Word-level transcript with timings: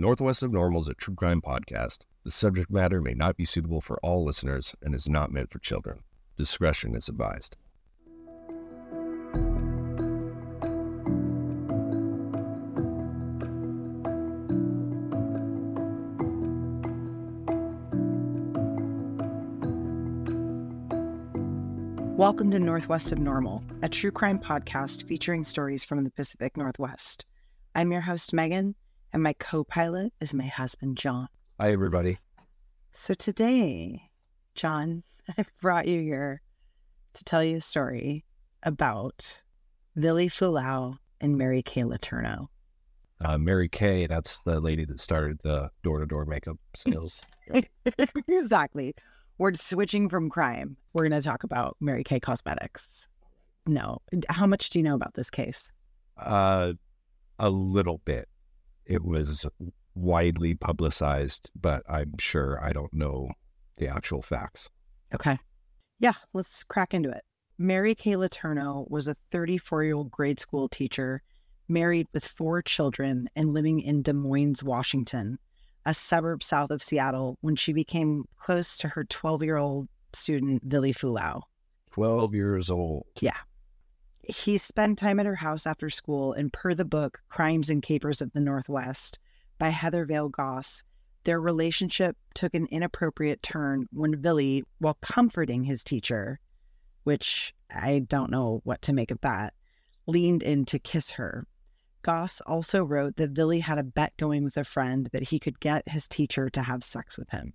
Northwest 0.00 0.44
of 0.44 0.52
Normal 0.52 0.82
is 0.82 0.86
a 0.86 0.94
true 0.94 1.16
crime 1.16 1.42
podcast. 1.42 2.04
The 2.22 2.30
subject 2.30 2.70
matter 2.70 3.00
may 3.00 3.14
not 3.14 3.36
be 3.36 3.44
suitable 3.44 3.80
for 3.80 3.98
all 4.00 4.24
listeners 4.24 4.76
and 4.80 4.94
is 4.94 5.08
not 5.08 5.32
meant 5.32 5.50
for 5.50 5.58
children. 5.58 6.04
Discretion 6.36 6.94
is 6.94 7.08
advised. 7.08 7.56
Welcome 22.16 22.52
to 22.52 22.60
Northwest 22.60 23.10
of 23.10 23.18
Normal, 23.18 23.64
a 23.82 23.88
true 23.88 24.12
crime 24.12 24.38
podcast 24.38 25.08
featuring 25.08 25.42
stories 25.42 25.84
from 25.84 26.04
the 26.04 26.10
Pacific 26.10 26.56
Northwest. 26.56 27.24
I'm 27.74 27.90
your 27.90 28.02
host, 28.02 28.30
Meghan, 28.30 28.74
and 29.12 29.22
my 29.22 29.32
co 29.34 29.64
pilot 29.64 30.12
is 30.20 30.34
my 30.34 30.46
husband, 30.46 30.96
Jon. 30.96 31.28
Hi, 31.60 31.72
everybody. 31.72 32.18
So 32.92 33.14
today, 33.14 34.10
Jon, 34.54 35.02
I've 35.38 35.52
brought 35.60 35.88
you 35.88 36.00
here 36.00 36.42
to 37.14 37.24
tell 37.24 37.42
you 37.42 37.56
a 37.56 37.60
story 37.60 38.24
about 38.62 39.42
Vili 39.96 40.28
Fualaau 40.28 40.98
and 41.20 41.36
Mary 41.36 41.62
Kay 41.62 41.82
Letourneau. 41.82 42.48
Uh, 43.20 43.36
Mary 43.36 43.68
Kay, 43.68 44.06
that's 44.06 44.40
the 44.40 44.60
lady 44.60 44.84
that 44.84 45.00
started 45.00 45.38
the 45.42 45.70
door 45.82 45.98
to 45.98 46.06
door 46.06 46.24
makeup 46.24 46.58
sales. 46.76 47.22
exactly. 48.28 48.94
We're 49.38 49.54
switching 49.54 50.08
from 50.08 50.30
crime. 50.30 50.76
We're 50.92 51.08
going 51.08 51.20
to 51.20 51.26
talk 51.26 51.42
about 51.42 51.76
Mary 51.80 52.04
Kay 52.04 52.20
Cosmetics. 52.20 53.08
No. 53.66 53.98
How 54.28 54.46
much 54.46 54.70
do 54.70 54.78
you 54.78 54.84
know 54.84 54.94
about 54.94 55.14
this 55.14 55.30
case? 55.30 55.72
uh, 56.18 56.72
a 57.38 57.50
little 57.50 58.00
bit. 58.04 58.28
It 58.88 59.04
was 59.04 59.46
widely 59.94 60.54
publicized, 60.54 61.50
but 61.54 61.82
I'm 61.88 62.14
sure 62.18 62.58
I 62.64 62.72
don't 62.72 62.92
know 62.92 63.28
the 63.76 63.88
actual 63.88 64.22
facts. 64.22 64.70
Okay. 65.14 65.38
Yeah, 66.00 66.14
let's 66.32 66.64
crack 66.64 66.94
into 66.94 67.10
it. 67.10 67.22
Mary 67.58 67.94
Kay 67.94 68.12
Letourneau 68.12 68.88
was 68.90 69.08
a 69.08 69.14
34 69.30 69.84
year 69.84 69.94
old 69.94 70.10
grade 70.10 70.40
school 70.40 70.68
teacher, 70.68 71.22
married 71.68 72.06
with 72.14 72.24
four 72.24 72.62
children, 72.62 73.28
and 73.36 73.52
living 73.52 73.80
in 73.80 74.02
Des 74.02 74.12
Moines, 74.12 74.62
Washington, 74.62 75.38
a 75.84 75.92
suburb 75.92 76.42
south 76.42 76.70
of 76.70 76.82
Seattle, 76.82 77.36
when 77.40 77.56
she 77.56 77.72
became 77.72 78.24
close 78.36 78.78
to 78.78 78.88
her 78.88 79.04
12 79.04 79.42
year 79.42 79.56
old 79.56 79.88
student, 80.12 80.62
Vili 80.64 80.94
Fualaau. 80.94 81.42
12 81.90 82.34
years 82.34 82.70
old. 82.70 83.06
Yeah. 83.20 83.36
He 84.28 84.58
spent 84.58 84.98
time 84.98 85.18
at 85.18 85.26
her 85.26 85.36
house 85.36 85.66
after 85.66 85.88
school, 85.88 86.34
and 86.34 86.52
per 86.52 86.74
the 86.74 86.84
book 86.84 87.22
Crimes 87.30 87.70
and 87.70 87.82
Capers 87.82 88.20
of 88.20 88.32
the 88.32 88.40
Northwest 88.40 89.18
by 89.58 89.70
Heather 89.70 90.04
Vale 90.04 90.28
Goss, 90.28 90.84
their 91.24 91.40
relationship 91.40 92.16
took 92.34 92.54
an 92.54 92.66
inappropriate 92.70 93.42
turn 93.42 93.86
when 93.90 94.20
Vili, 94.20 94.64
while 94.78 94.98
comforting 95.00 95.64
his 95.64 95.82
teacher, 95.82 96.40
which 97.04 97.54
I 97.74 98.00
don't 98.00 98.30
know 98.30 98.60
what 98.64 98.82
to 98.82 98.92
make 98.92 99.10
of 99.10 99.20
that, 99.22 99.54
leaned 100.06 100.42
in 100.42 100.66
to 100.66 100.78
kiss 100.78 101.12
her. 101.12 101.46
Goss 102.02 102.42
also 102.42 102.84
wrote 102.84 103.16
that 103.16 103.30
Vili 103.30 103.60
had 103.60 103.78
a 103.78 103.82
bet 103.82 104.14
going 104.18 104.44
with 104.44 104.58
a 104.58 104.64
friend 104.64 105.08
that 105.12 105.24
he 105.24 105.38
could 105.38 105.58
get 105.58 105.88
his 105.88 106.06
teacher 106.06 106.50
to 106.50 106.62
have 106.62 106.84
sex 106.84 107.18
with 107.18 107.30
him. 107.30 107.54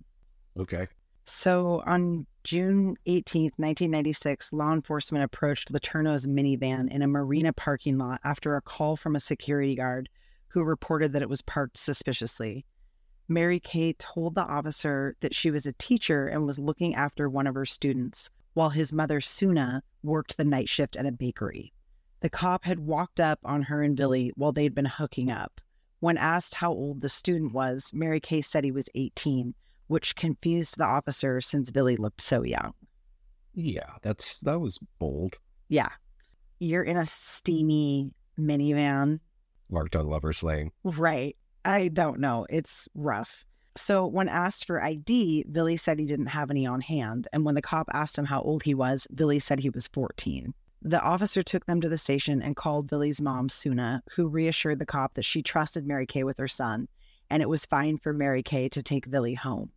Okay. 0.58 0.88
So 1.24 1.82
on 1.86 2.26
June 2.44 2.94
18, 3.06 3.44
1996, 3.56 4.52
law 4.52 4.74
enforcement 4.74 5.24
approached 5.24 5.72
Letourneau's 5.72 6.26
minivan 6.26 6.90
in 6.90 7.00
a 7.00 7.08
marina 7.08 7.54
parking 7.54 7.96
lot 7.96 8.20
after 8.22 8.54
a 8.54 8.60
call 8.60 8.96
from 8.96 9.16
a 9.16 9.20
security 9.20 9.74
guard 9.74 10.10
who 10.48 10.62
reported 10.62 11.14
that 11.14 11.22
it 11.22 11.28
was 11.30 11.40
parked 11.40 11.78
suspiciously. 11.78 12.66
Mary 13.28 13.58
Kay 13.58 13.94
told 13.94 14.34
the 14.34 14.44
officer 14.44 15.16
that 15.20 15.34
she 15.34 15.50
was 15.50 15.64
a 15.64 15.72
teacher 15.72 16.26
and 16.26 16.44
was 16.44 16.58
looking 16.58 16.94
after 16.94 17.30
one 17.30 17.46
of 17.46 17.54
her 17.54 17.64
students, 17.64 18.28
while 18.52 18.68
his 18.68 18.92
mother, 18.92 19.22
Suna, 19.22 19.82
worked 20.02 20.36
the 20.36 20.44
night 20.44 20.68
shift 20.68 20.96
at 20.96 21.06
a 21.06 21.12
bakery. 21.12 21.72
The 22.20 22.28
cop 22.28 22.66
had 22.66 22.80
walked 22.80 23.20
up 23.20 23.38
on 23.42 23.62
her 23.62 23.82
and 23.82 23.96
Vili 23.96 24.32
while 24.36 24.52
they'd 24.52 24.74
been 24.74 24.84
hooking 24.84 25.30
up. 25.30 25.62
When 26.00 26.18
asked 26.18 26.56
how 26.56 26.72
old 26.72 27.00
the 27.00 27.08
student 27.08 27.54
was, 27.54 27.90
Mary 27.94 28.20
Kay 28.20 28.42
said 28.42 28.64
he 28.64 28.70
was 28.70 28.90
18 28.94 29.54
which 29.86 30.16
confused 30.16 30.78
the 30.78 30.84
officer 30.84 31.40
since 31.40 31.70
Vili 31.70 31.96
looked 31.96 32.20
so 32.20 32.42
young. 32.42 32.72
Yeah, 33.54 33.90
that's 34.02 34.38
that 34.40 34.60
was 34.60 34.78
bold. 34.98 35.38
Yeah. 35.68 35.90
You're 36.58 36.82
in 36.82 36.96
a 36.96 37.06
steamy 37.06 38.12
minivan. 38.38 39.20
Marked 39.70 39.96
on 39.96 40.08
Lover's 40.08 40.42
Lane. 40.42 40.70
Right. 40.82 41.36
I 41.64 41.88
don't 41.88 42.20
know. 42.20 42.46
It's 42.50 42.88
rough. 42.94 43.44
So, 43.76 44.06
when 44.06 44.28
asked 44.28 44.66
for 44.66 44.82
ID, 44.82 45.46
Vili 45.48 45.76
said 45.76 45.98
he 45.98 46.06
didn't 46.06 46.26
have 46.26 46.50
any 46.50 46.64
on 46.64 46.80
hand. 46.80 47.26
And 47.32 47.44
when 47.44 47.56
the 47.56 47.62
cop 47.62 47.88
asked 47.92 48.16
him 48.16 48.24
how 48.24 48.40
old 48.40 48.62
he 48.62 48.74
was, 48.74 49.08
Vili 49.10 49.40
said 49.40 49.58
he 49.58 49.70
was 49.70 49.88
14. 49.88 50.54
The 50.82 51.00
officer 51.00 51.42
took 51.42 51.66
them 51.66 51.80
to 51.80 51.88
the 51.88 51.98
station 51.98 52.40
and 52.40 52.54
called 52.54 52.88
Vili's 52.88 53.20
mom, 53.20 53.48
Suna, 53.48 54.02
who 54.12 54.28
reassured 54.28 54.78
the 54.78 54.86
cop 54.86 55.14
that 55.14 55.24
she 55.24 55.42
trusted 55.42 55.86
Mary 55.86 56.06
Kay 56.06 56.22
with 56.22 56.38
her 56.38 56.46
son 56.46 56.86
and 57.30 57.42
it 57.42 57.48
was 57.48 57.66
fine 57.66 57.98
for 57.98 58.12
Mary 58.12 58.42
Kay 58.42 58.68
to 58.70 58.82
take 58.82 59.06
Vili 59.06 59.34
home. 59.34 59.70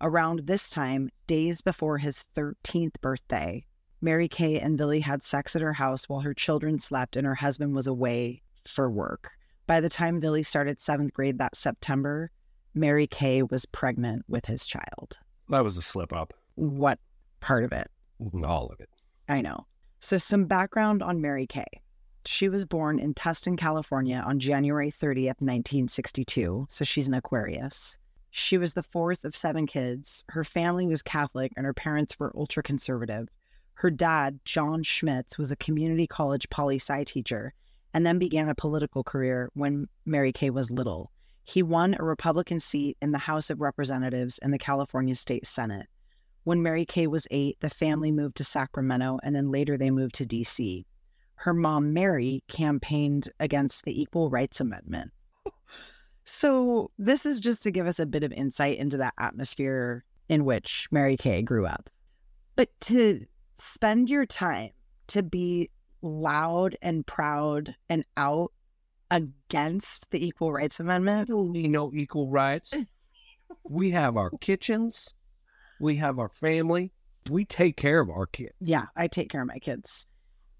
Around 0.00 0.46
this 0.46 0.70
time, 0.70 1.10
days 1.26 1.60
before 1.60 1.98
his 1.98 2.24
13th 2.36 3.00
birthday, 3.00 3.64
Mary 4.00 4.28
Kay 4.28 4.60
and 4.60 4.78
Vili 4.78 5.00
had 5.00 5.24
sex 5.24 5.56
at 5.56 5.62
her 5.62 5.72
house 5.72 6.08
while 6.08 6.20
her 6.20 6.34
children 6.34 6.78
slept 6.78 7.16
and 7.16 7.26
her 7.26 7.34
husband 7.34 7.74
was 7.74 7.88
away 7.88 8.42
for 8.64 8.88
work. 8.88 9.32
By 9.66 9.80
the 9.80 9.88
time 9.88 10.20
Vili 10.20 10.44
started 10.44 10.78
seventh 10.78 11.12
grade 11.12 11.38
that 11.38 11.56
September, 11.56 12.30
Mary 12.74 13.08
Kay 13.08 13.42
was 13.42 13.66
pregnant 13.66 14.24
with 14.28 14.46
his 14.46 14.68
child. 14.68 15.18
That 15.48 15.64
was 15.64 15.76
a 15.76 15.82
slip 15.82 16.12
up. 16.12 16.32
What 16.54 17.00
part 17.40 17.64
of 17.64 17.72
it? 17.72 17.90
All 18.44 18.70
of 18.70 18.78
it. 18.78 18.90
I 19.28 19.40
know. 19.40 19.66
So, 19.98 20.16
some 20.16 20.44
background 20.44 21.02
on 21.02 21.20
Mary 21.20 21.46
Kay. 21.46 21.66
She 22.24 22.48
was 22.48 22.64
born 22.64 23.00
in 23.00 23.14
Tustin, 23.14 23.58
California 23.58 24.22
on 24.24 24.38
January 24.38 24.92
30th, 24.92 25.40
1962. 25.40 26.66
So 26.68 26.84
she's 26.84 27.08
an 27.08 27.14
Aquarius. 27.14 27.98
She 28.30 28.58
was 28.58 28.74
the 28.74 28.82
fourth 28.82 29.24
of 29.24 29.34
seven 29.34 29.66
kids. 29.66 30.24
Her 30.28 30.44
family 30.44 30.86
was 30.86 31.02
Catholic 31.02 31.52
and 31.56 31.64
her 31.64 31.74
parents 31.74 32.18
were 32.18 32.32
ultra 32.36 32.62
conservative. 32.62 33.28
Her 33.74 33.90
dad, 33.90 34.40
John 34.44 34.82
Schmitz, 34.82 35.38
was 35.38 35.52
a 35.52 35.56
community 35.56 36.06
college 36.06 36.50
poli 36.50 36.76
sci 36.76 37.04
teacher 37.04 37.54
and 37.94 38.04
then 38.04 38.18
began 38.18 38.48
a 38.48 38.54
political 38.54 39.02
career 39.02 39.50
when 39.54 39.88
Mary 40.04 40.32
Kay 40.32 40.50
was 40.50 40.70
little. 40.70 41.10
He 41.44 41.62
won 41.62 41.96
a 41.98 42.04
Republican 42.04 42.60
seat 42.60 42.98
in 43.00 43.12
the 43.12 43.18
House 43.18 43.48
of 43.48 43.60
Representatives 43.60 44.38
and 44.38 44.52
the 44.52 44.58
California 44.58 45.14
State 45.14 45.46
Senate. 45.46 45.86
When 46.44 46.62
Mary 46.62 46.84
Kay 46.84 47.06
was 47.06 47.28
eight, 47.30 47.56
the 47.60 47.70
family 47.70 48.12
moved 48.12 48.36
to 48.36 48.44
Sacramento 48.44 49.18
and 49.22 49.34
then 49.34 49.50
later 49.50 49.78
they 49.78 49.90
moved 49.90 50.14
to 50.16 50.26
DC 50.26 50.84
her 51.38 51.54
mom, 51.54 51.92
Mary, 51.92 52.42
campaigned 52.48 53.28
against 53.38 53.84
the 53.84 54.00
Equal 54.00 54.28
Rights 54.28 54.60
Amendment. 54.60 55.12
So, 56.30 56.90
this 56.98 57.24
is 57.24 57.40
just 57.40 57.62
to 57.62 57.70
give 57.70 57.86
us 57.86 57.98
a 57.98 58.04
bit 58.04 58.22
of 58.22 58.32
insight 58.32 58.76
into 58.76 58.98
that 58.98 59.14
atmosphere 59.18 60.04
in 60.28 60.44
which 60.44 60.86
Mary 60.90 61.16
Kay 61.16 61.40
grew 61.40 61.66
up. 61.66 61.88
But 62.54 62.68
to 62.82 63.24
spend 63.54 64.10
your 64.10 64.26
time 64.26 64.72
to 65.06 65.22
be 65.22 65.70
loud 66.02 66.76
and 66.82 67.06
proud 67.06 67.74
and 67.88 68.04
out 68.18 68.52
against 69.10 70.10
the 70.10 70.22
Equal 70.22 70.52
Rights 70.52 70.80
Amendment. 70.80 71.30
We 71.30 71.48
need 71.48 71.70
no 71.70 71.90
equal 71.94 72.28
rights. 72.28 72.74
we 73.64 73.90
have 73.92 74.18
our 74.18 74.30
kitchens, 74.42 75.14
we 75.80 75.96
have 75.96 76.18
our 76.18 76.28
family, 76.28 76.92
we 77.30 77.46
take 77.46 77.78
care 77.78 78.00
of 78.00 78.10
our 78.10 78.26
kids. 78.26 78.52
Yeah, 78.60 78.84
I 78.94 79.08
take 79.08 79.30
care 79.30 79.40
of 79.40 79.48
my 79.48 79.58
kids. 79.58 80.06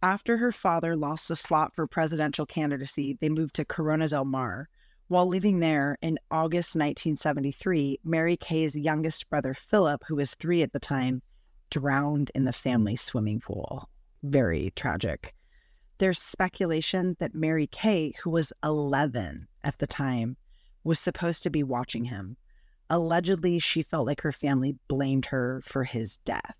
After 0.03 0.39
her 0.39 0.50
father 0.50 0.97
lost 0.97 1.29
the 1.29 1.37
slot 1.37 1.75
for 1.75 1.87
presidential 1.87 2.47
candidacy, 2.47 3.19
they 3.21 3.29
moved 3.29 3.56
to 3.56 3.67
Corona 3.67 4.09
del 4.09 4.25
Mar. 4.25 4.71
While 5.09 5.27
living 5.27 5.61
there 5.61 5.97
in 6.03 6.19
August 6.31 6.77
1973, 6.77 8.00
Mary 8.05 8.37
Kay's 8.37 8.77
youngest 8.77 9.31
brother, 9.31 9.55
Philip, 9.55 10.05
who 10.06 10.17
was 10.17 10.35
three 10.35 10.61
at 10.61 10.75
the 10.75 10.79
time, 10.79 11.23
drowned 11.71 12.31
in 12.35 12.44
the 12.44 12.53
family 12.53 12.94
swimming 12.94 13.41
pool. 13.41 13.88
Very 14.23 14.71
tragic. 14.77 15.35
There's 15.97 16.19
speculation 16.19 17.17
that 17.21 17.35
Mary 17.35 17.67
Kay, 17.67 18.12
who 18.23 18.29
was 18.29 18.53
11 18.62 19.49
at 19.65 19.79
the 19.79 19.87
time, 19.87 20.37
was 20.85 21.00
supposed 21.00 21.43
to 21.44 21.50
be 21.50 21.62
watching 21.62 22.05
him. 22.05 22.37
Allegedly, 22.91 23.59
she 23.61 23.81
felt 23.81 24.06
like 24.06 24.21
her 24.21 24.32
family 24.32 24.77
blamed 24.88 25.27
her 25.27 25.62
for 25.65 25.85
his 25.85 26.19
death. 26.19 26.55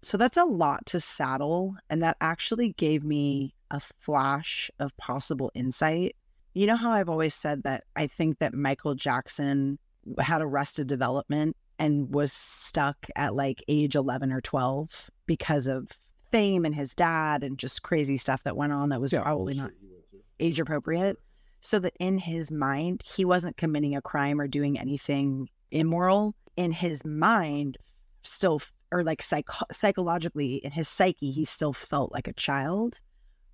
So 0.00 0.16
that's 0.16 0.38
a 0.38 0.44
lot 0.44 0.86
to 0.86 1.00
saddle. 1.00 1.76
And 1.90 2.02
that 2.02 2.16
actually 2.22 2.72
gave 2.72 3.04
me 3.04 3.54
a 3.70 3.78
flash 3.78 4.70
of 4.78 4.96
possible 4.96 5.52
insight. 5.54 6.16
You 6.54 6.66
know 6.66 6.76
how 6.76 6.90
I've 6.92 7.08
always 7.08 7.34
said 7.34 7.62
that 7.62 7.84
I 7.96 8.06
think 8.06 8.38
that 8.38 8.54
Michael 8.54 8.94
Jackson 8.94 9.78
had 10.18 10.42
arrested 10.42 10.86
development 10.88 11.56
and 11.78 12.12
was 12.12 12.32
stuck 12.32 13.06
at 13.16 13.34
like 13.34 13.62
age 13.68 13.94
11 13.94 14.32
or 14.32 14.40
12 14.40 15.10
because 15.26 15.66
of 15.66 15.90
fame 16.32 16.64
and 16.64 16.74
his 16.74 16.94
dad 16.94 17.42
and 17.42 17.58
just 17.58 17.82
crazy 17.82 18.16
stuff 18.16 18.42
that 18.44 18.56
went 18.56 18.72
on 18.72 18.88
that 18.90 19.00
was 19.00 19.12
Yeah, 19.12 19.22
probably 19.22 19.54
not 19.54 19.70
bullshit 19.70 19.82
you 19.82 19.90
went 19.92 20.10
through. 20.10 20.20
age 20.40 20.60
appropriate. 20.60 21.18
so 21.60 21.78
that 21.78 21.94
in 22.00 22.18
his 22.18 22.50
mind, 22.50 23.02
he 23.04 23.24
wasn't 23.24 23.56
committing 23.56 23.94
a 23.94 24.02
crime 24.02 24.40
or 24.40 24.48
doing 24.48 24.78
anything 24.78 25.48
immoral. 25.70 26.34
In 26.56 26.72
his 26.72 27.04
mind, 27.04 27.76
still, 28.22 28.60
or 28.90 29.04
like 29.04 29.22
psych- 29.22 29.48
psychologically, 29.70 30.56
in 30.56 30.72
his 30.72 30.88
psyche, 30.88 31.30
he 31.30 31.44
still 31.44 31.72
felt 31.72 32.12
like 32.12 32.26
a 32.28 32.32
child. 32.32 32.98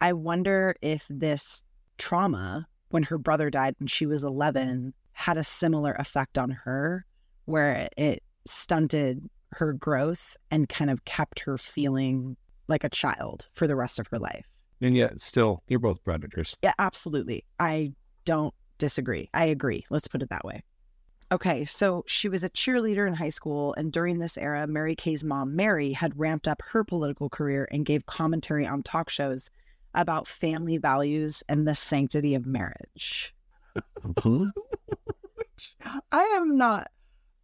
I 0.00 0.12
wonder 0.12 0.76
if 0.82 1.04
this 1.10 1.64
trauma, 1.98 2.66
when 2.96 3.02
her 3.02 3.18
brother 3.18 3.50
died 3.50 3.74
when 3.78 3.86
she 3.86 4.06
was 4.06 4.24
11, 4.24 4.94
had 5.12 5.36
a 5.36 5.44
similar 5.44 5.92
effect 5.98 6.38
on 6.38 6.48
her, 6.48 7.04
where 7.44 7.90
it 7.98 8.22
stunted 8.46 9.28
her 9.52 9.74
growth 9.74 10.34
and 10.50 10.66
kind 10.70 10.88
of 10.88 11.04
kept 11.04 11.40
her 11.40 11.58
feeling 11.58 12.38
like 12.68 12.84
a 12.84 12.88
child 12.88 13.50
for 13.52 13.66
the 13.66 13.76
rest 13.76 13.98
of 13.98 14.06
her 14.06 14.18
life. 14.18 14.46
And 14.80 14.96
yet, 14.96 15.20
still, 15.20 15.62
you're 15.68 15.78
both 15.78 16.02
predators. 16.04 16.56
Yeah, 16.62 16.72
absolutely. 16.78 17.44
I 17.60 17.92
don't 18.24 18.54
disagree. 18.78 19.28
I 19.34 19.44
agree. 19.44 19.84
Let's 19.90 20.08
put 20.08 20.22
it 20.22 20.30
that 20.30 20.46
way. 20.46 20.62
Okay, 21.30 21.66
so 21.66 22.02
she 22.06 22.30
was 22.30 22.44
a 22.44 22.48
cheerleader 22.48 23.06
in 23.06 23.12
high 23.12 23.28
school, 23.28 23.74
and 23.74 23.92
during 23.92 24.20
this 24.20 24.38
era, 24.38 24.66
Mary 24.66 24.94
Kay's 24.94 25.22
mom, 25.22 25.54
Mary, 25.54 25.92
had 25.92 26.18
ramped 26.18 26.48
up 26.48 26.62
her 26.70 26.82
political 26.82 27.28
career 27.28 27.68
and 27.70 27.84
gave 27.84 28.06
commentary 28.06 28.66
on 28.66 28.82
talk 28.82 29.10
shows 29.10 29.50
about 29.96 30.28
family 30.28 30.76
values 30.76 31.42
and 31.48 31.66
the 31.66 31.74
sanctity 31.74 32.34
of 32.34 32.46
marriage. 32.46 33.34
I 36.12 36.22
am 36.22 36.56
not 36.56 36.90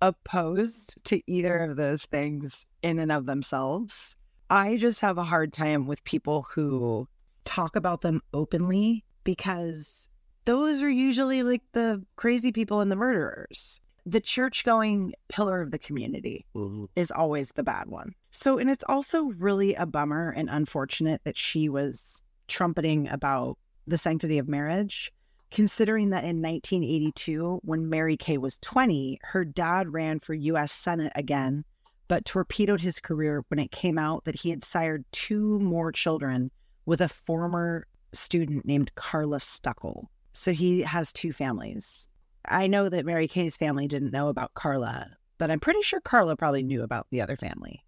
opposed 0.00 1.02
to 1.06 1.20
either 1.30 1.58
of 1.58 1.76
those 1.76 2.04
things 2.04 2.66
in 2.82 2.98
and 2.98 3.10
of 3.10 3.26
themselves. 3.26 4.16
I 4.50 4.76
just 4.76 5.00
have 5.00 5.16
a 5.18 5.24
hard 5.24 5.52
time 5.52 5.86
with 5.86 6.04
people 6.04 6.46
who 6.52 7.08
talk 7.44 7.74
about 7.74 8.02
them 8.02 8.20
openly 8.34 9.04
because 9.24 10.10
those 10.44 10.82
are 10.82 10.90
usually 10.90 11.42
like 11.42 11.62
the 11.72 12.04
crazy 12.16 12.52
people 12.52 12.80
and 12.80 12.90
the 12.90 12.96
murderers. 12.96 13.80
The 14.04 14.20
church 14.20 14.64
going 14.64 15.14
pillar 15.28 15.62
of 15.62 15.70
the 15.70 15.78
community 15.78 16.44
Mhm. 16.54 16.88
is 16.96 17.12
always 17.12 17.52
the 17.52 17.62
bad 17.62 17.88
one. 17.88 18.14
So, 18.32 18.58
and 18.58 18.68
it's 18.68 18.84
also 18.88 19.26
really 19.26 19.74
a 19.74 19.86
bummer 19.86 20.30
and 20.30 20.50
unfortunate 20.50 21.22
that 21.24 21.36
she 21.36 21.68
was 21.68 22.24
trumpeting 22.48 23.08
about 23.08 23.58
the 23.86 23.98
sanctity 23.98 24.38
of 24.38 24.48
marriage, 24.48 25.12
considering 25.50 26.10
that 26.10 26.24
in 26.24 26.40
1982, 26.40 27.60
when 27.62 27.88
Mary 27.88 28.16
Kay 28.16 28.38
was 28.38 28.58
20, 28.58 29.18
her 29.22 29.44
dad 29.44 29.92
ran 29.92 30.20
for 30.20 30.34
US 30.34 30.72
Senate 30.72 31.12
again, 31.14 31.64
but 32.08 32.24
torpedoed 32.24 32.80
his 32.80 33.00
career 33.00 33.44
when 33.48 33.58
it 33.58 33.70
came 33.70 33.98
out 33.98 34.24
that 34.24 34.36
he 34.36 34.50
had 34.50 34.62
sired 34.62 35.04
two 35.12 35.58
more 35.60 35.92
children 35.92 36.50
with 36.86 37.00
a 37.00 37.08
former 37.08 37.86
student 38.12 38.64
named 38.66 38.94
Carla 38.94 39.38
Stuckle. 39.38 40.06
So 40.32 40.52
he 40.52 40.80
has 40.80 41.12
two 41.12 41.32
families. 41.32 42.08
I 42.46 42.66
know 42.66 42.88
that 42.88 43.06
Mary 43.06 43.28
Kay's 43.28 43.56
family 43.56 43.86
didn't 43.86 44.12
know 44.12 44.28
about 44.28 44.54
Carla, 44.54 45.10
but 45.38 45.50
I'm 45.50 45.60
pretty 45.60 45.82
sure 45.82 46.00
Carla 46.00 46.36
probably 46.36 46.62
knew 46.62 46.82
about 46.82 47.06
the 47.10 47.20
other 47.20 47.36
family. 47.36 47.84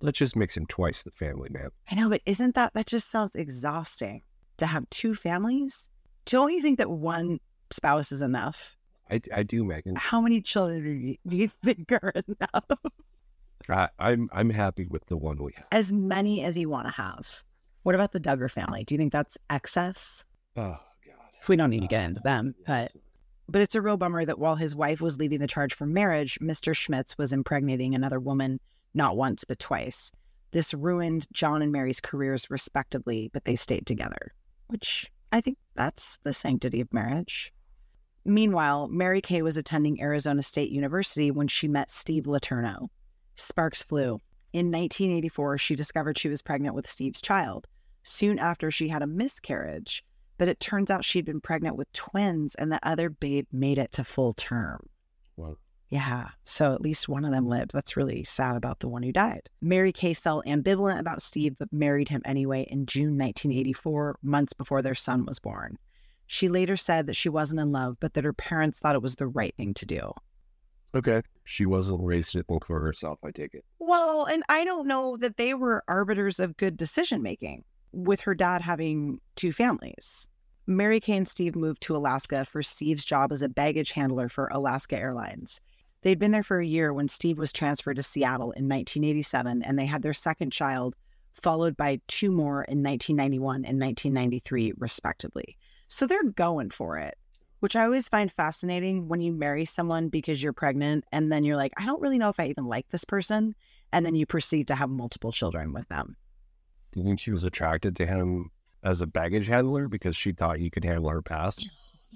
Let's 0.00 0.18
just 0.18 0.36
makes 0.36 0.56
him 0.56 0.66
twice 0.66 1.02
the 1.02 1.10
family 1.10 1.48
man. 1.50 1.70
I 1.90 1.94
know, 1.94 2.08
but 2.08 2.20
isn't 2.26 2.54
that 2.54 2.74
that 2.74 2.86
just 2.86 3.10
sounds 3.10 3.34
exhausting 3.34 4.22
to 4.56 4.66
have 4.66 4.88
two 4.90 5.14
families? 5.14 5.90
Don't 6.24 6.52
you 6.52 6.60
think 6.60 6.78
that 6.78 6.90
one 6.90 7.38
spouse 7.70 8.10
is 8.10 8.22
enough? 8.22 8.76
I, 9.10 9.20
I 9.34 9.42
do, 9.44 9.64
Meghan. 9.64 9.96
How 9.96 10.20
many 10.20 10.40
children 10.40 10.82
do 10.82 10.90
you, 10.90 11.16
do 11.26 11.36
you 11.36 11.48
think 11.48 11.92
are 11.92 12.12
enough? 12.28 12.64
I, 13.68 13.88
I'm 13.98 14.28
I'm 14.32 14.50
happy 14.50 14.86
with 14.86 15.06
the 15.06 15.16
one 15.16 15.42
we 15.42 15.52
have. 15.56 15.66
As 15.72 15.92
many 15.92 16.42
as 16.42 16.58
you 16.58 16.68
want 16.68 16.86
to 16.86 16.92
have. 16.92 17.42
What 17.82 17.94
about 17.94 18.12
the 18.12 18.20
Duggar 18.20 18.50
family? 18.50 18.84
Do 18.84 18.94
you 18.94 18.98
think 18.98 19.12
that's 19.12 19.38
excess? 19.50 20.24
Oh 20.56 20.78
God. 21.06 21.48
We 21.48 21.56
don't 21.56 21.70
need 21.70 21.80
to 21.80 21.86
oh, 21.86 21.88
get 21.88 22.04
into 22.04 22.20
them, 22.20 22.54
but 22.66 22.92
but 23.48 23.62
it's 23.62 23.76
a 23.76 23.80
real 23.80 23.96
bummer 23.96 24.24
that 24.24 24.40
while 24.40 24.56
his 24.56 24.74
wife 24.74 25.00
was 25.00 25.18
leading 25.18 25.38
the 25.38 25.46
charge 25.46 25.74
for 25.74 25.86
marriage, 25.86 26.38
Mr. 26.40 26.74
Schmitz 26.74 27.16
was 27.16 27.32
impregnating 27.32 27.94
another 27.94 28.18
woman 28.18 28.58
not 28.96 29.16
once 29.16 29.44
but 29.44 29.58
twice. 29.58 30.10
This 30.52 30.72
ruined 30.74 31.26
John 31.32 31.62
and 31.62 31.70
Mary's 31.70 32.00
careers 32.00 32.50
respectively, 32.50 33.30
but 33.32 33.44
they 33.44 33.56
stayed 33.56 33.86
together, 33.86 34.32
which 34.68 35.10
I 35.32 35.40
think 35.40 35.58
that's 35.74 36.18
the 36.22 36.32
sanctity 36.32 36.80
of 36.80 36.92
marriage. 36.92 37.52
Meanwhile, 38.24 38.88
Mary 38.88 39.20
Kay 39.20 39.42
was 39.42 39.56
attending 39.56 40.00
Arizona 40.00 40.42
State 40.42 40.70
University 40.70 41.30
when 41.30 41.46
she 41.46 41.68
met 41.68 41.90
Steve 41.90 42.24
Letourneau. 42.24 42.88
Sparks 43.36 43.82
flew. 43.82 44.20
In 44.52 44.66
1984, 44.72 45.58
she 45.58 45.76
discovered 45.76 46.18
she 46.18 46.28
was 46.28 46.42
pregnant 46.42 46.74
with 46.74 46.88
Steve's 46.88 47.20
child. 47.20 47.68
Soon 48.02 48.38
after, 48.38 48.70
she 48.70 48.88
had 48.88 49.02
a 49.02 49.06
miscarriage, 49.06 50.02
but 50.38 50.48
it 50.48 50.58
turns 50.58 50.90
out 50.90 51.04
she'd 51.04 51.24
been 51.24 51.40
pregnant 51.40 51.76
with 51.76 51.92
twins 51.92 52.54
and 52.54 52.72
the 52.72 52.80
other 52.82 53.10
babe 53.10 53.46
made 53.52 53.78
it 53.78 53.92
to 53.92 54.04
full 54.04 54.32
term. 54.32 54.80
Well, 55.36 55.58
Yeah, 55.88 56.30
so 56.44 56.74
at 56.74 56.80
least 56.80 57.08
one 57.08 57.24
of 57.24 57.30
them 57.30 57.46
lived. 57.46 57.70
That's 57.72 57.96
really 57.96 58.24
sad 58.24 58.56
about 58.56 58.80
the 58.80 58.88
one 58.88 59.04
who 59.04 59.12
died. 59.12 59.48
Mary 59.60 59.92
Kay 59.92 60.14
felt 60.14 60.44
ambivalent 60.44 60.98
about 60.98 61.22
Steve, 61.22 61.56
but 61.58 61.72
married 61.72 62.08
him 62.08 62.22
anyway 62.24 62.66
in 62.70 62.86
June 62.86 63.16
1984, 63.16 64.18
months 64.22 64.52
before 64.52 64.82
their 64.82 64.96
son 64.96 65.24
was 65.26 65.38
born. 65.38 65.78
She 66.26 66.48
later 66.48 66.76
said 66.76 67.06
that 67.06 67.14
she 67.14 67.28
wasn't 67.28 67.60
in 67.60 67.70
love, 67.70 67.98
but 68.00 68.14
that 68.14 68.24
her 68.24 68.32
parents 68.32 68.80
thought 68.80 68.96
it 68.96 69.02
was 69.02 69.14
the 69.14 69.28
right 69.28 69.54
thing 69.56 69.74
to 69.74 69.86
do. 69.86 70.12
okay. 70.94 71.22
She 71.44 71.66
wasn't 71.66 72.02
raised 72.02 72.32
to 72.32 72.42
think 72.42 72.66
for 72.66 72.80
herself. 72.80 73.20
I 73.24 73.30
take 73.30 73.54
it. 73.54 73.64
Well, 73.78 74.24
and 74.24 74.42
I 74.48 74.64
don't 74.64 74.88
know 74.88 75.16
that 75.18 75.36
they 75.36 75.54
were 75.54 75.84
arbiters 75.86 76.40
of 76.40 76.56
good 76.56 76.76
decision 76.76 77.22
making 77.22 77.62
with 77.92 78.20
her 78.22 78.34
dad 78.34 78.62
having 78.62 79.20
two 79.36 79.52
families. 79.52 80.28
Mary 80.66 80.98
Kay 80.98 81.18
and 81.18 81.28
Steve 81.28 81.54
moved 81.54 81.82
to 81.82 81.94
Alaska 81.94 82.44
for 82.44 82.60
Steve's 82.60 83.04
job 83.04 83.30
as 83.30 83.42
a 83.42 83.48
baggage 83.48 83.92
handler 83.92 84.28
for 84.28 84.48
Alaska 84.48 84.98
Airlines. 84.98 85.60
They'd 86.02 86.18
been 86.18 86.30
there 86.30 86.42
for 86.42 86.60
a 86.60 86.66
year 86.66 86.92
when 86.92 87.08
Steve 87.08 87.38
was 87.38 87.52
transferred 87.52 87.96
to 87.96 88.02
Seattle 88.02 88.52
in 88.52 88.68
1987, 88.68 89.62
and 89.62 89.78
they 89.78 89.86
had 89.86 90.02
their 90.02 90.12
second 90.12 90.52
child, 90.52 90.94
followed 91.32 91.76
by 91.76 92.00
two 92.06 92.30
more 92.30 92.64
in 92.64 92.82
1991 92.82 93.64
and 93.64 93.80
1993, 93.80 94.74
respectively. 94.78 95.56
So 95.88 96.06
they're 96.06 96.22
going 96.22 96.70
for 96.70 96.98
it 96.98 97.16
which 97.60 97.76
I 97.76 97.84
always 97.84 98.08
find 98.08 98.30
fascinating 98.30 99.08
when 99.08 99.20
you 99.20 99.32
marry 99.32 99.64
someone 99.64 100.08
because 100.08 100.42
you're 100.42 100.52
pregnant 100.52 101.04
and 101.12 101.32
then 101.32 101.44
you're 101.44 101.56
like, 101.56 101.72
I 101.76 101.86
don't 101.86 102.00
really 102.00 102.18
know 102.18 102.28
if 102.28 102.38
I 102.38 102.46
even 102.46 102.66
like 102.66 102.88
this 102.88 103.04
person. 103.04 103.54
And 103.92 104.04
then 104.04 104.14
you 104.14 104.26
proceed 104.26 104.68
to 104.68 104.74
have 104.74 104.90
multiple 104.90 105.32
children 105.32 105.72
with 105.72 105.88
them. 105.88 106.16
Do 106.92 107.00
you 107.00 107.06
think 107.06 107.20
she 107.20 107.30
was 107.30 107.44
attracted 107.44 107.96
to 107.96 108.06
him 108.06 108.50
as 108.82 109.00
a 109.00 109.06
baggage 109.06 109.46
handler 109.46 109.88
because 109.88 110.16
she 110.16 110.32
thought 110.32 110.58
he 110.58 110.70
could 110.70 110.84
handle 110.84 111.10
her 111.10 111.22
past? 111.22 111.68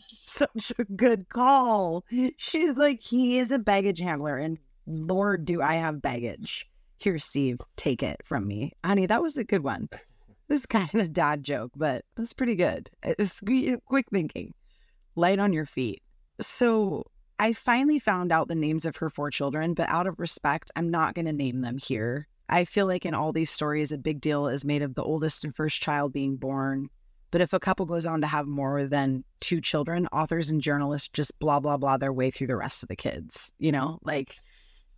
Such 0.08 0.72
a 0.78 0.84
good 0.84 1.28
call. 1.28 2.04
She's 2.36 2.76
like, 2.76 3.00
he 3.00 3.38
is 3.38 3.50
a 3.50 3.58
baggage 3.58 4.00
handler. 4.00 4.36
And 4.36 4.58
Lord, 4.86 5.44
do 5.44 5.62
I 5.62 5.74
have 5.74 6.02
baggage. 6.02 6.66
Here, 6.98 7.18
Steve, 7.18 7.58
take 7.76 8.02
it 8.02 8.20
from 8.24 8.46
me. 8.46 8.72
Honey, 8.84 9.06
that 9.06 9.22
was 9.22 9.36
a 9.36 9.44
good 9.44 9.62
one. 9.62 9.88
It 9.92 10.00
was 10.48 10.66
kind 10.66 10.90
of 10.92 11.00
a 11.00 11.08
dad 11.08 11.44
joke, 11.44 11.72
but 11.76 11.96
it 11.96 12.20
was 12.20 12.32
pretty 12.32 12.56
good. 12.56 12.90
It's 13.02 13.40
quick 13.86 14.06
thinking. 14.12 14.52
Light 15.16 15.38
on 15.38 15.52
your 15.52 15.66
feet. 15.66 16.02
So 16.40 17.06
I 17.38 17.52
finally 17.52 17.98
found 17.98 18.32
out 18.32 18.48
the 18.48 18.54
names 18.54 18.84
of 18.84 18.96
her 18.96 19.08
four 19.08 19.30
children, 19.30 19.74
but 19.74 19.88
out 19.88 20.06
of 20.06 20.18
respect, 20.20 20.70
I'm 20.76 20.90
not 20.90 21.14
going 21.14 21.26
to 21.26 21.32
name 21.32 21.60
them 21.60 21.78
here. 21.78 22.26
I 22.48 22.64
feel 22.64 22.86
like 22.86 23.06
in 23.06 23.14
all 23.14 23.32
these 23.32 23.50
stories, 23.50 23.92
a 23.92 23.98
big 23.98 24.20
deal 24.20 24.48
is 24.48 24.64
made 24.64 24.82
of 24.82 24.94
the 24.94 25.04
oldest 25.04 25.44
and 25.44 25.54
first 25.54 25.80
child 25.80 26.12
being 26.12 26.36
born. 26.36 26.90
But 27.30 27.40
if 27.40 27.52
a 27.52 27.60
couple 27.60 27.86
goes 27.86 28.06
on 28.06 28.20
to 28.22 28.26
have 28.26 28.46
more 28.46 28.84
than 28.86 29.24
two 29.40 29.60
children, 29.60 30.08
authors 30.12 30.50
and 30.50 30.60
journalists 30.60 31.08
just 31.12 31.38
blah, 31.38 31.60
blah, 31.60 31.76
blah 31.76 31.96
their 31.96 32.12
way 32.12 32.30
through 32.30 32.48
the 32.48 32.56
rest 32.56 32.82
of 32.82 32.88
the 32.88 32.96
kids. 32.96 33.52
You 33.58 33.70
know, 33.72 33.98
like 34.02 34.40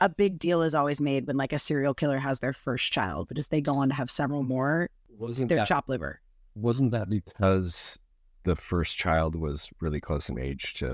a 0.01 0.09
big 0.09 0.39
deal 0.39 0.62
is 0.62 0.75
always 0.75 1.01
made 1.01 1.27
when 1.27 1.37
like 1.37 1.53
a 1.53 1.59
serial 1.59 1.95
killer 1.95 2.19
has 2.19 2.41
their 2.41 2.53
first 2.55 2.91
child. 2.93 3.29
But 3.29 3.39
if 3.39 3.49
they 3.51 3.61
go 3.61 3.77
on 3.77 3.91
to 3.91 3.95
have 3.95 4.11
several 4.11 4.43
more, 4.43 4.89
Wasn't 5.19 5.49
they're 5.49 5.59
that 5.59 5.69
chopped 5.69 5.89
liver. 5.91 6.21
wasn't 6.55 6.91
that 6.93 7.09
because 7.11 7.99
the 8.45 8.57
first 8.57 8.97
child 8.97 9.37
was 9.37 9.69
really 9.81 10.01
close 10.01 10.29
in 10.29 10.39
age 10.39 10.75
to 10.75 10.87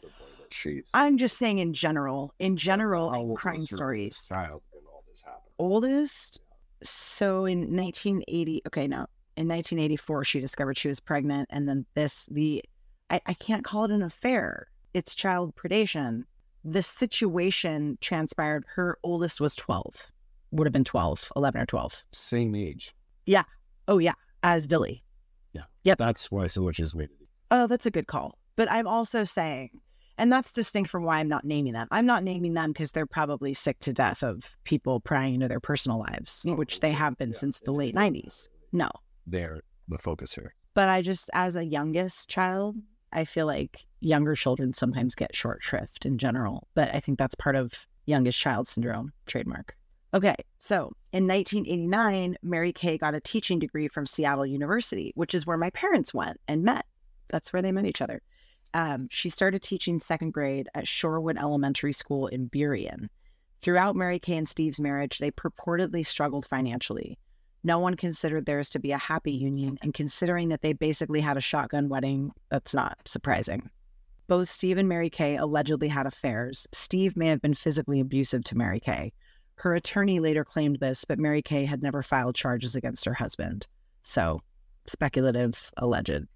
the 0.00 0.06
boy 0.06 0.10
that 0.40 0.52
she's 0.52 0.88
I'm 0.94 1.18
just 1.18 1.36
saying 1.36 1.58
in 1.58 1.74
general, 1.74 2.34
in 2.38 2.56
general, 2.56 3.34
crime 3.36 3.66
stories. 3.66 4.24
child 4.28 4.62
when 4.72 4.82
all 4.86 5.04
this 5.10 5.22
happened? 5.22 5.42
oldest. 5.58 6.40
So 6.82 7.44
in 7.44 7.76
1980, 7.76 8.62
okay, 8.66 8.88
no, 8.88 9.06
in 9.36 9.48
1984, 9.48 10.24
she 10.24 10.40
discovered 10.40 10.76
she 10.76 10.88
was 10.88 11.00
pregnant, 11.00 11.48
and 11.50 11.68
then 11.68 11.86
this, 11.94 12.26
the, 12.26 12.62
I, 13.10 13.20
I 13.26 13.34
can't 13.34 13.64
call 13.64 13.84
it 13.84 13.90
an 13.90 14.02
affair. 14.02 14.68
It's 14.94 15.14
child 15.14 15.54
predation. 15.56 16.24
The 16.64 16.82
situation 16.82 17.98
transpired. 18.00 18.64
Her 18.68 18.98
oldest 19.02 19.40
was 19.40 19.56
12, 19.56 20.10
would 20.52 20.66
have 20.66 20.72
been 20.72 20.84
12, 20.84 21.32
11 21.34 21.60
or 21.60 21.66
12. 21.66 22.04
Same 22.12 22.54
age. 22.54 22.94
Yeah. 23.26 23.44
Oh 23.88 23.98
yeah, 23.98 24.14
as 24.42 24.66
Vili. 24.66 25.02
Yeah. 25.52 25.62
Yep. 25.84 25.98
That's 25.98 26.30
why 26.30 26.46
so 26.46 26.62
much 26.62 26.78
is 26.78 26.94
made. 26.94 27.08
Oh, 27.50 27.66
that's 27.66 27.86
a 27.86 27.90
good 27.90 28.06
call. 28.06 28.38
But 28.56 28.70
I'm 28.70 28.86
also 28.86 29.24
saying, 29.24 29.70
and 30.18 30.30
that's 30.30 30.52
distinct 30.52 30.90
from 30.90 31.04
why 31.04 31.18
I'm 31.18 31.28
not 31.28 31.44
naming 31.44 31.72
them. 31.72 31.88
I'm 31.90 32.06
not 32.06 32.22
naming 32.22 32.54
them 32.54 32.70
because 32.72 32.92
they're 32.92 33.06
probably 33.06 33.54
sick 33.54 33.78
to 33.80 33.92
death 33.92 34.22
of 34.22 34.56
people 34.64 35.00
prying 35.00 35.34
into 35.34 35.48
their 35.48 35.60
personal 35.60 35.98
lives, 35.98 36.44
No, 36.44 36.54
which 36.54 36.80
they 36.80 36.92
have 36.92 37.16
been 37.16 37.30
yeah, 37.30 37.38
since 37.38 37.60
the 37.60 37.72
late 37.72 37.94
90s. 37.94 38.48
No. 38.72 38.90
They're 39.26 39.60
the 39.88 39.98
focus 39.98 40.34
here. 40.34 40.54
But 40.74 40.88
I 40.88 41.02
just, 41.02 41.30
as 41.34 41.56
a 41.56 41.64
youngest 41.64 42.28
child, 42.28 42.76
I 43.12 43.24
feel 43.24 43.46
like 43.46 43.84
younger 44.00 44.34
children 44.34 44.72
sometimes 44.72 45.14
get 45.14 45.36
short 45.36 45.62
shrift 45.62 46.06
in 46.06 46.18
general, 46.18 46.68
but 46.74 46.94
I 46.94 47.00
think 47.00 47.18
that's 47.18 47.34
part 47.34 47.56
of 47.56 47.86
youngest 48.06 48.38
child 48.38 48.66
syndrome 48.66 49.12
trademark. 49.26 49.76
Okay, 50.14 50.36
so 50.58 50.92
in 51.12 51.26
1989, 51.26 52.36
Mary 52.42 52.72
Kay 52.72 52.98
got 52.98 53.14
a 53.14 53.20
teaching 53.20 53.58
degree 53.58 53.88
from 53.88 54.06
Seattle 54.06 54.44
University, 54.44 55.12
which 55.14 55.34
is 55.34 55.46
where 55.46 55.56
my 55.56 55.70
parents 55.70 56.12
went 56.12 56.38
and 56.48 56.62
met. 56.62 56.84
That's 57.28 57.52
where 57.52 57.62
they 57.62 57.72
met 57.72 57.86
each 57.86 58.02
other. 58.02 58.20
Um, 58.74 59.08
she 59.10 59.28
started 59.28 59.62
teaching 59.62 59.98
second 59.98 60.32
grade 60.32 60.68
at 60.74 60.84
Shorewood 60.84 61.38
Elementary 61.38 61.92
School 61.92 62.26
in 62.26 62.48
Burien. 62.48 63.08
Throughout 63.60 63.96
Mary 63.96 64.18
Kay 64.18 64.36
and 64.36 64.48
Steve's 64.48 64.80
marriage, 64.80 65.18
they 65.18 65.30
purportedly 65.30 66.04
struggled 66.04 66.44
financially. 66.44 67.18
No 67.64 67.78
one 67.78 67.94
considered 67.94 68.46
theirs 68.46 68.70
to 68.70 68.80
be 68.80 68.90
a 68.90 68.98
happy 68.98 69.32
union, 69.32 69.78
and 69.82 69.94
considering 69.94 70.48
that 70.48 70.62
they 70.62 70.72
basically 70.72 71.20
had 71.20 71.36
a 71.36 71.40
shotgun 71.40 71.88
wedding, 71.88 72.32
that's 72.50 72.74
not 72.74 72.98
surprising. 73.04 73.70
Both 74.26 74.48
Steve 74.48 74.78
and 74.78 74.88
Mary 74.88 75.10
Kay 75.10 75.36
allegedly 75.36 75.88
had 75.88 76.06
affairs. 76.06 76.66
Steve 76.72 77.16
may 77.16 77.28
have 77.28 77.40
been 77.40 77.54
physically 77.54 78.00
abusive 78.00 78.42
to 78.44 78.56
Mary 78.56 78.80
Kay. 78.80 79.12
Her 79.56 79.74
attorney 79.74 80.18
later 80.18 80.44
claimed 80.44 80.80
this, 80.80 81.04
but 81.04 81.18
Mary 81.18 81.42
Kay 81.42 81.64
had 81.64 81.82
never 81.82 82.02
filed 82.02 82.34
charges 82.34 82.74
against 82.74 83.04
her 83.04 83.14
husband. 83.14 83.68
So, 84.02 84.40
speculative, 84.86 85.70
alleged. 85.76 86.26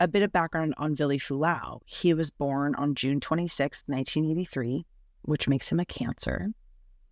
A 0.00 0.08
bit 0.08 0.22
of 0.22 0.32
background 0.32 0.74
on 0.76 0.96
Vili 0.96 1.18
Fualaau. 1.18 1.80
He 1.86 2.12
was 2.12 2.30
born 2.30 2.74
on 2.74 2.94
June 2.94 3.20
26, 3.20 3.84
1983, 3.86 4.84
which 5.22 5.48
makes 5.48 5.70
him 5.70 5.80
a 5.80 5.86
Cancer. 5.86 6.48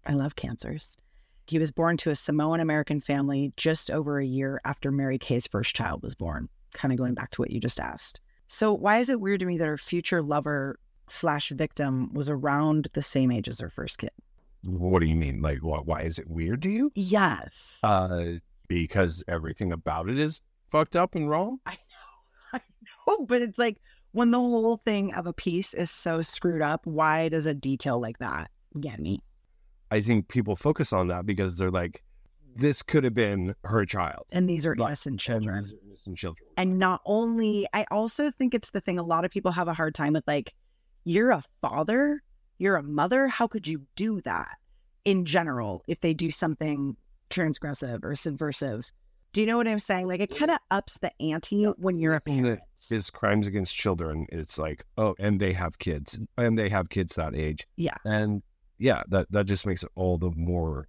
I 0.04 0.12
love 0.14 0.36
cancers. 0.36 0.96
He 1.46 1.58
was 1.58 1.72
born 1.72 1.96
to 1.98 2.10
a 2.10 2.16
Samoan 2.16 2.60
American 2.60 3.00
family 3.00 3.52
just 3.56 3.90
over 3.90 4.18
a 4.18 4.24
year 4.24 4.60
after 4.64 4.90
Mary 4.90 5.18
Kay's 5.18 5.46
first 5.46 5.74
child 5.74 6.02
was 6.02 6.14
born, 6.14 6.48
kind 6.72 6.92
of 6.92 6.98
going 6.98 7.14
back 7.14 7.30
to 7.32 7.40
what 7.40 7.50
you 7.50 7.60
just 7.60 7.80
asked. 7.80 8.20
So, 8.48 8.72
why 8.72 8.98
is 8.98 9.08
it 9.08 9.20
weird 9.20 9.40
to 9.40 9.46
me 9.46 9.58
that 9.58 9.66
her 9.66 9.78
future 9.78 10.22
lover 10.22 10.78
slash 11.08 11.50
victim 11.50 12.12
was 12.12 12.28
around 12.28 12.88
the 12.92 13.02
same 13.02 13.30
age 13.30 13.48
as 13.48 13.60
her 13.60 13.70
first 13.70 13.98
kid? 13.98 14.10
What 14.64 15.00
do 15.00 15.06
you 15.06 15.16
mean? 15.16 15.40
Like, 15.40 15.58
why 15.60 16.02
is 16.02 16.18
it 16.18 16.28
weird 16.28 16.62
to 16.62 16.70
you? 16.70 16.92
Yes. 16.94 17.80
Uh, 17.82 18.34
because 18.68 19.24
everything 19.26 19.72
about 19.72 20.08
it 20.08 20.18
is 20.18 20.40
fucked 20.70 20.96
up 20.96 21.14
and 21.14 21.28
wrong. 21.28 21.58
I 21.66 21.72
know. 21.72 21.78
I 22.54 22.60
know. 23.08 23.26
But 23.26 23.42
it's 23.42 23.58
like 23.58 23.78
when 24.12 24.30
the 24.30 24.38
whole 24.38 24.76
thing 24.84 25.12
of 25.14 25.26
a 25.26 25.32
piece 25.32 25.74
is 25.74 25.90
so 25.90 26.20
screwed 26.20 26.62
up, 26.62 26.86
why 26.86 27.28
does 27.28 27.46
a 27.46 27.54
detail 27.54 28.00
like 28.00 28.18
that 28.18 28.50
get 28.78 29.00
me? 29.00 29.20
I 29.92 30.00
think 30.00 30.28
people 30.28 30.56
focus 30.56 30.92
on 30.94 31.08
that 31.08 31.26
because 31.26 31.58
they're 31.58 31.70
like, 31.70 32.02
this 32.56 32.82
could 32.82 33.04
have 33.04 33.12
been 33.12 33.54
her 33.64 33.84
child. 33.84 34.24
And 34.32 34.48
these 34.48 34.64
are 34.64 34.74
Like, 34.74 34.88
innocent 34.88 35.20
children. 35.20 35.64
These 35.64 35.72
are 35.74 35.86
innocent 35.86 36.16
children. 36.16 36.48
And 36.56 36.78
not 36.78 37.02
only, 37.04 37.66
I 37.74 37.84
also 37.90 38.30
think 38.30 38.54
it's 38.54 38.70
the 38.70 38.80
thing 38.80 38.98
a 38.98 39.02
lot 39.02 39.26
of 39.26 39.30
people 39.30 39.52
have 39.52 39.68
a 39.68 39.74
hard 39.74 39.94
time 39.94 40.14
with 40.14 40.26
like, 40.26 40.54
you're 41.04 41.30
a 41.30 41.42
father, 41.60 42.22
you're 42.56 42.76
a 42.76 42.82
mother. 42.82 43.28
How 43.28 43.46
could 43.46 43.66
you 43.66 43.82
do 43.94 44.22
that 44.22 44.56
in 45.04 45.26
general 45.26 45.82
if 45.86 46.00
they 46.00 46.14
do 46.14 46.30
something 46.30 46.96
transgressive 47.28 48.02
or 48.02 48.14
subversive? 48.14 48.90
Do 49.34 49.42
you 49.42 49.46
know 49.46 49.58
what 49.58 49.68
I'm 49.68 49.78
saying? 49.78 50.08
Like, 50.08 50.20
it 50.20 50.34
kind 50.34 50.50
of 50.50 50.58
ups 50.70 50.98
the 50.98 51.10
ante 51.20 51.64
when 51.64 51.98
you're 51.98 52.14
a 52.14 52.20
parent. 52.20 52.60
is 52.90 53.10
crimes 53.10 53.46
against 53.46 53.74
children. 53.74 54.26
It's 54.30 54.58
like, 54.58 54.84
oh, 54.96 55.14
and 55.18 55.40
they 55.40 55.52
have 55.52 55.78
kids, 55.78 56.18
and 56.36 56.58
they 56.58 56.68
have 56.68 56.90
kids 56.90 57.14
that 57.14 57.34
age. 57.34 57.66
Yeah. 57.76 57.96
And 58.04 58.42
yeah, 58.82 59.02
that 59.08 59.30
that 59.30 59.46
just 59.46 59.64
makes 59.64 59.82
it 59.82 59.90
all 59.94 60.18
the 60.18 60.30
more 60.36 60.88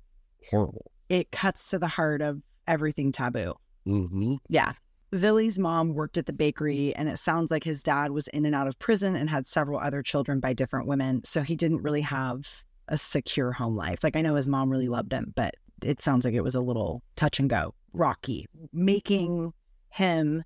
horrible. 0.49 0.91
It 1.09 1.31
cuts 1.31 1.69
to 1.69 1.79
the 1.79 1.87
heart 1.87 2.21
of 2.21 2.41
everything 2.67 3.11
taboo. 3.11 3.53
Mm-hmm. 3.87 4.35
Yeah. 4.49 4.73
Vili's 5.11 5.59
mom 5.59 5.93
worked 5.93 6.17
at 6.17 6.25
the 6.25 6.33
bakery, 6.33 6.95
and 6.95 7.07
it 7.07 7.17
sounds 7.17 7.51
like 7.51 7.63
his 7.63 7.83
dad 7.83 8.11
was 8.11 8.27
in 8.29 8.47
and 8.47 8.55
out 8.55 8.67
of 8.67 8.79
prison 8.79 9.15
and 9.15 9.29
had 9.29 9.45
several 9.45 9.79
other 9.79 10.01
children 10.01 10.39
by 10.39 10.53
different 10.53 10.87
women. 10.87 11.23
So 11.23 11.43
he 11.43 11.55
didn't 11.55 11.83
really 11.83 12.01
have 12.01 12.63
a 12.87 12.97
secure 12.97 13.51
home 13.51 13.75
life. 13.75 14.03
Like, 14.03 14.15
I 14.15 14.21
know 14.21 14.33
his 14.33 14.47
mom 14.47 14.71
really 14.71 14.87
loved 14.87 15.13
him, 15.13 15.31
but 15.35 15.53
it 15.83 16.01
sounds 16.01 16.25
like 16.25 16.33
it 16.33 16.43
was 16.43 16.55
a 16.55 16.61
little 16.61 17.03
touch 17.15 17.39
and 17.39 17.47
go, 17.47 17.75
rocky, 17.93 18.47
making 18.71 19.53
him 19.89 20.43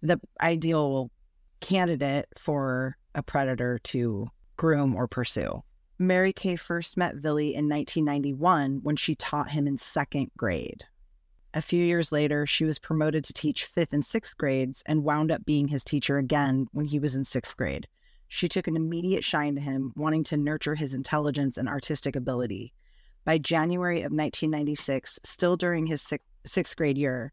the 0.00 0.18
ideal 0.40 1.10
candidate 1.60 2.26
for 2.38 2.96
a 3.14 3.22
predator 3.22 3.78
to 3.80 4.28
groom 4.56 4.94
or 4.94 5.06
pursue. 5.06 5.62
Mary 5.98 6.30
Kay 6.30 6.56
first 6.56 6.98
met 6.98 7.16
Vili 7.16 7.54
in 7.54 7.70
1991 7.70 8.80
when 8.82 8.96
she 8.96 9.14
taught 9.14 9.52
him 9.52 9.66
in 9.66 9.78
second 9.78 10.30
grade. 10.36 10.84
A 11.54 11.62
few 11.62 11.82
years 11.82 12.12
later, 12.12 12.44
she 12.44 12.66
was 12.66 12.78
promoted 12.78 13.24
to 13.24 13.32
teach 13.32 13.64
fifth 13.64 13.94
and 13.94 14.04
sixth 14.04 14.36
grades 14.36 14.82
and 14.84 15.04
wound 15.04 15.32
up 15.32 15.46
being 15.46 15.68
his 15.68 15.82
teacher 15.82 16.18
again 16.18 16.68
when 16.72 16.84
he 16.84 16.98
was 16.98 17.16
in 17.16 17.24
sixth 17.24 17.56
grade. 17.56 17.88
She 18.28 18.46
took 18.46 18.68
an 18.68 18.76
immediate 18.76 19.24
shine 19.24 19.54
to 19.54 19.60
him, 19.62 19.94
wanting 19.96 20.22
to 20.24 20.36
nurture 20.36 20.74
his 20.74 20.92
intelligence 20.92 21.56
and 21.56 21.66
artistic 21.66 22.14
ability. 22.14 22.74
By 23.24 23.38
January 23.38 24.00
of 24.00 24.12
1996, 24.12 25.20
still 25.22 25.56
during 25.56 25.86
his 25.86 26.02
six, 26.02 26.22
sixth 26.44 26.76
grade 26.76 26.98
year, 26.98 27.32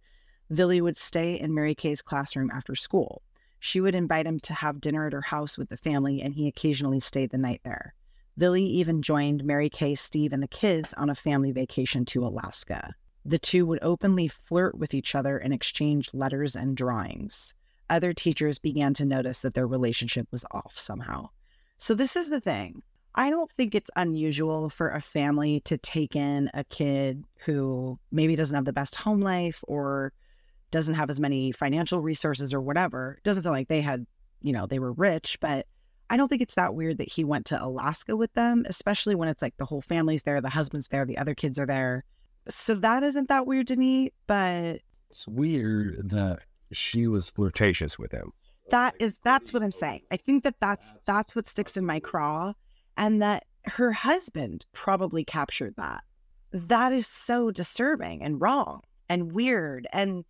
Vili 0.50 0.80
would 0.80 0.96
stay 0.96 1.38
in 1.38 1.54
Mary 1.54 1.76
Kay's 1.76 2.02
classroom 2.02 2.50
after 2.50 2.76
school. 2.76 3.24
She 3.60 3.82
would 3.82 3.94
invite 3.94 4.26
him 4.26 4.40
to 4.40 4.54
have 4.54 4.80
dinner 4.80 5.06
at 5.06 5.14
her 5.14 5.22
house 5.22 5.58
with 5.58 5.68
the 5.68 5.76
family, 5.76 6.22
and 6.22 6.34
he 6.34 6.48
occasionally 6.48 7.02
stayed 7.02 7.32
the 7.32 7.38
night 7.38 7.60
there. 7.66 7.94
Vili 8.36 8.64
even 8.64 9.02
joined 9.02 9.44
Mary 9.44 9.70
Kay, 9.70 9.96
Steve, 9.96 10.34
and 10.34 10.42
the 10.42 10.48
kids 10.48 10.94
on 10.96 11.10
a 11.10 11.16
family 11.16 11.52
vacation 11.52 12.04
to 12.06 12.26
Alaska. 12.26 12.96
The 13.26 13.38
two 13.38 13.66
would 13.66 13.80
openly 13.82 14.28
flirt 14.28 14.78
with 14.78 14.94
each 14.94 15.16
other 15.16 15.38
and 15.38 15.54
exchange 15.54 16.10
letters 16.14 16.56
and 16.56 16.76
drawings. 16.76 17.54
Other 17.90 18.12
teachers 18.12 18.58
began 18.58 18.94
to 18.96 19.06
notice 19.06 19.42
that 19.42 19.54
their 19.54 19.68
relationship 19.68 20.28
was 20.32 20.46
off 20.52 20.78
somehow. 20.78 21.30
So, 21.78 21.94
this 21.94 22.16
is 22.16 22.30
the 22.30 22.42
thing. 22.42 22.82
I 23.16 23.30
don't 23.30 23.52
think 23.52 23.76
it's 23.76 23.92
unusual 23.96 24.70
for 24.70 24.90
a 24.90 25.00
family 25.00 25.60
to 25.66 25.78
take 25.78 26.16
in 26.16 26.50
a 26.54 26.64
kid 26.64 27.24
who 27.46 27.98
maybe 28.12 28.36
doesn't 28.36 28.56
have 28.56 28.66
the 28.66 28.74
best 28.74 28.96
home 28.96 29.22
life 29.22 29.64
or 29.68 30.12
doesn't 30.72 30.96
have 30.96 31.12
as 31.12 31.20
many 31.20 31.52
financial 31.52 32.02
resources 32.02 32.54
or 32.54 32.62
whatever. 32.62 33.16
It 33.20 33.24
doesn't 33.24 33.44
sound 33.44 33.54
like 33.54 33.68
they 33.68 33.82
had, 33.82 34.08
you 34.42 34.54
know, 34.54 34.66
they 34.66 34.80
were 34.80 34.94
rich, 34.94 35.38
but 35.40 35.68
I 36.14 36.18
don't 36.18 36.28
think 36.28 36.44
it's 36.44 36.54
that 36.54 36.76
weird 36.76 37.00
that 37.00 37.12
he 37.12 37.24
went 37.24 37.48
to 37.48 37.64
Alaska 37.64 38.16
with 38.16 38.32
them, 38.36 38.66
especially 38.68 39.16
when 39.16 39.30
it's 39.30 39.42
like 39.42 39.58
the 39.58 39.66
whole 39.66 39.82
family's 39.82 40.22
there, 40.22 40.40
the 40.42 40.50
husband's 40.50 40.88
there, 40.90 41.06
the 41.06 41.18
other 41.18 41.34
kids 41.34 41.58
are 41.58 41.66
there. 41.66 42.04
So 42.50 42.76
that 42.76 43.02
isn't 43.02 43.30
that 43.30 43.48
weird 43.48 43.66
to 43.70 43.76
me, 43.76 44.12
but 44.28 44.82
It's 45.10 45.28
weird 45.28 46.12
that 46.12 46.42
she 46.72 47.08
was 47.08 47.32
flirtatious 47.32 47.98
with 47.98 48.12
him. 48.12 48.32
that 48.70 48.94
is 49.00 49.18
that's 49.24 49.54
what 49.54 49.64
I'm 49.64 49.72
saying. 49.72 50.02
I 50.12 50.18
think 50.18 50.44
that 50.44 50.60
that's 50.60 50.94
that's 51.06 51.36
what 51.36 51.48
sticks 51.48 51.78
in 51.78 51.86
my 51.86 52.00
craw 52.00 52.54
and 52.96 53.20
that 53.24 53.46
her 53.66 53.92
husband 53.92 54.68
probably 54.72 55.24
captured 55.24 55.74
that. 55.78 56.04
That 56.52 56.94
is 56.94 57.08
so 57.08 57.50
disturbing 57.50 58.22
and 58.22 58.40
wrong 58.40 58.82
and 59.10 59.32
weird 59.32 59.88
and 59.92 60.26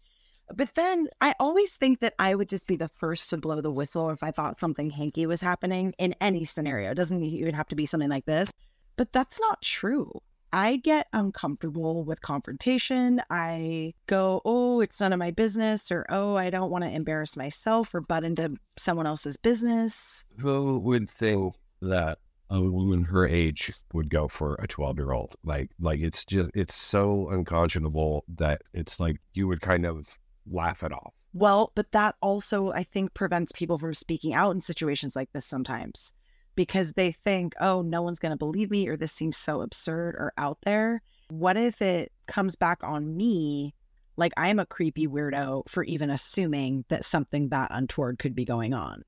but 0.56 0.76
then 0.76 1.08
I 1.22 1.34
always 1.40 1.76
think 1.76 2.00
that 2.00 2.14
I 2.20 2.36
would 2.36 2.50
just 2.50 2.68
be 2.68 2.76
the 2.76 2.88
first 2.88 3.30
to 3.30 3.38
blow 3.38 3.62
the 3.62 3.72
whistle 3.72 4.10
if 4.10 4.24
I 4.24 4.32
thought 4.32 4.60
something 4.60 4.90
hanky 4.90 5.26
was 5.26 5.42
happening 5.42 5.94
in 5.98 6.16
any 6.22 6.46
scenario. 6.46 6.92
It 6.92 6.96
doesn't 6.96 7.24
even 7.24 7.54
have 7.54 7.68
to 7.70 7.76
be 7.76 7.86
something 7.86 8.10
like 8.10 8.26
this, 8.26 8.52
but 8.96 9.12
that's 9.12 9.40
not 9.40 9.62
true. 9.62 10.22
I 10.54 10.76
get 10.76 11.08
uncomfortable 11.14 12.04
with 12.04 12.22
confrontation. 12.22 13.20
I 13.32 13.96
go, 14.06 14.42
oh, 14.46 14.82
it's 14.82 15.02
none 15.02 15.12
of 15.12 15.18
my 15.18 15.32
business, 15.32 15.92
or 15.92 16.06
oh, 16.10 16.36
I 16.36 16.52
don't 16.52 16.70
want 16.70 16.84
to 16.84 16.92
embarrass 16.92 17.36
myself 17.36 17.96
or 17.96 18.02
butt 18.02 18.24
into 18.24 18.56
someone 18.78 19.08
else's 19.08 19.36
business. 19.36 20.24
Who 20.38 20.78
would 20.78 21.10
think 21.10 21.56
that 21.82 22.20
a 22.52 22.62
woman 22.62 23.04
her 23.06 23.28
age 23.28 23.74
would 23.94 24.12
go 24.12 24.28
for 24.28 24.54
a 24.62 24.68
12 24.68 24.98
year 24.98 25.12
old? 25.12 25.36
Like, 25.44 25.72
like 25.80 26.02
it's 26.02 26.24
just, 26.24 26.52
it's 26.54 26.76
so 26.76 27.30
unconscionable 27.32 28.24
that 28.36 28.62
it's 28.74 29.00
like 29.00 29.20
you 29.34 29.48
would 29.48 29.62
kind 29.62 29.88
of 29.88 30.20
laugh 30.50 30.84
it 30.84 30.92
off. 30.92 31.14
Well, 31.34 31.72
but 31.76 31.92
that 31.94 32.16
also, 32.22 32.72
I 32.72 32.84
think, 32.84 33.14
prevents 33.14 33.52
people 33.52 33.78
from 33.78 33.94
speaking 33.94 34.34
out 34.34 34.52
in 34.52 34.60
situations 34.60 35.16
like 35.16 35.32
this 35.34 35.46
sometimes 35.46 36.14
because 36.56 36.94
they 36.94 37.12
think, 37.12 37.54
oh, 37.60 37.82
no 37.82 38.02
one's 38.02 38.20
going 38.20 38.32
to 38.32 38.38
believe 38.38 38.70
me, 38.70 38.88
or 38.88 38.96
this 38.96 39.12
seems 39.12 39.38
so 39.38 39.62
absurd 39.62 40.16
or 40.16 40.34
out 40.38 40.60
there. 40.64 41.02
What 41.30 41.58
if 41.58 41.82
it 41.82 42.12
comes 42.28 42.56
back 42.56 42.80
on 42.84 43.18
me 43.18 43.74
like 44.16 44.34
I'm 44.38 44.60
a 44.60 44.66
creepy 44.66 45.08
weirdo 45.08 45.68
for 45.68 45.84
even 45.84 46.12
assuming 46.12 46.86
that 46.90 47.04
something 47.04 47.50
that 47.50 47.72
untoward 47.74 48.20
could 48.20 48.36
be 48.36 48.46
going 48.46 48.74
on? 48.74 49.04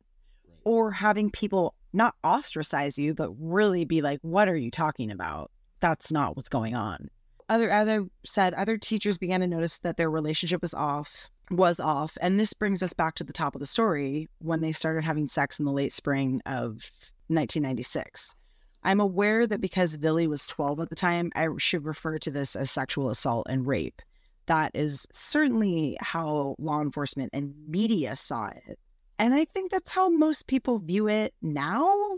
Or 0.63 0.91
having 0.91 1.29
people 1.29 1.75
not 1.93 2.15
ostracize 2.23 2.97
you, 2.97 3.13
but 3.13 3.29
really 3.37 3.85
be 3.85 4.01
like, 4.01 4.19
what 4.23 4.49
are 4.49 4.55
you 4.55 4.71
talking 4.71 5.11
about? 5.11 5.51
That's 5.79 6.11
not 6.11 6.35
what's 6.35 6.49
going 6.49 6.73
on. 6.73 7.09
Other, 7.47 7.69
as 7.69 7.87
I 7.87 7.99
said, 8.25 8.53
other 8.55 8.77
teachers 8.77 9.17
began 9.17 9.41
to 9.41 9.47
notice 9.47 9.77
that 9.79 9.97
their 9.97 10.09
relationship 10.09 10.61
was 10.61 10.73
off, 10.73 11.29
was 11.51 11.79
off. 11.79 12.17
And 12.21 12.39
this 12.39 12.53
brings 12.53 12.81
us 12.81 12.93
back 12.93 13.15
to 13.15 13.23
the 13.23 13.33
top 13.33 13.55
of 13.55 13.59
the 13.59 13.67
story 13.67 14.27
when 14.39 14.61
they 14.61 14.71
started 14.71 15.03
having 15.03 15.27
sex 15.27 15.59
in 15.59 15.65
the 15.65 15.71
late 15.71 15.93
spring 15.93 16.41
of 16.45 16.91
1996. 17.27 18.35
I'm 18.83 18.99
aware 18.99 19.47
that 19.47 19.61
because 19.61 19.95
Vili 19.95 20.27
was 20.27 20.45
12 20.47 20.79
at 20.79 20.89
the 20.89 20.95
time, 20.95 21.31
I 21.35 21.47
should 21.57 21.85
refer 21.85 22.17
to 22.19 22.31
this 22.31 22.55
as 22.55 22.71
sexual 22.71 23.09
assault 23.09 23.47
and 23.49 23.65
rape. 23.65 24.01
That 24.47 24.71
is 24.75 25.07
certainly 25.11 25.97
how 25.99 26.55
law 26.59 26.81
enforcement 26.81 27.31
and 27.33 27.55
media 27.67 28.15
saw 28.15 28.47
it 28.47 28.77
And 29.17 29.33
I 29.33 29.45
think 29.45 29.71
that's 29.71 29.91
how 29.91 30.09
most 30.09 30.45
people 30.45 30.77
view 30.77 31.07
it 31.07 31.33
now. 31.41 32.17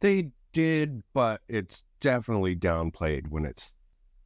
They 0.00 0.30
did, 0.52 1.02
but 1.12 1.42
it's 1.48 1.84
definitely 2.00 2.56
downplayed 2.56 3.28
when 3.28 3.44
it's 3.44 3.74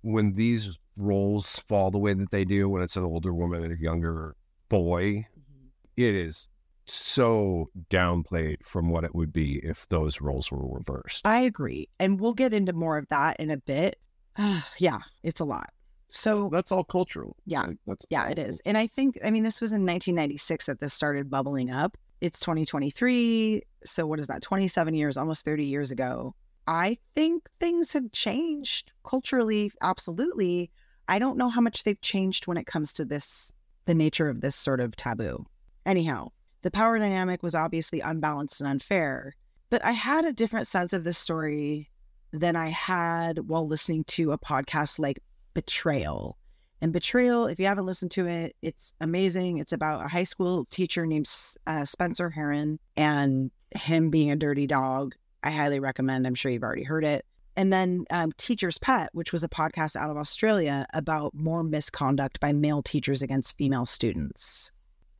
when 0.02 0.34
these 0.34 0.78
roles 0.96 1.58
fall 1.60 1.90
the 1.90 1.98
way 1.98 2.14
that 2.14 2.30
they 2.30 2.44
do 2.44 2.68
when 2.68 2.82
it's 2.82 2.96
an 2.96 3.04
older 3.04 3.32
woman 3.32 3.64
and 3.64 3.72
a 3.72 3.80
younger 3.80 4.36
boy. 4.68 5.26
Mm-hmm. 5.38 5.66
It 5.96 6.16
is 6.16 6.48
so 6.86 7.70
downplayed 7.90 8.64
from 8.64 8.90
what 8.90 9.04
it 9.04 9.14
would 9.14 9.32
be 9.32 9.58
if 9.64 9.88
those 9.88 10.20
roles 10.20 10.50
were 10.50 10.66
reversed. 10.66 11.26
I 11.26 11.40
agree. 11.40 11.88
And 11.98 12.20
we'll 12.20 12.34
get 12.34 12.52
into 12.52 12.72
more 12.72 12.98
of 12.98 13.08
that 13.08 13.38
in 13.38 13.50
a 13.50 13.56
bit. 13.56 13.98
yeah, 14.78 15.00
it's 15.22 15.40
a 15.40 15.44
lot. 15.44 15.70
So 16.10 16.50
that's 16.52 16.70
all 16.70 16.84
cultural. 16.84 17.36
Yeah. 17.46 17.68
That's 17.86 18.04
yeah, 18.10 18.24
all 18.24 18.30
it 18.30 18.38
is. 18.38 18.60
And 18.66 18.76
I 18.76 18.86
think, 18.86 19.18
I 19.24 19.30
mean, 19.30 19.44
this 19.44 19.60
was 19.60 19.72
in 19.72 19.86
1996 19.86 20.66
that 20.66 20.80
this 20.80 20.92
started 20.92 21.30
bubbling 21.30 21.70
up. 21.70 21.96
It's 22.20 22.38
2023. 22.40 23.62
So 23.84 24.06
what 24.06 24.20
is 24.20 24.26
that? 24.26 24.42
27 24.42 24.94
years, 24.94 25.16
almost 25.16 25.44
30 25.44 25.64
years 25.64 25.90
ago. 25.90 26.34
I 26.66 26.98
think 27.14 27.48
things 27.58 27.92
have 27.92 28.12
changed 28.12 28.92
culturally. 29.04 29.72
Absolutely. 29.82 30.70
I 31.08 31.18
don't 31.18 31.38
know 31.38 31.48
how 31.48 31.60
much 31.60 31.84
they've 31.84 32.00
changed 32.00 32.46
when 32.46 32.56
it 32.56 32.66
comes 32.66 32.92
to 32.94 33.04
this, 33.04 33.52
the 33.86 33.94
nature 33.94 34.28
of 34.28 34.40
this 34.40 34.54
sort 34.54 34.80
of 34.80 34.94
taboo. 34.96 35.44
Anyhow, 35.84 36.28
the 36.62 36.70
power 36.70 36.98
dynamic 36.98 37.42
was 37.42 37.54
obviously 37.54 38.00
unbalanced 38.00 38.60
and 38.60 38.70
unfair, 38.70 39.34
but 39.70 39.84
I 39.84 39.92
had 39.92 40.24
a 40.24 40.32
different 40.32 40.68
sense 40.68 40.92
of 40.92 41.02
this 41.04 41.18
story 41.18 41.90
than 42.32 42.56
I 42.56 42.68
had 42.68 43.48
while 43.48 43.66
listening 43.66 44.04
to 44.04 44.32
a 44.32 44.38
podcast 44.38 44.98
like 44.98 45.18
Betrayal. 45.54 46.38
And 46.80 46.92
Betrayal, 46.92 47.46
if 47.46 47.58
you 47.60 47.66
haven't 47.66 47.86
listened 47.86 48.10
to 48.12 48.26
it, 48.26 48.56
it's 48.62 48.94
amazing. 49.00 49.58
It's 49.58 49.72
about 49.72 50.04
a 50.04 50.08
high 50.08 50.24
school 50.24 50.66
teacher 50.70 51.06
named 51.06 51.28
uh, 51.66 51.84
Spencer 51.84 52.30
Herron 52.30 52.78
and 52.96 53.50
him 53.74 54.10
being 54.10 54.30
a 54.30 54.36
dirty 54.36 54.66
dog. 54.66 55.14
I 55.42 55.50
highly 55.50 55.80
recommend. 55.80 56.26
I'm 56.26 56.34
sure 56.34 56.52
you've 56.52 56.62
already 56.62 56.84
heard 56.84 57.04
it. 57.04 57.24
And 57.56 57.72
then 57.72 58.06
um, 58.10 58.32
Teacher's 58.38 58.78
Pet, 58.78 59.10
which 59.12 59.32
was 59.32 59.44
a 59.44 59.48
podcast 59.48 59.96
out 59.96 60.10
of 60.10 60.16
Australia 60.16 60.86
about 60.94 61.34
more 61.34 61.62
misconduct 61.62 62.40
by 62.40 62.52
male 62.52 62.82
teachers 62.82 63.20
against 63.20 63.56
female 63.58 63.84
students 63.84 64.72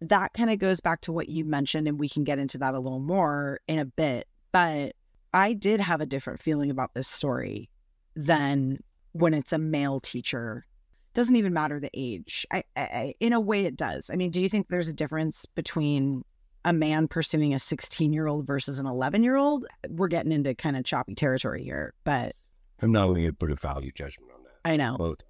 that 0.09 0.35
kind 0.35 0.50
of 0.50 0.59
goes 0.59 0.81
back 0.81 1.00
to 1.02 1.12
what 1.12 1.29
you 1.29 1.45
mentioned, 1.45 1.87
and 1.87 1.99
we 1.99 2.09
can 2.09 2.25
get 2.25 2.38
into 2.38 2.59
that 2.59 2.75
a 2.75 2.81
little 2.81 3.00
more 3.00 3.61
in 3.69 3.79
a 3.79 3.85
bit. 3.85 4.26
But 4.50 4.95
I 5.33 5.52
did 5.52 5.81
have 5.81 6.00
a 6.00 6.07
different 6.07 6.43
feeling 6.43 6.71
about 6.71 6.95
this 6.95 7.09
story 7.09 7.71
than 8.17 8.81
when 9.12 9.33
it's 9.33 9.52
a 9.52 9.59
male 9.59 10.00
teacher. 10.00 10.67
Doesn't 11.14 11.37
even 11.37 11.52
matter 11.52 11.79
the 11.79 11.91
age. 11.95 12.47
I, 12.50 12.64
I, 12.76 13.14
in 13.21 13.33
a 13.33 13.41
way, 13.41 13.64
it 13.64 13.76
does. 13.76 14.11
I 14.11 14.17
mean, 14.17 14.31
do 14.31 14.41
you 14.41 14.49
think 14.49 14.69
there's 14.69 14.88
a 14.88 14.95
difference 14.95 15.47
between 15.47 16.25
a 16.64 16.73
man 16.73 17.09
pursuing 17.09 17.54
a 17.54 17.59
16 17.59 18.12
year 18.12 18.26
old 18.26 18.47
versus 18.47 18.78
an 18.78 18.87
11 18.87 19.23
year 19.23 19.37
old? 19.37 19.66
We're 19.88 20.09
getting 20.09 20.33
into 20.33 20.54
kind 20.54 20.76
of 20.76 20.85
choppy 20.85 21.14
territory 21.14 21.62
here, 21.62 21.95
but 22.04 22.35
I'm 22.81 22.92
not 22.92 23.07
going 23.07 23.25
to 23.25 23.33
put 23.33 23.50
a 23.50 23.57
value 23.57 23.92
judgment 23.92 24.33
on 24.35 24.42
that. 24.45 24.71
I 24.71 24.76
know. 24.76 24.97
Both 24.97 25.23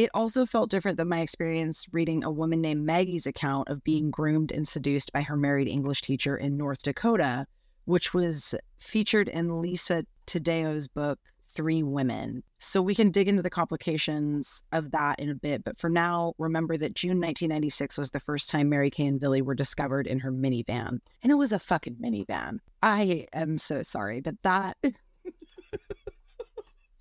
it 0.00 0.08
also 0.14 0.46
felt 0.46 0.70
different 0.70 0.96
than 0.96 1.08
my 1.08 1.20
experience 1.20 1.86
reading 1.92 2.24
a 2.24 2.30
woman 2.30 2.62
named 2.62 2.86
Maggie's 2.86 3.26
account 3.26 3.68
of 3.68 3.84
being 3.84 4.10
groomed 4.10 4.50
and 4.50 4.66
seduced 4.66 5.12
by 5.12 5.20
her 5.20 5.36
married 5.36 5.68
English 5.68 6.00
teacher 6.00 6.38
in 6.38 6.56
North 6.56 6.82
Dakota, 6.82 7.46
which 7.84 8.14
was 8.14 8.54
featured 8.78 9.28
in 9.28 9.60
Lisa 9.60 10.04
Taddeo's 10.26 10.88
book, 10.88 11.18
Three 11.54 11.82
Women. 11.82 12.42
So 12.58 12.82
we 12.82 12.94
can 12.94 13.10
dig 13.10 13.28
into 13.28 13.42
the 13.42 13.50
complications 13.50 14.62
of 14.72 14.90
that 14.92 15.18
in 15.18 15.30
a 15.30 15.34
bit. 15.34 15.64
But 15.64 15.78
for 15.78 15.90
now, 15.90 16.34
remember 16.38 16.76
that 16.76 16.94
June 16.94 17.20
1996 17.20 17.98
was 17.98 18.10
the 18.10 18.20
first 18.20 18.50
time 18.50 18.68
Mary 18.68 18.90
Kay 18.90 19.06
and 19.06 19.20
Vili 19.20 19.42
were 19.42 19.54
discovered 19.54 20.06
in 20.06 20.20
her 20.20 20.32
minivan. 20.32 21.00
And 21.22 21.32
it 21.32 21.36
was 21.36 21.52
a 21.52 21.58
fucking 21.58 21.96
minivan. 21.96 22.58
I 22.82 23.26
am 23.32 23.58
so 23.58 23.82
sorry, 23.82 24.20
but 24.20 24.40
that. 24.42 24.76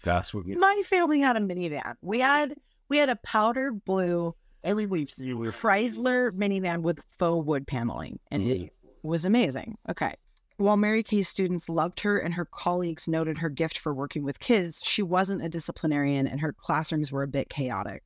That's 0.03 0.33
what 0.33 0.45
my 0.45 0.83
family 0.85 1.19
had 1.19 1.35
a 1.35 1.41
minivan. 1.41 1.95
We 2.01 2.19
had 2.19 2.55
we 2.87 2.97
had 2.97 3.09
a 3.09 3.17
powder 3.17 3.71
blue 3.71 4.33
everybody's 4.63 5.15
were 5.17 5.51
Chrysler 5.51 6.31
minivan 6.31 6.81
with 6.81 6.99
faux 7.17 7.45
wood 7.45 7.67
paneling, 7.67 8.19
and 8.31 8.43
it 8.43 8.57
mm-hmm. 8.59 9.07
was 9.07 9.25
amazing. 9.25 9.77
Okay. 9.89 10.15
While 10.59 10.75
Mary 10.75 11.03
Kay's 11.03 11.29
students 11.29 11.69
loved 11.69 12.01
her 12.01 12.17
and 12.17 12.33
her 12.33 12.43
colleagues 12.43 13.07
noted 13.07 13.37
her 13.37 13.47
gift 13.47 13.77
for 13.77 13.93
working 13.93 14.25
with 14.25 14.41
kids, 14.41 14.83
she 14.85 15.01
wasn't 15.01 15.41
a 15.41 15.47
disciplinarian 15.47 16.27
and 16.27 16.41
her 16.41 16.51
classrooms 16.51 17.13
were 17.13 17.23
a 17.23 17.29
bit 17.29 17.47
chaotic. 17.47 18.03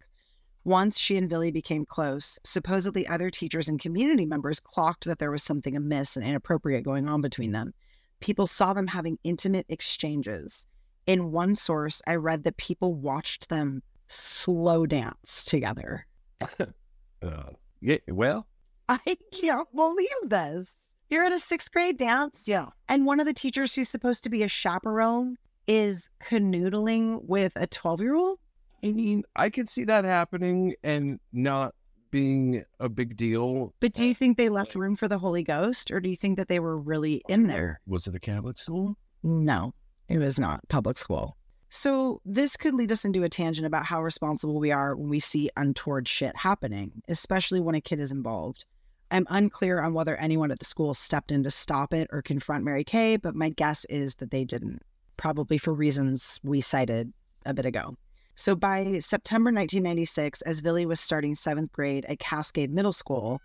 Once 0.64 1.00
she 1.00 1.18
and 1.18 1.28
Vili 1.28 1.50
became 1.50 1.84
close, 1.84 2.38
supposedly 2.44 3.08
other 3.08 3.32
teachers 3.32 3.68
and 3.68 3.80
community 3.82 4.28
members 4.28 4.60
clocked 4.60 5.06
that 5.06 5.18
there 5.18 5.32
was 5.32 5.42
something 5.42 5.76
amiss 5.76 6.16
and 6.16 6.24
inappropriate 6.24 6.84
going 6.84 7.08
on 7.08 7.22
between 7.22 7.54
them. 7.54 7.74
People 8.20 8.46
saw 8.46 8.72
them 8.72 8.86
having 8.86 9.18
intimate 9.24 9.66
exchanges. 9.68 10.68
In 11.08 11.32
one 11.32 11.56
source, 11.56 12.04
I 12.06 12.18
read 12.18 12.44
that 12.44 12.58
people 12.58 12.94
watched 12.94 13.50
them 13.50 13.82
slow 14.10 14.86
dance 14.86 15.44
together. 15.44 16.06
uh, 16.60 17.50
yeah, 17.82 17.98
well, 18.10 18.46
I 18.88 19.18
can't 19.32 19.76
believe 19.76 20.08
this. 20.28 20.93
You're 21.10 21.26
at 21.26 21.32
a 21.32 21.40
sixth 21.40 21.72
grade 21.72 21.98
dance. 21.98 22.48
Yeah. 22.48 22.68
And 22.90 23.06
one 23.06 23.20
of 23.20 23.26
the 23.26 23.34
teachers 23.34 23.74
who's 23.74 23.90
supposed 23.90 24.24
to 24.24 24.30
be 24.30 24.44
a 24.44 24.48
chaperone 24.48 25.38
is 25.68 26.10
canoodling 26.22 27.24
with 27.24 27.54
a 27.56 27.68
12 27.68 28.02
year 28.02 28.16
old. 28.16 28.40
I 28.84 28.92
mean, 28.92 29.24
I 29.36 29.50
could 29.50 29.70
see 29.70 29.86
that 29.86 30.04
happening 30.04 30.76
and 30.84 31.20
not 31.32 31.74
being 32.12 32.64
a 32.80 32.90
big 32.90 33.16
deal. 33.16 33.74
But 33.80 33.94
do 33.94 34.06
you 34.06 34.14
think 34.14 34.38
they 34.38 34.50
left 34.50 34.76
room 34.76 34.96
for 34.96 35.08
the 35.08 35.18
Holy 35.18 35.44
Ghost 35.44 35.90
or 35.90 36.00
do 36.00 36.10
you 36.10 36.16
think 36.16 36.38
that 36.38 36.48
they 36.48 36.60
were 36.60 36.78
really 36.78 37.24
in 37.28 37.48
there? 37.48 37.80
Was 37.88 38.08
it 38.08 38.16
a 38.16 38.20
Catholic 38.20 38.58
school? 38.58 38.96
No, 39.24 39.74
it 40.10 40.20
was 40.20 40.38
not 40.40 40.68
public 40.68 40.98
school. 40.98 41.38
So, 41.76 42.22
this 42.24 42.56
could 42.56 42.76
lead 42.76 42.92
us 42.92 43.04
into 43.04 43.24
a 43.24 43.30
tangent 43.30 43.66
about 43.66 43.84
how 43.84 44.04
responsible 44.04 44.60
we 44.60 44.72
are 44.72 44.96
when 44.96 45.10
we 45.10 45.20
see 45.20 45.50
untoward 45.58 46.08
shit 46.08 46.36
happening, 46.36 47.02
especially 47.08 47.60
when 47.62 47.74
a 47.74 47.82
kid 47.82 48.00
is 48.00 48.12
involved. 48.12 48.66
I'm 49.14 49.26
unclear 49.30 49.80
on 49.80 49.94
whether 49.94 50.18
anyone 50.18 50.52
at 50.52 50.60
the 50.60 50.66
school 50.66 50.94
stepped 50.94 51.32
in 51.32 51.44
to 51.44 51.52
stop 51.52 51.94
it 51.94 52.10
or 52.12 52.22
confront 52.22 52.66
Mary 52.66 52.84
Kay, 52.84 53.16
but 53.16 53.36
my 53.36 53.50
guess 53.50 53.86
is 53.86 54.16
that 54.16 54.32
they 54.32 54.44
didn't, 54.44 54.82
probably 55.16 55.58
for 55.58 55.74
reasons 55.74 56.40
we 56.44 56.60
cited 56.60 57.14
a 57.46 57.54
bit 57.54 57.66
ago. 57.66 57.96
So, 58.36 58.56
by 58.56 59.00
September 59.00 59.50
1996, 59.50 60.42
as 60.42 60.60
Vili 60.60 60.86
was 60.86 61.00
starting 61.00 61.36
seventh 61.36 61.72
grade 61.72 62.06
at 62.10 62.20
Cascade 62.20 62.74
Middle 62.74 62.92
School, 62.92 63.40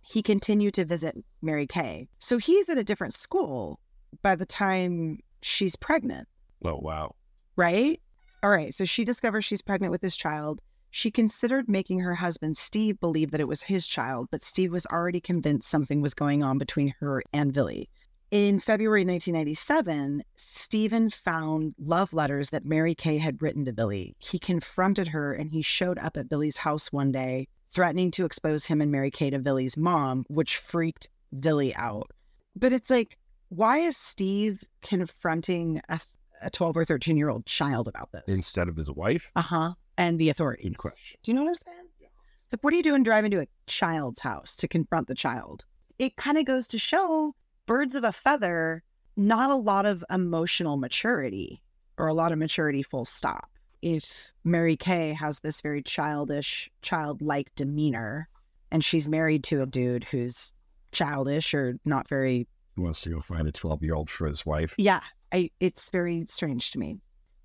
he 0.00 0.22
continued 0.22 0.74
to 0.74 0.84
visit 0.84 1.16
Mary 1.42 1.66
Kay. 1.66 2.08
So, 2.20 2.38
he's 2.38 2.68
at 2.68 2.78
a 2.78 2.84
different 2.84 3.12
school 3.12 3.80
by 4.22 4.36
the 4.36 4.46
time 4.46 5.18
she's 5.42 5.74
pregnant. 5.74 6.28
Oh, 6.64 6.78
wow 6.80 7.14
right? 7.60 8.00
All 8.42 8.50
right. 8.50 8.72
So 8.74 8.84
she 8.84 9.04
discovers 9.04 9.44
she's 9.44 9.62
pregnant 9.62 9.92
with 9.92 10.00
this 10.00 10.16
child. 10.16 10.60
She 10.90 11.10
considered 11.10 11.68
making 11.68 12.00
her 12.00 12.14
husband, 12.16 12.56
Steve, 12.56 12.98
believe 13.00 13.30
that 13.30 13.40
it 13.40 13.48
was 13.48 13.62
his 13.62 13.86
child, 13.86 14.28
but 14.30 14.42
Steve 14.42 14.72
was 14.72 14.86
already 14.86 15.20
convinced 15.20 15.70
something 15.70 16.00
was 16.00 16.14
going 16.14 16.42
on 16.42 16.58
between 16.58 16.94
her 17.00 17.22
and 17.32 17.52
Vili. 17.52 17.88
In 18.30 18.60
February 18.60 19.04
1997, 19.04 20.22
Stephen 20.36 21.10
found 21.10 21.74
love 21.78 22.12
letters 22.12 22.50
that 22.50 22.64
Mary 22.64 22.94
Kay 22.94 23.18
had 23.18 23.42
written 23.42 23.64
to 23.64 23.72
Vili. 23.72 24.14
He 24.18 24.38
confronted 24.38 25.08
her 25.08 25.32
and 25.32 25.50
he 25.50 25.62
showed 25.62 25.98
up 25.98 26.16
at 26.16 26.28
Vili's 26.28 26.56
house 26.56 26.92
one 26.92 27.10
day, 27.10 27.48
threatening 27.70 28.10
to 28.12 28.24
expose 28.24 28.66
him 28.66 28.80
and 28.80 28.92
Mary 28.92 29.10
Kay 29.10 29.30
to 29.30 29.38
Vili's 29.38 29.76
mom, 29.76 30.24
which 30.28 30.58
freaked 30.58 31.08
Vili 31.32 31.74
out. 31.74 32.10
But 32.54 32.72
it's 32.72 32.90
like, 32.90 33.16
why 33.48 33.78
is 33.78 33.96
Steve 33.96 34.62
confronting 34.80 35.80
a 35.88 36.00
a 36.40 36.50
12 36.50 36.76
or 36.78 36.84
13 36.84 37.16
year 37.16 37.28
old 37.28 37.46
child 37.46 37.88
about 37.88 38.10
this 38.12 38.24
instead 38.26 38.68
of 38.68 38.76
his 38.76 38.90
wife. 38.90 39.30
Uh 39.36 39.42
huh. 39.42 39.74
And 40.00 40.18
the 40.18 40.30
authorities. 40.30 40.64
Good 40.64 40.78
question. 40.78 41.18
Do 41.22 41.30
you 41.30 41.34
know 41.36 41.42
what 41.42 41.48
I'm 41.48 41.54
saying? 41.54 41.76
Yeah. 42.00 42.08
Like, 42.50 42.64
what 42.64 42.72
are 42.72 42.76
you 42.76 42.82
doing 42.82 43.02
driving 43.02 43.30
to 43.32 43.40
a 43.40 43.46
child's 43.66 44.20
house 44.20 44.56
to 44.56 44.66
confront 44.66 45.08
the 45.08 45.14
child? 45.14 45.64
It 45.98 46.16
kind 46.16 46.38
of 46.38 46.46
goes 46.46 46.66
to 46.68 46.78
show 46.78 47.34
birds 47.66 47.94
of 47.94 48.04
a 48.04 48.12
feather, 48.12 48.82
not 49.16 49.50
a 49.50 49.56
lot 49.56 49.84
of 49.84 50.02
emotional 50.10 50.78
maturity 50.78 51.62
or 51.98 52.06
a 52.06 52.14
lot 52.14 52.32
of 52.32 52.38
maturity, 52.38 52.82
full 52.82 53.04
stop. 53.04 53.50
If 53.82 54.32
Mary 54.42 54.76
Kay 54.76 55.12
has 55.12 55.40
this 55.40 55.60
very 55.60 55.82
childish, 55.82 56.70
childlike 56.80 57.54
demeanor, 57.54 58.28
and 58.70 58.82
she's 58.82 59.06
married 59.06 59.44
to 59.44 59.62
a 59.62 59.66
dude 59.66 60.04
who's 60.04 60.54
childish 60.92 61.52
or 61.52 61.74
not 61.84 62.08
very. 62.08 62.48
He 62.74 62.82
wants 62.82 63.02
to 63.02 63.10
go 63.10 63.20
find 63.20 63.46
a 63.46 63.52
12 63.52 63.82
year 63.82 63.94
old 63.94 64.08
for 64.08 64.26
his 64.26 64.46
wife. 64.46 64.74
Yeah. 64.78 65.02
I, 65.30 65.50
it's 65.60 65.90
very 65.90 66.24
strange 66.26 66.70
to 66.70 66.78
me. 66.78 67.00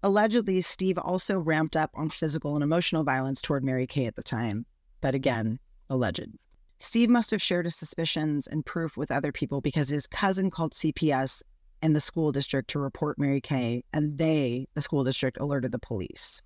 Allegedly, 0.05 0.61
Steve 0.61 0.99
also 0.99 1.39
ramped 1.39 1.75
up 1.75 1.89
on 1.95 2.11
physical 2.11 2.53
and 2.53 2.63
emotional 2.63 3.03
violence 3.03 3.41
toward 3.41 3.63
Mary 3.63 3.87
Kay 3.87 4.05
at 4.05 4.15
the 4.15 4.21
time, 4.21 4.67
but 5.01 5.15
again, 5.15 5.57
alleged. 5.89 6.29
Steve 6.77 7.09
must 7.09 7.31
have 7.31 7.41
shared 7.41 7.65
his 7.65 7.75
suspicions 7.75 8.45
and 8.45 8.63
proof 8.67 8.97
with 8.97 9.09
other 9.09 9.31
people 9.31 9.61
because 9.61 9.89
his 9.89 10.05
cousin 10.05 10.51
called 10.51 10.73
CPS 10.73 11.41
and 11.81 11.95
the 11.95 11.99
school 11.99 12.31
district 12.31 12.69
to 12.69 12.77
report 12.77 13.17
Mary 13.17 13.41
Kay, 13.41 13.83
and 13.93 14.15
they, 14.15 14.67
the 14.75 14.81
school 14.83 15.03
district, 15.03 15.39
alerted 15.39 15.71
the 15.71 15.79
police. 15.79 16.39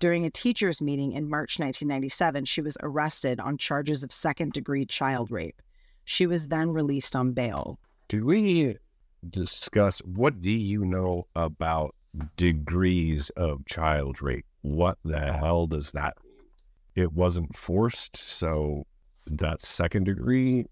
During 0.00 0.26
a 0.26 0.30
teachers' 0.30 0.82
meeting 0.82 1.12
in 1.12 1.30
March 1.30 1.58
1997, 1.58 2.44
she 2.44 2.60
was 2.60 2.76
arrested 2.82 3.40
on 3.40 3.56
charges 3.56 4.04
of 4.04 4.12
second 4.12 4.52
degree 4.52 4.84
child 4.84 5.30
rape. 5.30 5.62
She 6.04 6.26
was 6.26 6.48
then 6.48 6.72
released 6.72 7.16
on 7.16 7.32
bail. 7.32 7.80
Do 8.08 8.26
we 8.26 8.76
discuss 9.30 10.00
what 10.00 10.42
do 10.42 10.50
you 10.50 10.84
know 10.84 11.26
about 11.34 11.94
degrees 12.36 13.30
of 13.30 13.64
child 13.66 14.22
rape? 14.22 14.46
What 14.62 14.98
the 15.04 15.32
hell 15.32 15.66
does 15.66 15.92
that 15.92 16.14
mean? 16.24 16.46
It 16.94 17.12
wasn't 17.12 17.56
forced, 17.56 18.16
so 18.16 18.86
that's 19.26 19.68
second 19.68 20.04
degree. 20.04 20.66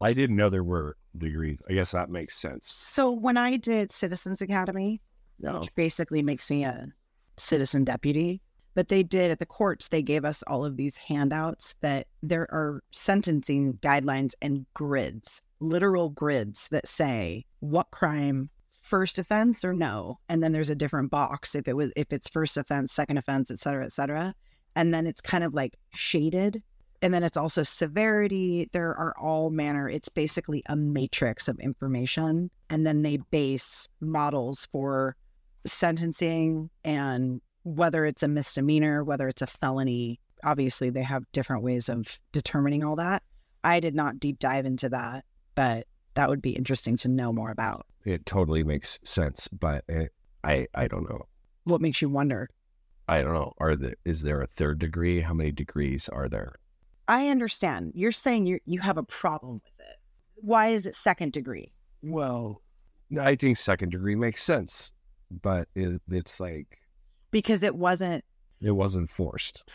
I 0.00 0.12
didn't 0.12 0.36
know 0.36 0.48
there 0.48 0.64
were 0.64 0.96
degrees. 1.16 1.58
I 1.68 1.74
guess 1.74 1.92
that 1.92 2.10
makes 2.10 2.36
sense. 2.36 2.66
So 2.68 3.10
when 3.10 3.36
I 3.36 3.56
did 3.56 3.92
Citizens 3.92 4.40
Academy, 4.42 5.00
No. 5.38 5.60
which 5.60 5.74
basically 5.74 6.22
makes 6.22 6.50
me 6.50 6.64
a 6.64 6.88
citizen 7.36 7.84
deputy. 7.84 8.40
But 8.74 8.86
they 8.88 9.02
did 9.02 9.32
at 9.32 9.40
the 9.40 9.46
courts, 9.46 9.88
they 9.88 10.00
gave 10.02 10.24
us 10.24 10.44
all 10.46 10.64
of 10.64 10.76
these 10.76 10.96
handouts 10.96 11.74
that 11.80 12.06
there 12.22 12.46
are 12.52 12.82
sentencing 12.92 13.74
guidelines 13.82 14.32
and 14.40 14.64
grids, 14.74 15.42
literal 15.58 16.10
grids 16.10 16.68
that 16.68 16.86
say 16.86 17.44
what 17.58 17.90
crime, 17.90 18.48
first 18.90 19.20
offense 19.20 19.64
or 19.64 19.72
no. 19.72 20.18
And 20.28 20.42
then 20.42 20.52
there's 20.52 20.68
a 20.68 20.74
different 20.74 21.10
box 21.10 21.54
if 21.54 21.68
it 21.68 21.76
was 21.76 21.92
if 21.96 22.12
it's 22.12 22.28
first 22.28 22.56
offense, 22.56 22.92
second 22.92 23.16
offense, 23.16 23.50
et 23.50 23.58
cetera, 23.58 23.84
et 23.84 23.92
cetera. 23.92 24.34
And 24.74 24.92
then 24.92 25.06
it's 25.06 25.20
kind 25.20 25.44
of 25.44 25.54
like 25.54 25.78
shaded. 25.94 26.62
And 27.00 27.14
then 27.14 27.22
it's 27.22 27.36
also 27.36 27.62
severity. 27.62 28.68
There 28.72 28.90
are 28.90 29.14
all 29.18 29.48
manner. 29.48 29.88
It's 29.88 30.10
basically 30.10 30.62
a 30.66 30.76
matrix 30.76 31.48
of 31.48 31.58
information. 31.60 32.50
And 32.68 32.86
then 32.86 33.02
they 33.02 33.18
base 33.30 33.88
models 34.00 34.66
for 34.66 35.16
sentencing 35.64 36.68
and 36.84 37.40
whether 37.62 38.04
it's 38.04 38.22
a 38.22 38.28
misdemeanor, 38.28 39.04
whether 39.04 39.28
it's 39.28 39.42
a 39.42 39.46
felony. 39.46 40.20
Obviously, 40.44 40.90
they 40.90 41.02
have 41.02 41.30
different 41.32 41.62
ways 41.62 41.88
of 41.88 42.18
determining 42.32 42.84
all 42.84 42.96
that. 42.96 43.22
I 43.62 43.80
did 43.80 43.94
not 43.94 44.18
deep 44.18 44.38
dive 44.38 44.66
into 44.66 44.88
that, 44.88 45.24
but 45.54 45.86
that 46.14 46.28
would 46.28 46.42
be 46.42 46.56
interesting 46.56 46.96
to 46.98 47.08
know 47.08 47.32
more 47.32 47.50
about. 47.50 47.86
It 48.04 48.24
totally 48.26 48.62
makes 48.64 48.98
sense, 49.04 49.48
but 49.48 49.84
it, 49.88 50.10
I 50.44 50.66
I 50.74 50.88
don't 50.88 51.08
know. 51.08 51.26
What 51.64 51.80
makes 51.80 52.00
you 52.00 52.08
wonder? 52.08 52.48
I 53.08 53.22
don't 53.22 53.34
know. 53.34 53.52
Are 53.58 53.76
the 53.76 53.94
is 54.04 54.22
there 54.22 54.40
a 54.40 54.46
third 54.46 54.78
degree? 54.78 55.20
How 55.20 55.34
many 55.34 55.52
degrees 55.52 56.08
are 56.08 56.28
there? 56.28 56.54
I 57.08 57.28
understand. 57.28 57.92
You're 57.94 58.12
saying 58.12 58.46
you 58.46 58.60
you 58.66 58.80
have 58.80 58.96
a 58.98 59.02
problem 59.02 59.54
with 59.64 59.86
it. 59.86 59.96
Why 60.36 60.68
is 60.68 60.86
it 60.86 60.94
second 60.94 61.32
degree? 61.32 61.72
Well, 62.02 62.62
I 63.20 63.34
think 63.34 63.56
second 63.58 63.90
degree 63.90 64.14
makes 64.14 64.42
sense, 64.42 64.92
but 65.42 65.68
it, 65.74 66.00
it's 66.08 66.40
like 66.40 66.78
Because 67.30 67.62
it 67.62 67.74
wasn't 67.74 68.24
it 68.62 68.70
wasn't 68.70 69.10
forced. 69.10 69.68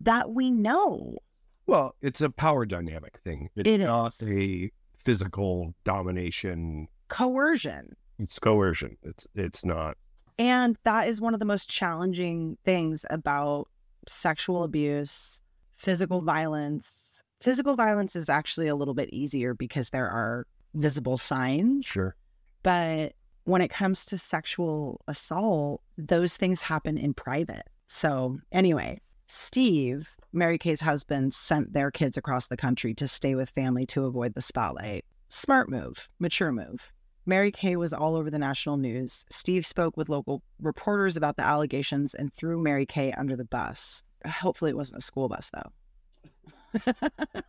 that 0.00 0.30
we 0.30 0.50
know. 0.50 1.18
Well, 1.66 1.94
it's 2.00 2.22
a 2.22 2.30
power 2.30 2.64
dynamic 2.64 3.18
thing. 3.24 3.50
It's 3.56 3.68
It 3.68 3.78
not 3.78 4.14
is. 4.22 4.30
a 4.30 4.70
physical 5.04 5.74
domination. 5.84 6.88
Coercion. 7.08 7.96
It's 8.18 8.38
coercion. 8.38 8.96
It's 9.02 9.26
it's 9.34 9.64
not. 9.64 9.96
And 10.38 10.76
that 10.84 11.08
is 11.08 11.20
one 11.20 11.34
of 11.34 11.40
the 11.40 11.46
most 11.46 11.68
challenging 11.68 12.58
things 12.64 13.04
about 13.10 13.68
sexual 14.06 14.62
abuse, 14.62 15.42
physical 15.76 16.20
violence. 16.20 17.22
Physical 17.40 17.76
violence 17.76 18.16
is 18.16 18.28
actually 18.28 18.68
a 18.68 18.76
little 18.76 18.94
bit 18.94 19.10
easier 19.10 19.54
because 19.54 19.90
there 19.90 20.08
are 20.08 20.46
visible 20.74 21.18
signs. 21.18 21.86
Sure. 21.86 22.14
But 22.62 23.14
when 23.44 23.62
it 23.62 23.68
comes 23.68 24.04
to 24.06 24.18
sexual 24.18 25.00
assault, 25.08 25.82
those 25.96 26.36
things 26.36 26.60
happen 26.60 26.98
in 26.98 27.14
private. 27.14 27.66
So, 27.86 28.38
anyway, 28.52 29.00
Steve, 29.28 30.16
Mary 30.32 30.58
Kay's 30.58 30.80
husband, 30.80 31.32
sent 31.32 31.72
their 31.72 31.90
kids 31.90 32.16
across 32.16 32.48
the 32.48 32.56
country 32.56 32.94
to 32.94 33.08
stay 33.08 33.34
with 33.34 33.50
family 33.50 33.86
to 33.86 34.04
avoid 34.04 34.34
the 34.34 34.42
spotlight. 34.42 35.04
Smart 35.30 35.70
move, 35.70 36.10
mature 36.18 36.52
move. 36.52 36.92
Mary 37.28 37.52
Kay 37.52 37.76
was 37.76 37.92
all 37.92 38.16
over 38.16 38.30
the 38.30 38.38
national 38.38 38.78
news. 38.78 39.26
Steve 39.28 39.66
spoke 39.66 39.98
with 39.98 40.08
local 40.08 40.42
reporters 40.58 41.14
about 41.14 41.36
the 41.36 41.44
allegations 41.44 42.14
and 42.14 42.32
threw 42.32 42.58
Mary 42.58 42.86
Kay 42.86 43.12
under 43.12 43.36
the 43.36 43.44
bus. 43.44 44.02
Hopefully, 44.26 44.70
it 44.70 44.76
wasn't 44.78 45.00
a 45.00 45.04
school 45.04 45.28
bus, 45.28 45.50
though. 45.52 46.90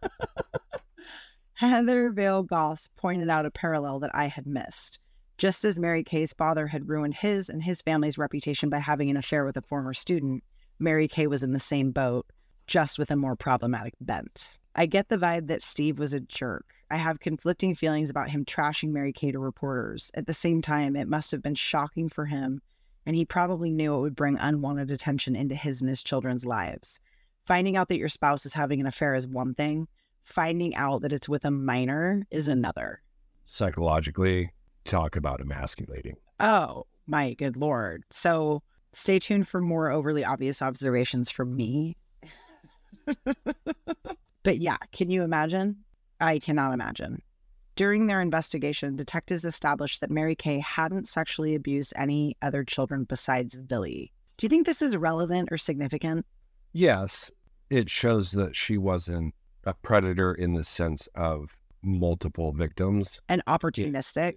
Heather 1.54 2.10
Vale 2.10 2.44
Goss 2.44 2.90
pointed 2.98 3.30
out 3.30 3.46
a 3.46 3.52
parallel 3.52 4.00
that 4.00 4.12
I 4.14 4.28
had 4.28 4.46
missed. 4.46 5.00
Just 5.38 5.64
as 5.64 5.80
Mary 5.80 6.04
Kay's 6.04 6.34
father 6.34 6.68
had 6.68 6.90
ruined 6.90 7.14
his 7.14 7.48
and 7.48 7.64
his 7.64 7.82
family's 7.82 8.18
reputation 8.18 8.70
by 8.70 8.80
having 8.80 9.10
an 9.10 9.16
affair 9.16 9.46
with 9.46 9.56
a 9.56 9.62
former 9.62 9.94
student, 9.94 10.44
Mary 10.78 11.08
Kay 11.08 11.28
was 11.28 11.42
in 11.42 11.54
the 11.54 11.60
same 11.60 11.92
boat, 11.92 12.26
just 12.68 13.00
with 13.00 13.12
a 13.12 13.16
more 13.16 13.38
problematic 13.38 13.94
bent. 14.02 14.59
I 14.76 14.86
get 14.86 15.10
the 15.10 15.18
vibe 15.18 15.48
that 15.48 15.62
Steve 15.62 16.00
was 16.00 16.14
a 16.14 16.20
jerk. 16.20 16.74
I 16.92 16.98
have 16.98 17.20
conflicting 17.20 17.76
feelings 17.76 18.10
about 18.10 18.30
him 18.30 18.46
trashing 18.46 18.92
Mary 18.92 19.12
Kay 19.12 19.32
to 19.32 19.40
reporters. 19.40 20.12
At 20.14 20.26
the 20.26 20.34
same 20.34 20.62
time, 20.62 20.96
it 20.96 21.08
must 21.08 21.32
have 21.32 21.42
been 21.42 21.56
shocking 21.56 22.08
for 22.10 22.26
him, 22.26 22.62
and 23.06 23.16
he 23.16 23.26
probably 23.26 23.72
knew 23.72 23.96
it 23.96 24.02
would 24.02 24.16
bring 24.16 24.38
unwanted 24.38 24.92
attention 24.92 25.36
into 25.36 25.56
his 25.56 25.82
and 25.82 25.90
his 25.90 26.04
children's 26.04 26.46
lives. 26.46 27.00
Finding 27.46 27.76
out 27.76 27.88
that 27.88 27.98
your 27.98 28.10
spouse 28.10 28.46
is 28.46 28.54
having 28.54 28.80
an 28.80 28.86
affair 28.86 29.16
is 29.16 29.28
one 29.28 29.54
thing, 29.54 29.88
finding 30.24 30.76
out 30.76 31.02
that 31.02 31.14
it's 31.14 31.28
with 31.28 31.46
a 31.46 31.52
minor 31.52 32.26
is 32.30 32.48
another. 32.48 33.02
Psychologically, 33.48 34.52
talk 34.86 35.16
about 35.16 35.42
emasculating. 35.42 36.16
Oh, 36.40 36.86
my 37.08 37.34
good 37.34 37.58
lord. 37.58 38.04
So 38.12 38.62
stay 38.94 39.18
tuned 39.18 39.48
for 39.48 39.62
more 39.62 39.92
overly 39.92 40.24
obvious 40.24 40.62
observations 40.62 41.32
from 41.32 41.56
me. 41.56 41.98
but 44.44 44.58
yeah, 44.58 44.78
can 44.92 45.10
you 45.10 45.24
imagine? 45.24 45.78
I 46.20 46.40
cannot 46.40 46.74
imagine. 46.74 47.22
During 47.76 48.08
their 48.08 48.22
investigation, 48.22 48.98
detectives 48.98 49.46
established 49.46 50.02
that 50.02 50.12
Mary 50.12 50.36
Kay 50.36 50.60
hadn't 50.60 51.08
sexually 51.08 51.56
abused 51.56 51.94
any 51.96 52.36
other 52.42 52.64
children 52.64 53.06
besides 53.06 53.56
Vili. 53.56 54.12
Do 54.38 54.46
you 54.46 54.50
think 54.50 54.66
this 54.66 54.82
is 54.82 54.98
relevant 54.98 55.50
or 55.52 55.58
significant? 55.58 56.26
Yes, 56.74 57.32
it 57.70 57.90
shows 57.90 58.32
that 58.34 58.56
she 58.56 58.78
wasn't 58.78 59.34
a 59.64 59.74
predator 59.74 60.34
in 60.34 60.54
the 60.54 60.64
sense 60.64 61.08
of 61.16 61.56
multiple 61.82 62.52
victims. 62.52 63.22
And 63.30 63.44
opportunistic? 63.46 64.36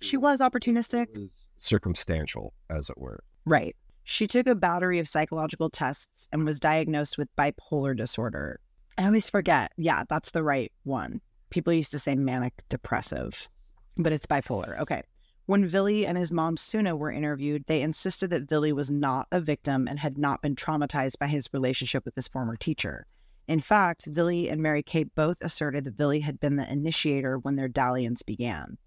She 0.00 0.16
was 0.16 0.40
opportunistic? 0.40 1.14
Was 1.16 1.48
circumstantial, 1.56 2.52
as 2.68 2.90
it 2.90 2.98
were. 2.98 3.22
Right. 3.46 3.74
She 4.04 4.26
took 4.26 4.46
a 4.46 4.54
battery 4.54 4.98
of 4.98 5.08
psychological 5.08 5.70
tests 5.70 6.28
and 6.32 6.44
was 6.44 6.58
diagnosed 6.58 7.16
with 7.16 7.34
bipolar 7.36 7.96
disorder. 7.96 8.60
I 8.98 9.06
always 9.06 9.30
forget. 9.30 9.72
Yeah, 9.76 10.04
that's 10.08 10.30
the 10.30 10.42
right 10.42 10.72
one. 10.84 11.20
People 11.50 11.72
used 11.72 11.92
to 11.92 11.98
say 11.98 12.14
manic 12.14 12.62
depressive, 12.68 13.48
but 13.96 14.12
it's 14.12 14.26
bipolar. 14.26 14.80
Okay. 14.80 15.02
When 15.46 15.66
Vili 15.66 16.06
and 16.06 16.16
his 16.16 16.30
mom 16.30 16.56
Suna 16.56 16.94
were 16.94 17.10
interviewed, 17.10 17.64
they 17.66 17.82
insisted 17.82 18.30
that 18.30 18.48
Vili 18.48 18.72
was 18.72 18.90
not 18.90 19.26
a 19.32 19.40
victim 19.40 19.88
and 19.88 19.98
had 19.98 20.16
not 20.16 20.40
been 20.40 20.54
traumatized 20.54 21.18
by 21.18 21.26
his 21.26 21.48
relationship 21.52 22.04
with 22.04 22.14
his 22.14 22.28
former 22.28 22.56
teacher. 22.56 23.06
In 23.48 23.58
fact, 23.58 24.06
Vili 24.06 24.48
and 24.48 24.62
Mary 24.62 24.82
Kate 24.82 25.12
both 25.14 25.42
asserted 25.42 25.84
that 25.84 25.96
Vili 25.96 26.20
had 26.20 26.38
been 26.38 26.56
the 26.56 26.70
initiator 26.70 27.38
when 27.38 27.56
their 27.56 27.68
dalliance 27.68 28.22
began. 28.22 28.78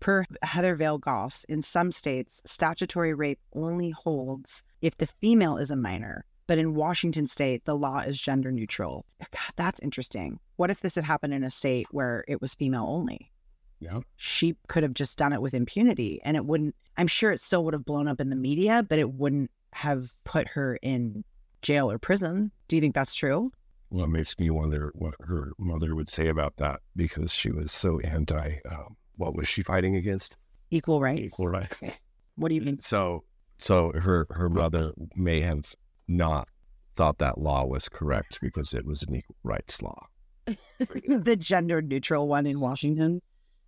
Per 0.00 0.26
Heather 0.42 0.74
Vale 0.74 0.98
Goss, 0.98 1.44
in 1.44 1.62
some 1.62 1.92
states, 1.92 2.42
statutory 2.44 3.14
rape 3.14 3.38
only 3.54 3.90
holds 3.90 4.64
if 4.80 4.96
the 4.96 5.06
female 5.06 5.56
is 5.56 5.70
a 5.70 5.76
minor, 5.76 6.24
but 6.52 6.58
in 6.58 6.74
Washington 6.74 7.26
state, 7.26 7.64
the 7.64 7.74
law 7.74 8.00
is 8.00 8.20
gender 8.20 8.52
neutral. 8.52 9.06
God, 9.20 9.52
that's 9.56 9.80
interesting. 9.80 10.38
What 10.56 10.68
if 10.68 10.82
this 10.82 10.96
had 10.96 11.04
happened 11.04 11.32
in 11.32 11.44
a 11.44 11.48
state 11.48 11.86
where 11.92 12.26
it 12.28 12.42
was 12.42 12.54
female 12.54 12.84
only? 12.86 13.32
Yeah. 13.80 14.00
She 14.16 14.54
could 14.68 14.82
have 14.82 14.92
just 14.92 15.16
done 15.16 15.32
it 15.32 15.40
with 15.40 15.54
impunity 15.54 16.20
and 16.26 16.36
it 16.36 16.44
wouldn't, 16.44 16.76
I'm 16.98 17.06
sure 17.06 17.32
it 17.32 17.40
still 17.40 17.64
would 17.64 17.72
have 17.72 17.86
blown 17.86 18.06
up 18.06 18.20
in 18.20 18.28
the 18.28 18.36
media, 18.36 18.84
but 18.86 18.98
it 18.98 19.14
wouldn't 19.14 19.50
have 19.72 20.12
put 20.24 20.46
her 20.48 20.78
in 20.82 21.24
jail 21.62 21.90
or 21.90 21.96
prison. 21.96 22.52
Do 22.68 22.76
you 22.76 22.82
think 22.82 22.94
that's 22.94 23.14
true? 23.14 23.50
Well, 23.88 24.04
it 24.04 24.10
makes 24.10 24.38
me 24.38 24.50
wonder 24.50 24.92
what 24.94 25.14
her 25.20 25.52
mother 25.56 25.94
would 25.94 26.10
say 26.10 26.28
about 26.28 26.58
that 26.58 26.80
because 26.94 27.32
she 27.32 27.50
was 27.50 27.72
so 27.72 27.98
anti. 28.00 28.56
Um, 28.70 28.98
what 29.16 29.34
was 29.34 29.48
she 29.48 29.62
fighting 29.62 29.96
against? 29.96 30.36
Equal 30.70 31.00
rights. 31.00 31.32
Equal 31.32 31.48
rights. 31.48 32.02
What 32.36 32.50
do 32.50 32.56
you 32.56 32.60
mean? 32.60 32.78
So, 32.78 33.24
so 33.56 33.92
her 33.92 34.26
her 34.30 34.48
mother 34.48 34.92
may 35.14 35.40
have 35.40 35.74
not 36.16 36.48
thought 36.96 37.18
that 37.18 37.38
law 37.38 37.64
was 37.64 37.88
correct 37.88 38.38
because 38.40 38.74
it 38.74 38.86
was 38.86 39.02
an 39.02 39.16
equal 39.16 39.36
rights 39.42 39.82
law. 39.82 40.06
the 40.46 41.36
gender 41.38 41.80
neutral 41.80 42.28
one 42.28 42.46
in 42.46 42.60
Washington. 42.60 43.22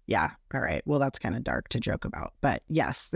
Yeah. 0.07 0.31
All 0.53 0.61
right. 0.61 0.83
Well, 0.85 0.99
that's 0.99 1.19
kind 1.19 1.35
of 1.35 1.45
dark 1.45 1.69
to 1.71 1.81
joke 1.81 2.05
about, 2.05 2.35
but 2.41 2.63
yes, 2.69 3.15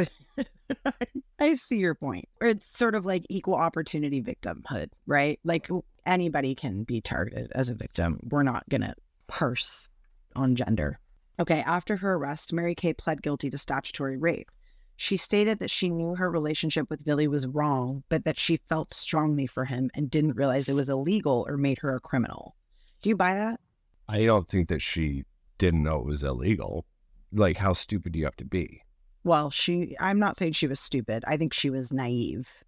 I 1.38 1.55
see 1.55 1.77
your 1.77 1.95
point. 1.95 2.27
It's 2.41 2.67
sort 2.67 2.95
of 2.95 3.05
like 3.05 3.25
equal 3.29 3.57
opportunity 3.57 4.23
victimhood, 4.23 4.88
right? 5.07 5.38
Like 5.45 5.69
anybody 6.07 6.55
can 6.55 6.85
be 6.85 7.01
targeted 7.01 7.53
as 7.55 7.69
a 7.69 7.75
victim. 7.75 8.21
We're 8.31 8.43
not 8.43 8.67
going 8.71 8.81
to 8.81 8.95
parse 9.27 9.88
on 10.35 10.55
gender. 10.55 10.99
Okay. 11.38 11.61
After 11.61 11.97
her 11.97 12.14
arrest, 12.14 12.53
Mary 12.53 12.75
Kay 12.75 12.95
pled 12.95 13.23
guilty 13.23 13.51
to 13.51 13.59
statutory 13.59 14.17
rape. 14.17 14.51
She 15.00 15.16
stated 15.16 15.61
that 15.61 15.70
she 15.70 15.90
knew 15.90 16.16
her 16.16 16.28
relationship 16.28 16.90
with 16.90 17.04
Vili 17.04 17.28
was 17.28 17.46
wrong, 17.46 18.02
but 18.08 18.24
that 18.24 18.37
she 18.37 18.56
felt 18.68 18.92
strongly 18.92 19.46
for 19.46 19.64
him 19.64 19.92
and 19.94 20.11
didn't 20.11 20.34
realize 20.34 20.68
it 20.68 20.74
was 20.74 20.88
illegal 20.88 21.46
or 21.48 21.56
made 21.56 21.78
her 21.78 21.94
a 21.94 22.00
criminal. 22.00 22.56
Do 23.00 23.08
you 23.08 23.16
buy 23.16 23.34
that? 23.37 23.61
I 24.08 24.24
don't 24.24 24.48
think 24.48 24.68
that 24.70 24.82
she 24.82 25.22
didn't 25.58 25.84
know 25.84 26.00
it 26.00 26.04
was 26.04 26.24
illegal. 26.24 26.84
Like, 27.32 27.56
how 27.58 27.74
stupid 27.74 28.11
do 28.12 28.18
you 28.18 28.24
have 28.24 28.34
to 28.38 28.44
be? 28.44 28.82
Well, 29.22 29.50
she, 29.50 29.94
I'm 30.00 30.18
not 30.18 30.37
saying 30.37 30.54
she 30.54 30.66
was 30.66 30.80
stupid. 30.80 31.22
I 31.28 31.37
think 31.37 31.52
she 31.52 31.70
was 31.70 31.92
naive. 31.92 32.64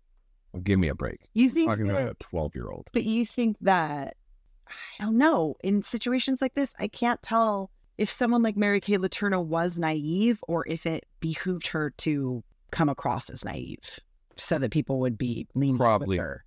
Well, 0.52 0.62
give 0.62 0.78
me 0.78 0.86
a 0.86 0.94
break. 0.94 1.18
You 1.34 1.50
think, 1.50 1.68
Talking 1.68 1.88
that, 1.88 2.00
about 2.00 2.12
a 2.12 2.24
12 2.24 2.54
year 2.54 2.70
old. 2.70 2.90
but 2.92 3.02
you 3.02 3.26
think 3.26 3.56
that, 3.62 4.14
I 5.00 5.02
don't 5.02 5.18
know. 5.18 5.56
In 5.64 5.82
situations 5.82 6.40
like 6.40 6.54
this, 6.54 6.76
I 6.78 6.86
can't 6.86 7.20
tell 7.22 7.72
if 8.00 8.08
someone 8.08 8.42
like 8.42 8.56
Mary 8.56 8.80
Kay 8.80 8.96
Letourneau 8.96 9.44
was 9.44 9.78
naive 9.78 10.42
or 10.48 10.66
if 10.66 10.86
it 10.86 11.04
behooved 11.20 11.66
her 11.66 11.90
to 11.98 12.42
come 12.70 12.88
across 12.88 13.28
as 13.28 13.44
naive 13.44 14.00
so 14.36 14.58
that 14.58 14.70
people 14.70 15.00
would 15.00 15.18
be 15.18 15.46
leaning 15.54 15.76
Probably. 15.76 16.16
with 16.16 16.18
her. 16.18 16.44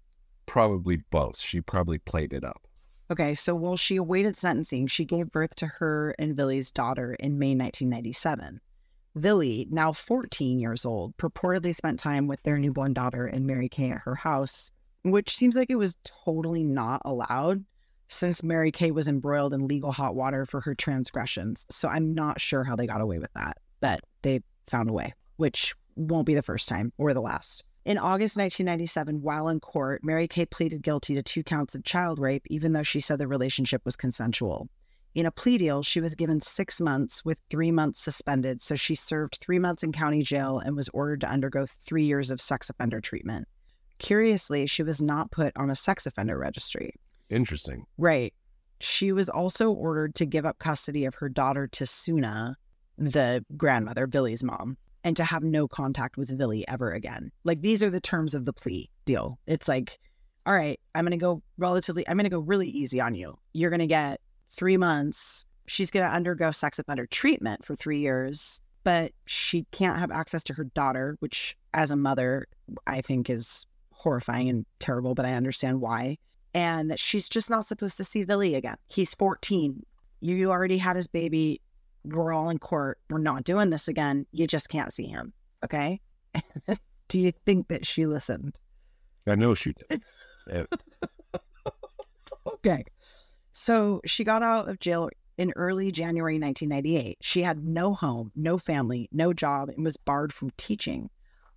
Probably 0.48 1.04
both. 1.12 1.38
She 1.38 1.62
probably 1.62 2.00
played 2.00 2.34
it 2.34 2.44
up. 2.44 2.64
Okay, 3.12 3.36
so 3.36 3.54
while 3.54 3.76
she 3.76 3.98
awaited 3.98 4.36
sentencing, 4.36 4.88
she 4.88 5.06
gave 5.06 5.32
birth 5.32 5.56
to 5.58 5.68
her 5.68 6.16
and 6.18 6.36
Vili's 6.36 6.72
daughter 6.72 7.14
in 7.20 7.38
May 7.38 7.50
1997. 7.54 8.60
Vili, 9.14 9.68
now 9.70 9.94
14 9.94 10.58
years 10.58 10.86
old, 10.86 11.16
purportedly 11.18 11.76
spent 11.76 12.00
time 12.00 12.26
with 12.26 12.42
their 12.42 12.58
newborn 12.58 12.94
daughter 12.94 13.28
and 13.28 13.46
Mary 13.46 13.70
Kay 13.70 13.92
at 13.92 14.02
her 14.06 14.16
house, 14.16 14.72
which 15.04 15.36
seems 15.36 15.56
like 15.56 15.70
it 15.70 15.76
was 15.76 16.00
totally 16.04 16.64
not 16.64 17.04
allowed 17.06 17.64
since 18.08 18.44
Mary 18.44 18.72
Kay 18.72 18.92
was 18.92 19.08
embroiled 19.08 19.54
in 19.54 19.68
legal 19.68 19.92
hot 19.92 20.16
water 20.16 20.46
for 20.46 20.62
her 20.62 20.76
transgressions. 20.76 21.66
So 21.70 21.88
I'm 21.88 22.14
not 22.14 22.40
sure 22.40 22.64
how 22.64 22.76
they 22.76 22.88
got 22.88 23.02
away 23.02 23.20
with 23.20 23.34
that, 23.34 23.58
but 23.80 24.02
they 24.22 24.42
found 24.68 24.90
a 24.90 24.94
way, 24.94 25.14
which 25.38 25.74
won't 25.96 26.26
be 26.26 26.36
the 26.36 26.42
first 26.42 26.70
time 26.70 26.92
or 26.98 27.14
the 27.14 27.22
last. 27.22 27.64
In 27.86 27.98
August 27.98 28.38
1997, 28.38 29.22
while 29.22 29.50
in 29.50 29.60
court, 29.60 30.04
Mary 30.04 30.28
Kay 30.28 30.46
pleaded 30.46 30.84
guilty 30.84 31.16
to 31.16 31.24
two 31.24 31.44
counts 31.44 31.76
of 31.76 31.84
child 31.84 32.18
rape, 32.18 32.44
even 32.48 32.72
though 32.72 32.84
she 32.84 33.02
said 33.02 33.20
the 33.20 33.28
relationship 33.28 33.82
was 33.84 33.98
consensual. 33.98 34.70
In 35.16 35.26
a 35.26 35.32
plea 35.32 35.58
deal, 35.60 35.84
she 35.84 36.02
was 36.02 36.16
given 36.16 36.40
six 36.40 36.82
months 36.82 37.24
with 37.24 37.38
three 37.50 37.72
months 37.72 38.00
suspended, 38.00 38.62
so 38.62 38.76
she 38.76 38.96
served 38.96 39.38
three 39.42 39.60
months 39.60 39.84
in 39.84 39.92
county 39.92 40.24
jail 40.24 40.60
and 40.60 40.76
was 40.76 40.90
ordered 40.90 41.22
to 41.22 41.28
undergo 41.28 41.66
three 41.68 42.06
years 42.06 42.32
of 42.32 42.42
sex 42.42 42.70
offender 42.70 43.00
treatment. 43.00 43.48
Curiously, 44.00 44.66
she 44.66 44.82
was 44.82 45.02
not 45.02 45.30
put 45.30 45.56
on 45.56 45.70
a 45.70 45.76
sex 45.76 46.06
offender 46.06 46.38
registry. 46.38 46.96
Interesting. 47.34 47.86
Right. 47.98 48.34
She 48.80 49.12
was 49.12 49.30
also 49.30 49.72
ordered 49.72 50.16
to 50.16 50.26
give 50.26 50.46
up 50.46 50.60
custody 50.60 51.06
of 51.06 51.16
her 51.16 51.30
daughter 51.30 51.68
to 51.68 51.88
Suna, 51.88 52.58
the 52.98 53.44
grandmother, 53.58 54.08
Vili's 54.08 54.44
mom, 54.44 54.78
and 55.04 55.18
to 55.18 55.24
have 55.24 55.44
no 55.44 55.68
contact 55.68 56.18
with 56.18 56.38
Vili 56.38 56.68
ever 56.68 56.92
again. 56.92 57.32
Like 57.44 57.62
these 57.62 57.82
are 57.82 57.90
the 57.90 58.02
terms 58.02 58.34
of 58.34 58.46
the 58.46 58.54
plea 58.54 58.90
deal. 59.06 59.40
It's 59.48 59.68
like, 59.68 59.98
all 60.46 60.54
right, 60.54 60.80
I'm 60.94 61.06
going 61.06 61.12
to 61.12 61.18
go 61.18 61.42
relatively, 61.58 62.08
I'm 62.08 62.18
going 62.18 62.26
to 62.26 62.30
go 62.30 62.40
really 62.40 62.68
easy 62.68 63.00
on 63.02 63.16
you. 63.16 63.38
You're 63.54 63.70
going 63.70 63.80
to 63.80 63.88
get 63.88 64.20
three 64.52 64.78
months. 64.78 65.46
She's 65.66 65.90
going 65.90 66.06
to 66.06 66.14
undergo 66.14 66.52
sex 66.52 66.78
offender 66.78 67.08
treatment 67.08 67.64
for 67.66 67.76
three 67.76 68.00
years, 68.00 68.62
but 68.84 69.14
she 69.26 69.66
can't 69.72 69.98
have 69.98 70.12
access 70.12 70.44
to 70.46 70.54
her 70.54 70.66
daughter, 70.66 71.16
which 71.20 71.56
as 71.74 71.90
a 71.90 71.96
mother, 71.96 72.48
I 72.86 73.02
think 73.02 73.30
is 73.30 73.66
horrifying 73.92 74.50
and 74.50 74.66
terrible, 74.80 75.16
but 75.16 75.26
I 75.26 75.34
understand 75.34 75.80
why 75.80 76.18
and 76.54 76.92
that 76.92 77.00
she's 77.00 77.28
just 77.28 77.50
not 77.50 77.66
supposed 77.66 77.98
to 77.98 78.04
see 78.04 78.24
Vili 78.24 78.56
again. 78.56 78.78
He's 78.88 79.14
14. 79.16 79.84
You 80.22 80.52
already 80.52 80.78
had 80.78 80.96
his 80.96 81.08
baby. 81.08 81.62
We're 82.06 82.34
all 82.34 82.50
in 82.50 82.60
court. 82.60 83.00
We're 83.10 83.18
not 83.18 83.44
doing 83.44 83.70
this 83.70 83.88
again. 83.88 84.26
You 84.32 84.48
just 84.48 84.70
can't 84.70 84.94
see 84.94 85.06
him. 85.06 85.34
Okay. 85.64 86.00
Do 87.08 87.20
you 87.20 87.32
think 87.46 87.68
that 87.68 87.86
she 87.86 88.06
listened? 88.06 88.60
I 89.28 89.36
know 89.36 89.54
she 89.54 89.74
did. 89.90 90.02
Okay. 92.66 92.86
So 93.52 94.00
she 94.06 94.24
got 94.24 94.42
out 94.42 94.70
of 94.70 94.80
jail 94.80 95.10
in 95.38 95.52
early 95.56 95.92
January 95.92 96.40
1998. 96.40 97.18
She 97.22 97.42
had 97.42 97.64
no 97.64 97.94
home, 97.94 98.32
no 98.36 98.58
family, 98.58 99.10
no 99.12 99.34
job, 99.34 99.70
and 99.70 99.84
was 99.84 99.98
barred 99.98 100.32
from 100.32 100.52
teaching. 100.52 101.10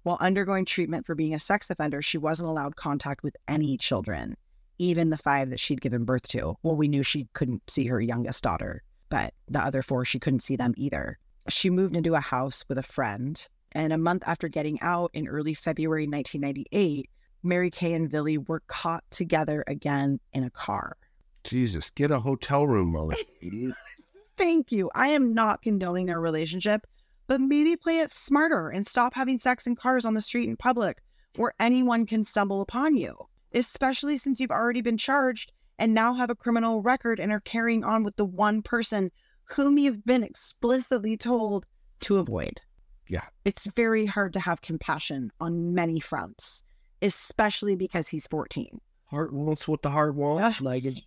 While 0.03 0.19
undergoing 0.21 0.65
treatment 0.65 1.07
for 1.07 1.15
being 1.15 1.35
a 1.35 1.39
sex 1.39 1.71
offender, 1.71 2.03
she 2.03 2.19
wasn't 2.19 2.49
allowed 2.49 2.77
contact 2.77 3.23
with 3.23 3.37
any 3.47 3.77
children 3.77 4.37
even 4.79 5.11
the 5.11 5.19
five 5.19 5.51
that 5.51 5.61
she'd 5.61 5.81
given 5.81 6.05
birth 6.05 6.29
to. 6.29 6.57
Well, 6.63 6.77
we 6.77 6.89
knew 6.89 7.03
she 7.03 7.29
couldn't 7.33 7.71
see 7.71 7.87
her 7.87 8.01
youngest 8.01 8.43
daughter, 8.43 8.83
but 9.09 9.35
the 9.49 9.61
other 9.61 9.83
four, 9.83 10.05
she 10.05 10.19
couldn't 10.19 10.41
see 10.41 10.57
them 10.57 10.75
either. 10.77 11.19
She 11.49 11.71
moved 11.71 11.97
into 11.97 12.15
a 12.15 12.21
house 12.21 12.65
with 12.69 12.79
a 12.79 12.83
friend, 12.83 13.47
and 13.73 13.93
a 13.93 13.99
month 13.99 14.25
after 14.27 14.49
getting 14.49 14.81
out 14.81 15.11
in 15.15 15.29
early 15.29 15.55
February 15.55 16.07
1998, 16.07 17.09
Mary 17.43 17.71
Kay 17.71 17.95
and 17.95 18.11
Vili 18.11 18.39
were 18.39 18.63
caught 18.67 19.05
together 19.11 19.63
again 19.67 20.19
in 20.33 20.45
a 20.45 20.51
car. 20.51 20.97
Jesus, 21.45 21.91
get 21.91 22.11
a 22.11 22.19
hotel 22.19 22.67
room, 22.67 22.93
Molly. 22.93 23.17
Thank 24.37 24.73
you. 24.73 24.91
I 24.95 25.09
am 25.09 25.33
not 25.33 25.63
condoning 25.63 26.07
their 26.07 26.21
relationship, 26.21 26.87
but 27.29 27.41
maybe 27.41 27.77
play 27.77 28.01
it 28.01 28.11
smarter 28.11 28.69
and 28.69 28.85
stop 28.87 29.15
having 29.15 29.39
sex 29.39 29.67
in 29.67 29.77
cars 29.77 30.05
on 30.05 30.15
the 30.15 30.21
street 30.21 30.49
in 30.49 30.57
public 30.57 30.99
where 31.37 31.55
anyone 31.61 32.07
can 32.07 32.25
stumble 32.25 32.61
upon 32.61 32.97
you 32.97 33.17
especially 33.57 34.17
since 34.17 34.39
you've 34.39 34.51
already 34.51 34.83
been 34.83 34.99
charged 34.99 35.53
and 35.79 35.95
now 35.95 36.15
have 36.15 36.31
a 36.31 36.35
criminal 36.35 36.83
record 36.83 37.19
and 37.19 37.33
are 37.33 37.41
carrying 37.41 37.85
on 37.85 38.05
with 38.05 38.17
the 38.17 38.25
one 38.25 38.63
person 38.63 39.11
whom 39.45 39.79
you've 39.79 40.05
been 40.05 40.23
explicitly 40.23 41.17
told 41.17 41.67
to 42.01 42.19
avoid. 42.19 42.61
Yeah. 43.09 43.25
It's 43.45 43.67
very 43.67 44.07
hard 44.07 44.33
to 44.35 44.41
have 44.41 44.63
compassion 44.63 45.31
on 45.41 45.75
many 45.75 46.01
fronts, 46.01 46.65
especially 47.03 47.77
because 47.77 48.09
he's 48.09 48.27
14. 48.27 48.81
Heart 49.07 49.33
wants 49.33 49.69
what 49.69 49.83
the 49.83 49.91
heart 49.91 50.15
wants. 50.17 50.61
Like 50.61 50.85
it. 50.85 51.01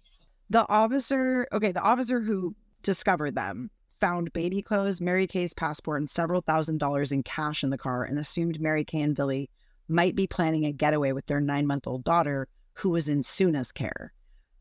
The 0.50 0.68
officer, 0.70 1.48
okay, 1.52 1.72
the 1.72 1.82
officer 1.82 2.22
who 2.22 2.56
discovered 2.82 3.36
them 3.36 3.70
found 4.00 4.32
baby 4.32 4.62
clothes, 4.62 5.02
Mary 5.02 5.28
Kay's 5.28 5.54
passport, 5.54 6.00
and 6.00 6.10
several 6.10 6.42
thousand 6.42 6.78
dollars 6.78 7.12
in 7.12 7.24
cash 7.24 7.64
in 7.64 7.70
the 7.70 7.78
car 7.78 8.04
and 8.04 8.18
assumed 8.18 8.62
Mary 8.62 8.86
Kay 8.86 9.02
and 9.02 9.16
Vili 9.16 9.50
might 9.89 10.15
be 10.15 10.28
planning 10.28 10.65
a 10.65 10.71
getaway 10.71 11.12
with 11.12 11.25
their 11.25 11.41
nine 11.41 11.67
month 11.67 11.88
old 11.88 12.04
daughter, 12.04 12.47
who 12.75 12.89
was 12.89 13.10
in 13.10 13.23
Suna's 13.23 13.71
care. 13.71 14.13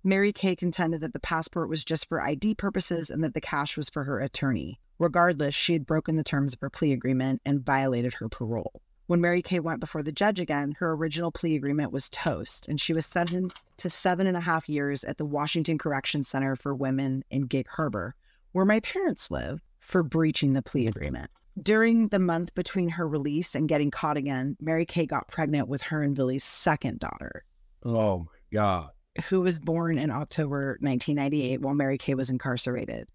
Mary 0.02 0.32
Kay 0.32 0.56
contended 0.56 1.00
that 1.00 1.12
the 1.12 1.20
passport 1.20 1.68
was 1.68 1.84
just 1.84 2.08
for 2.08 2.22
ID 2.22 2.54
purposes 2.54 3.10
and 3.10 3.22
that 3.22 3.34
the 3.34 3.40
cash 3.40 3.76
was 3.76 3.90
for 3.90 4.04
her 4.04 4.20
attorney. 4.20 4.80
Regardless, 4.98 5.54
she 5.54 5.74
had 5.74 5.86
broken 5.86 6.16
the 6.16 6.24
terms 6.24 6.54
of 6.54 6.60
her 6.60 6.70
plea 6.70 6.92
agreement 6.92 7.42
and 7.44 7.64
violated 7.64 8.14
her 8.14 8.28
parole. 8.28 8.80
When 9.06 9.20
Mary 9.20 9.42
Kay 9.42 9.60
went 9.60 9.80
before 9.80 10.02
the 10.02 10.12
judge 10.12 10.38
again, 10.38 10.76
her 10.78 10.92
original 10.92 11.32
plea 11.32 11.56
agreement 11.56 11.92
was 11.92 12.10
toast, 12.10 12.68
and 12.68 12.80
she 12.80 12.92
was 12.92 13.06
sentenced 13.06 13.66
to 13.78 13.88
seven 13.88 14.26
and 14.26 14.36
a 14.36 14.40
half 14.40 14.68
years 14.68 15.02
at 15.04 15.16
the 15.16 15.24
Washington 15.24 15.78
Correction 15.78 16.22
Center 16.22 16.56
for 16.56 16.74
Women 16.74 17.24
in 17.30 17.42
Gig 17.42 17.68
Harbor, 17.68 18.14
where 18.52 18.66
my 18.66 18.80
parents 18.80 19.30
live, 19.30 19.62
for 19.80 20.02
breaching 20.02 20.52
the 20.52 20.62
plea 20.62 20.86
agreement. 20.86 21.30
During 21.62 22.08
the 22.08 22.18
month 22.18 22.54
between 22.54 22.88
her 22.90 23.08
release 23.08 23.54
and 23.54 23.68
getting 23.68 23.90
caught 23.90 24.16
again, 24.16 24.56
Mary 24.60 24.84
Kay 24.84 25.06
got 25.06 25.28
pregnant 25.28 25.68
with 25.68 25.82
her 25.82 26.02
and 26.02 26.14
Vili's 26.14 26.44
second 26.44 27.00
daughter, 27.00 27.44
Oh 27.84 28.18
my 28.20 28.26
God. 28.52 28.90
who 29.28 29.40
was 29.40 29.58
born 29.58 29.98
in 29.98 30.10
October 30.10 30.76
1998 30.80 31.60
while 31.60 31.74
Mary 31.74 31.98
Kay 31.98 32.14
was 32.14 32.30
incarcerated. 32.30 33.08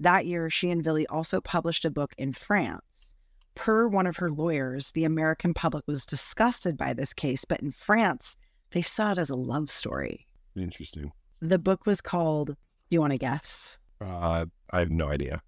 That 0.00 0.26
year, 0.26 0.48
she 0.50 0.70
and 0.70 0.82
Vili 0.84 1.06
also 1.08 1.40
published 1.40 1.84
a 1.84 1.90
book 1.90 2.14
in 2.18 2.32
France. 2.32 3.16
Per 3.54 3.88
one 3.88 4.06
of 4.06 4.16
her 4.18 4.30
lawyers, 4.30 4.92
the 4.92 5.04
American 5.04 5.54
public 5.54 5.84
was 5.86 6.04
disgusted 6.06 6.76
by 6.76 6.92
this 6.92 7.12
case, 7.14 7.44
but 7.44 7.60
in 7.60 7.72
France, 7.72 8.36
they 8.70 8.82
saw 8.82 9.12
it 9.12 9.18
as 9.18 9.30
a 9.30 9.36
love 9.36 9.70
story. 9.70 10.26
Interesting. 10.54 11.12
The 11.40 11.58
book 11.58 11.86
was 11.86 12.00
called, 12.00 12.56
you 12.90 13.00
want 13.00 13.12
to 13.12 13.18
guess? 13.18 13.78
Uh, 14.00 14.46
I 14.70 14.78
have 14.78 14.90
no 14.90 15.08
idea. 15.08 15.42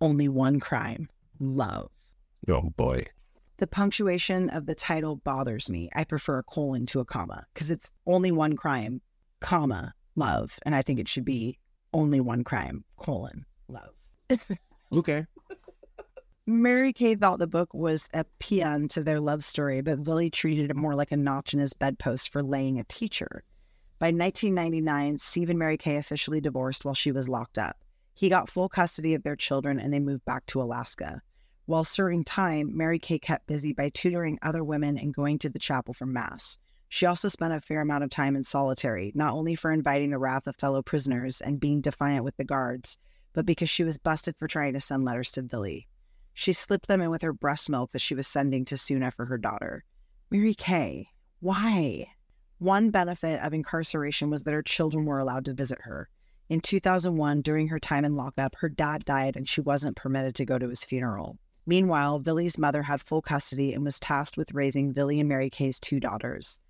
Only 0.00 0.28
One 0.28 0.58
Crime 0.58 1.08
Love. 1.42 1.90
Oh 2.46 2.70
boy. 2.76 3.04
The 3.56 3.66
punctuation 3.66 4.48
of 4.50 4.66
the 4.66 4.76
title 4.76 5.16
bothers 5.16 5.68
me. 5.68 5.90
I 5.92 6.04
prefer 6.04 6.38
a 6.38 6.42
colon 6.44 6.86
to 6.86 7.00
a 7.00 7.04
comma 7.04 7.44
because 7.52 7.68
it's 7.68 7.90
only 8.06 8.30
one 8.30 8.54
crime, 8.54 9.00
comma, 9.40 9.92
love. 10.14 10.56
And 10.64 10.72
I 10.72 10.82
think 10.82 11.00
it 11.00 11.08
should 11.08 11.24
be 11.24 11.58
only 11.92 12.20
one 12.20 12.44
crime, 12.44 12.84
colon, 12.96 13.44
love. 13.68 13.90
Okay. 14.92 15.24
Mary 16.46 16.92
Kay 16.92 17.14
thought 17.14 17.38
the 17.38 17.46
book 17.46 17.72
was 17.72 18.10
a 18.12 18.26
paean 18.38 18.86
to 18.88 19.02
their 19.02 19.18
love 19.18 19.42
story, 19.42 19.80
but 19.80 20.00
Vili 20.00 20.28
treated 20.28 20.70
it 20.70 20.76
more 20.76 20.94
like 20.94 21.12
a 21.12 21.16
notch 21.16 21.54
in 21.54 21.60
his 21.60 21.72
bedpost 21.72 22.30
for 22.30 22.42
laying 22.42 22.78
a 22.78 22.84
teacher. 22.84 23.42
By 23.98 24.08
1999, 24.08 25.16
Steve 25.16 25.48
and 25.48 25.58
Mary 25.58 25.78
Kay 25.78 25.96
officially 25.96 26.42
divorced 26.42 26.84
while 26.84 26.94
she 26.94 27.10
was 27.10 27.26
locked 27.26 27.56
up. 27.56 27.78
He 28.12 28.28
got 28.28 28.50
full 28.50 28.68
custody 28.68 29.14
of 29.14 29.22
their 29.22 29.36
children 29.36 29.80
and 29.80 29.92
they 29.92 30.00
moved 30.00 30.26
back 30.26 30.44
to 30.46 30.60
Alaska. 30.60 31.22
While 31.66 31.84
serving 31.84 32.24
time, 32.24 32.76
Mary 32.76 32.98
Kay 32.98 33.20
kept 33.20 33.46
busy 33.46 33.72
by 33.72 33.88
tutoring 33.90 34.36
other 34.42 34.64
women 34.64 34.98
and 34.98 35.14
going 35.14 35.38
to 35.38 35.48
the 35.48 35.60
chapel 35.60 35.94
for 35.94 36.06
Mass. 36.06 36.58
She 36.88 37.06
also 37.06 37.28
spent 37.28 37.54
a 37.54 37.60
fair 37.60 37.80
amount 37.80 38.02
of 38.02 38.10
time 38.10 38.34
in 38.34 38.42
solitary, 38.42 39.12
not 39.14 39.32
only 39.32 39.54
for 39.54 39.70
inviting 39.70 40.10
the 40.10 40.18
wrath 40.18 40.48
of 40.48 40.56
fellow 40.56 40.82
prisoners 40.82 41.40
and 41.40 41.60
being 41.60 41.80
defiant 41.80 42.24
with 42.24 42.36
the 42.36 42.44
guards, 42.44 42.98
but 43.32 43.46
because 43.46 43.70
she 43.70 43.84
was 43.84 43.96
busted 43.96 44.36
for 44.36 44.48
trying 44.48 44.72
to 44.72 44.80
send 44.80 45.04
letters 45.04 45.30
to 45.32 45.42
Vili. 45.42 45.86
She 46.34 46.52
slipped 46.52 46.88
them 46.88 47.00
in 47.00 47.10
with 47.10 47.22
her 47.22 47.32
breast 47.32 47.70
milk 47.70 47.92
that 47.92 48.00
she 48.00 48.16
was 48.16 48.26
sending 48.26 48.64
to 48.64 48.76
Suna 48.76 49.12
for 49.12 49.26
her 49.26 49.38
daughter. 49.38 49.84
Mary 50.30 50.54
Kay, 50.54 51.10
why? 51.38 52.08
One 52.58 52.90
benefit 52.90 53.40
of 53.40 53.54
incarceration 53.54 54.30
was 54.30 54.42
that 54.42 54.54
her 54.54 54.62
children 54.62 55.04
were 55.04 55.20
allowed 55.20 55.44
to 55.44 55.54
visit 55.54 55.78
her. 55.82 56.08
In 56.48 56.60
2001, 56.60 57.40
during 57.40 57.68
her 57.68 57.78
time 57.78 58.04
in 58.04 58.16
lockup, 58.16 58.56
her 58.56 58.68
dad 58.68 59.04
died 59.04 59.36
and 59.36 59.48
she 59.48 59.60
wasn't 59.60 59.96
permitted 59.96 60.34
to 60.34 60.44
go 60.44 60.58
to 60.58 60.68
his 60.68 60.84
funeral. 60.84 61.38
Meanwhile, 61.66 62.18
Vili's 62.18 62.58
mother 62.58 62.82
had 62.82 63.02
full 63.02 63.22
custody 63.22 63.72
and 63.72 63.84
was 63.84 64.00
tasked 64.00 64.36
with 64.36 64.52
raising 64.52 64.92
Vili 64.92 65.20
and 65.20 65.28
Mary 65.28 65.48
Kay's 65.48 65.78
two 65.78 66.00
daughters. 66.00 66.60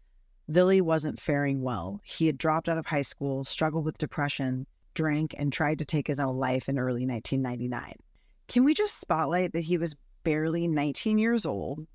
Vili 0.49 0.81
wasn't 0.81 1.21
faring 1.21 1.63
well. 1.63 2.01
He 2.05 2.27
had 2.27 2.37
dropped 2.37 2.69
out 2.69 2.77
of 2.77 2.87
high 2.87 3.03
school, 3.03 3.45
struggled 3.45 3.85
with 3.85 3.97
depression, 3.97 4.67
drank, 4.95 5.35
and 5.39 5.53
tried 5.53 5.79
to 5.79 5.85
take 5.85 6.07
his 6.07 6.21
own 6.21 6.37
life 6.37 6.69
in 6.69 6.79
early 6.79 7.07
1999. 7.07 7.95
Can 8.49 8.65
we 8.65 8.75
just 8.75 9.01
spotlight 9.01 9.55
that 9.55 9.61
he 9.61 9.79
was 9.79 9.97
barely 10.25 10.69
19 10.69 11.19
years 11.19 11.47
old, 11.47 11.87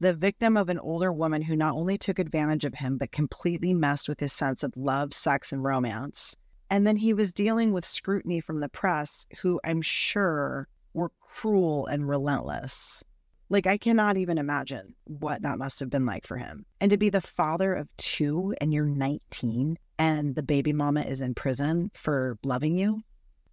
the 0.00 0.12
victim 0.12 0.56
of 0.56 0.68
an 0.68 0.78
older 0.80 1.12
woman 1.12 1.40
who 1.40 1.56
not 1.56 1.74
only 1.74 1.96
took 1.96 2.18
advantage 2.18 2.64
of 2.64 2.74
him, 2.74 2.98
but 2.98 3.12
completely 3.12 3.72
messed 3.72 4.08
with 4.08 4.20
his 4.20 4.32
sense 4.32 4.62
of 4.62 4.76
love, 4.76 5.14
sex, 5.14 5.52
and 5.52 5.64
romance? 5.64 6.36
And 6.68 6.86
then 6.86 6.96
he 6.96 7.14
was 7.14 7.32
dealing 7.32 7.72
with 7.72 7.86
scrutiny 7.86 8.40
from 8.40 8.60
the 8.60 8.68
press, 8.68 9.26
who 9.40 9.60
I'm 9.64 9.80
sure 9.80 10.68
were 10.94 11.10
cruel 11.20 11.86
and 11.86 12.08
relentless. 12.08 13.02
Like, 13.48 13.66
I 13.66 13.76
cannot 13.76 14.16
even 14.16 14.38
imagine 14.38 14.94
what 15.04 15.42
that 15.42 15.58
must 15.58 15.78
have 15.80 15.90
been 15.90 16.06
like 16.06 16.26
for 16.26 16.38
him. 16.38 16.64
And 16.80 16.90
to 16.90 16.96
be 16.96 17.10
the 17.10 17.20
father 17.20 17.74
of 17.74 17.88
two 17.98 18.54
and 18.60 18.72
you're 18.72 18.86
19 18.86 19.78
and 19.98 20.34
the 20.34 20.42
baby 20.42 20.72
mama 20.72 21.02
is 21.02 21.20
in 21.20 21.34
prison 21.34 21.90
for 21.94 22.38
loving 22.42 22.76
you. 22.76 23.02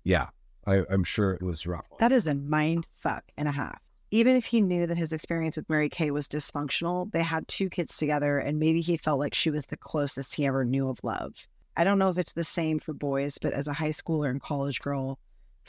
Yeah, 0.03 0.27
I, 0.65 0.83
I'm 0.89 1.03
sure 1.03 1.33
it 1.33 1.43
was 1.43 1.67
rough. 1.67 1.85
That 1.99 2.11
is 2.11 2.27
a 2.27 2.35
mind 2.35 2.87
fuck 2.95 3.23
and 3.37 3.47
a 3.47 3.51
half. 3.51 3.79
Even 4.11 4.35
if 4.35 4.45
he 4.45 4.61
knew 4.61 4.87
that 4.87 4.97
his 4.97 5.13
experience 5.13 5.57
with 5.57 5.69
Mary 5.69 5.89
Kay 5.89 6.11
was 6.11 6.27
dysfunctional, 6.27 7.11
they 7.11 7.21
had 7.21 7.47
two 7.47 7.69
kids 7.69 7.95
together, 7.97 8.39
and 8.39 8.57
maybe 8.57 8.81
he 8.81 8.97
felt 8.97 9.19
like 9.19 9.35
she 9.35 9.51
was 9.51 9.67
the 9.67 9.77
closest 9.77 10.33
he 10.33 10.47
ever 10.47 10.65
knew 10.65 10.89
of 10.89 10.99
love. 11.03 11.47
I 11.77 11.83
don't 11.83 11.99
know 11.99 12.09
if 12.09 12.17
it's 12.17 12.33
the 12.33 12.43
same 12.43 12.79
for 12.79 12.93
boys, 12.93 13.37
but 13.37 13.53
as 13.53 13.67
a 13.67 13.73
high 13.73 13.89
schooler 13.89 14.29
and 14.29 14.41
college 14.41 14.79
girl, 14.79 15.19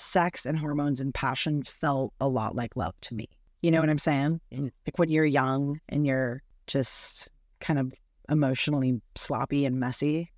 sex 0.01 0.47
and 0.47 0.59
hormones 0.59 1.01
and 1.01 1.13
passion 1.15 1.63
felt 1.63 2.13
a 2.21 2.29
lot 2.29 2.57
like 2.57 2.77
love 2.77 2.95
to 3.03 3.15
me. 3.15 3.29
You 3.63 3.71
know 3.71 3.81
what 3.81 3.91
I'm 3.91 3.99
saying? 3.99 4.41
Like 4.51 4.99
when 4.99 5.11
you're 5.11 5.25
young 5.25 5.81
and 5.89 6.07
you're 6.07 6.43
just 6.67 7.29
kind 7.61 7.79
of 7.79 7.93
emotionally 8.29 9.01
sloppy 9.17 9.67
and 9.67 9.79
messy. 9.79 10.33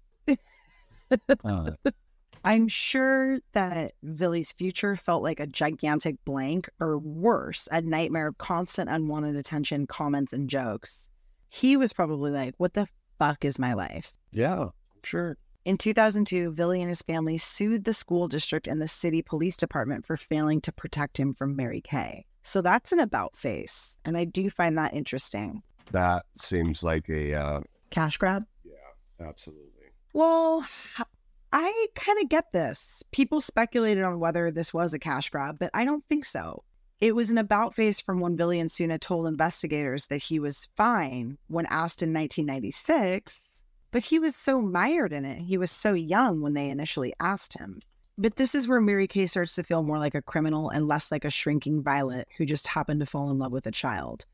Uh, 1.44 1.70
I'm 2.44 2.66
sure 2.66 3.38
that 3.52 3.92
Vili's 4.02 4.50
future 4.50 4.96
felt 4.96 5.22
like 5.22 5.38
a 5.38 5.46
gigantic 5.46 6.16
blank, 6.24 6.68
or 6.80 6.98
worse, 6.98 7.68
a 7.70 7.80
nightmare 7.80 8.26
of 8.28 8.38
constant 8.38 8.90
unwanted 8.90 9.36
attention, 9.36 9.86
comments, 9.86 10.32
and 10.32 10.50
jokes. 10.50 11.12
He 11.50 11.76
was 11.76 11.92
probably 11.92 12.32
like, 12.32 12.54
What 12.56 12.72
the 12.74 12.88
fuck 13.18 13.44
is 13.44 13.58
my 13.60 13.74
life? 13.74 14.12
yeah, 14.32 14.68
sure. 15.04 15.36
In 15.64 15.76
2002, 15.76 16.52
Vili 16.52 16.80
and 16.80 16.88
his 16.88 17.02
family 17.02 17.38
sued 17.38 17.84
the 17.84 17.94
school 17.94 18.26
district 18.26 18.66
and 18.66 18.82
the 18.82 18.88
city 18.88 19.22
police 19.22 19.56
department 19.56 20.04
for 20.04 20.16
failing 20.16 20.60
to 20.62 20.72
protect 20.72 21.18
him 21.18 21.34
from 21.34 21.54
Mary 21.54 21.80
Kay. 21.80 22.26
So 22.42 22.62
that's 22.62 22.90
an 22.90 22.98
about 22.98 23.36
face. 23.36 24.00
And 24.04 24.16
I 24.16 24.24
do 24.24 24.50
find 24.50 24.76
that 24.76 24.94
interesting. 24.94 25.62
That 25.92 26.26
seems 26.34 26.82
like 26.82 27.08
a 27.08 27.34
uh, 27.34 27.60
Cash 27.90 28.16
grab? 28.16 28.44
yeah, 28.64 29.26
absolutely. 29.28 29.68
Well, 30.12 30.66
I 31.52 31.86
kind 31.94 32.18
of 32.20 32.28
get 32.28 32.52
this. 32.52 33.04
People 33.12 33.40
speculated 33.40 34.02
on 34.02 34.18
whether 34.18 34.50
this 34.50 34.74
was 34.74 34.94
a 34.94 34.98
cash 34.98 35.30
grab, 35.30 35.58
but 35.58 35.70
I 35.74 35.84
don't 35.84 36.04
think 36.08 36.24
so. 36.24 36.64
It 37.00 37.14
was 37.14 37.30
an 37.30 37.38
about 37.38 37.74
face 37.74 38.00
from 38.00 38.20
when 38.20 38.36
Billy 38.36 38.60
and 38.60 38.70
Soona 38.70 38.98
told 38.98 39.26
investigators 39.26 40.06
that 40.06 40.22
he 40.22 40.38
was 40.38 40.68
fine 40.76 41.36
when 41.48 41.66
asked 41.66 42.02
in 42.02 42.12
1996, 42.12 43.64
but 43.92 44.02
he 44.02 44.18
was 44.18 44.34
so 44.34 44.60
mired 44.60 45.12
in 45.12 45.24
it. 45.24 45.38
He 45.38 45.56
was 45.56 45.70
so 45.70 45.92
young 45.92 46.40
when 46.40 46.54
they 46.54 46.68
initially 46.68 47.14
asked 47.20 47.56
him. 47.56 47.80
But 48.18 48.36
this 48.36 48.54
is 48.54 48.66
where 48.66 48.80
Mary 48.80 49.06
Kay 49.06 49.26
starts 49.26 49.54
to 49.54 49.62
feel 49.62 49.82
more 49.82 49.98
like 49.98 50.14
a 50.14 50.22
criminal 50.22 50.70
and 50.70 50.88
less 50.88 51.12
like 51.12 51.24
a 51.24 51.30
shrinking 51.30 51.82
violet 51.82 52.28
who 52.36 52.44
just 52.44 52.66
happened 52.66 53.00
to 53.00 53.06
fall 53.06 53.30
in 53.30 53.38
love 53.38 53.52
with 53.52 53.66
a 53.66 53.70
child. 53.70 54.26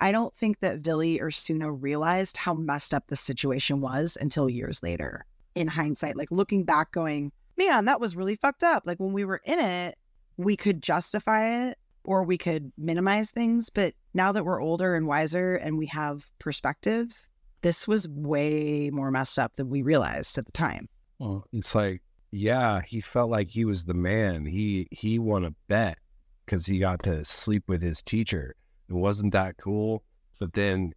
I 0.00 0.12
don't 0.12 0.34
think 0.34 0.60
that 0.60 0.82
Billy 0.82 1.20
or 1.20 1.30
Soona 1.30 1.76
realized 1.80 2.36
how 2.36 2.54
messed 2.54 2.92
up 2.92 3.06
the 3.06 3.16
situation 3.16 3.80
was 3.80 4.18
until 4.20 4.50
years 4.50 4.82
later. 4.82 5.24
In 5.54 5.68
hindsight, 5.68 6.16
like 6.16 6.30
looking 6.30 6.64
back, 6.64 6.92
going, 6.92 7.32
man, 7.56 7.84
that 7.84 8.00
was 8.00 8.16
really 8.16 8.36
fucked 8.36 8.64
up. 8.64 8.82
Like 8.84 8.98
when 8.98 9.12
we 9.12 9.24
were 9.24 9.40
in 9.44 9.60
it, 9.60 9.96
we 10.36 10.56
could 10.56 10.82
justify 10.82 11.68
it 11.68 11.78
or 12.02 12.24
we 12.24 12.36
could 12.36 12.72
minimize 12.76 13.30
things. 13.30 13.70
But 13.70 13.94
now 14.12 14.32
that 14.32 14.44
we're 14.44 14.62
older 14.62 14.94
and 14.94 15.06
wiser 15.06 15.54
and 15.54 15.78
we 15.78 15.86
have 15.86 16.28
perspective, 16.38 17.26
this 17.64 17.88
was 17.88 18.06
way 18.06 18.90
more 18.92 19.10
messed 19.10 19.38
up 19.38 19.56
than 19.56 19.70
we 19.70 19.80
realized 19.80 20.36
at 20.36 20.44
the 20.44 20.52
time. 20.52 20.86
Well, 21.18 21.46
it's 21.50 21.74
like, 21.74 22.02
yeah, 22.30 22.82
he 22.86 23.00
felt 23.00 23.30
like 23.30 23.48
he 23.48 23.64
was 23.64 23.84
the 23.84 23.94
man. 23.94 24.44
He 24.44 24.86
he 24.90 25.18
won 25.18 25.44
a 25.44 25.54
bet 25.66 25.96
because 26.44 26.66
he 26.66 26.78
got 26.78 27.02
to 27.04 27.24
sleep 27.24 27.64
with 27.66 27.80
his 27.80 28.02
teacher. 28.02 28.54
It 28.90 28.92
wasn't 28.92 29.32
that 29.32 29.56
cool. 29.56 30.04
But 30.38 30.52
then, 30.52 30.92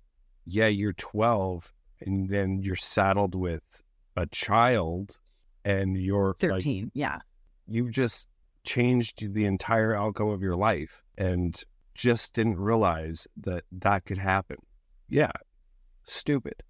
yeah, 0.46 0.68
you're 0.68 0.92
12, 0.94 1.72
and 2.02 2.30
then 2.30 2.62
you're 2.62 2.76
saddled 2.76 3.34
with 3.34 3.64
a 4.18 4.26
child, 4.26 5.18
and 5.64 5.96
you're 5.96 6.36
like, 6.42 6.64
13. 6.64 6.92
yeah. 6.94 7.20
you've 7.66 7.92
just 7.92 8.28
changed 8.66 9.34
the 9.34 9.46
entire 9.46 9.96
outcome 9.96 10.30
of 10.30 10.42
your 10.42 10.58
life, 10.58 11.02
and 11.18 11.64
just 11.96 12.34
didn't 12.34 12.60
realize 12.60 13.26
that 13.38 13.64
that 13.72 14.04
could 14.06 14.18
happen. 14.18 14.58
Yeah, 15.08 15.32
stupid. 16.08 16.64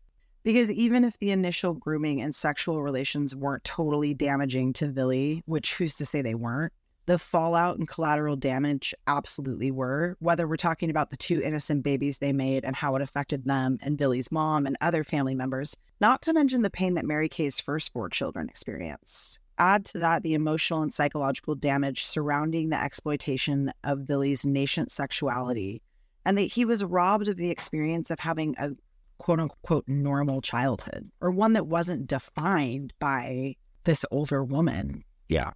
Because 0.43 0.71
even 0.71 1.03
if 1.03 1.19
the 1.19 1.31
initial 1.31 1.73
grooming 1.73 2.21
and 2.21 2.33
sexual 2.33 2.81
relations 2.81 3.35
weren't 3.35 3.63
totally 3.63 4.13
damaging 4.13 4.71
to 4.73 4.87
Vili, 4.87 5.43
which 5.45 5.75
who's 5.75 5.97
to 5.97 6.05
say 6.05 6.21
they 6.21 6.35
weren't, 6.35 6.71
the 7.05 7.17
fallout 7.17 7.77
and 7.77 7.87
collateral 7.87 8.35
damage 8.35 8.93
absolutely 9.07 9.71
were, 9.71 10.17
whether 10.19 10.47
we're 10.47 10.57
talking 10.57 10.89
about 10.89 11.09
the 11.09 11.17
two 11.17 11.41
innocent 11.41 11.83
babies 11.83 12.19
they 12.19 12.33
made 12.33 12.65
and 12.65 12.75
how 12.75 12.95
it 12.95 13.01
affected 13.01 13.45
them 13.45 13.77
and 13.81 13.97
Billy's 13.97 14.31
mom 14.31 14.65
and 14.65 14.77
other 14.81 15.03
family 15.03 15.33
members, 15.33 15.75
not 16.01 16.21
to 16.23 16.33
mention 16.33 16.61
the 16.61 16.69
pain 16.69 16.93
that 16.95 17.05
Mary 17.05 17.29
Kay's 17.29 17.59
first 17.59 17.93
four 17.93 18.09
children 18.09 18.49
experienced. 18.49 19.39
Add 19.57 19.85
to 19.85 19.99
that 19.99 20.21
the 20.21 20.33
emotional 20.33 20.81
and 20.81 20.93
psychological 20.93 21.55
damage 21.55 22.05
surrounding 22.05 22.69
the 22.69 22.81
exploitation 22.81 23.71
of 23.83 24.05
Billy's 24.05 24.45
nascent 24.45 24.91
sexuality, 24.91 25.81
and 26.25 26.37
that 26.37 26.43
he 26.43 26.65
was 26.65 26.83
robbed 26.83 27.29
of 27.29 27.37
the 27.37 27.49
experience 27.49 28.11
of 28.11 28.19
having 28.19 28.53
a 28.59 28.71
quote 29.17 29.39
unquote 29.39 29.87
normal 29.87 30.41
childhood 30.41 31.09
or 31.21 31.31
one 31.31 31.53
that 31.53 31.67
wasn't 31.67 32.07
defined 32.07 32.93
by 32.99 33.55
this 33.83 34.05
older 34.11 34.43
woman 34.43 35.03
Yeah. 35.29 35.51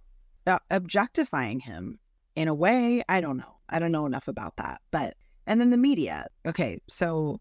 uh, 0.46 0.58
objectifying 0.70 1.60
him 1.60 1.98
in 2.34 2.48
a 2.48 2.54
way 2.54 3.02
i 3.08 3.20
don't 3.20 3.36
know 3.36 3.56
i 3.68 3.78
don't 3.78 3.92
know 3.92 4.06
enough 4.06 4.26
about 4.28 4.56
that 4.56 4.80
but 4.90 5.14
and 5.46 5.60
then 5.60 5.70
the 5.70 5.76
media 5.76 6.26
okay 6.46 6.80
so 6.88 7.40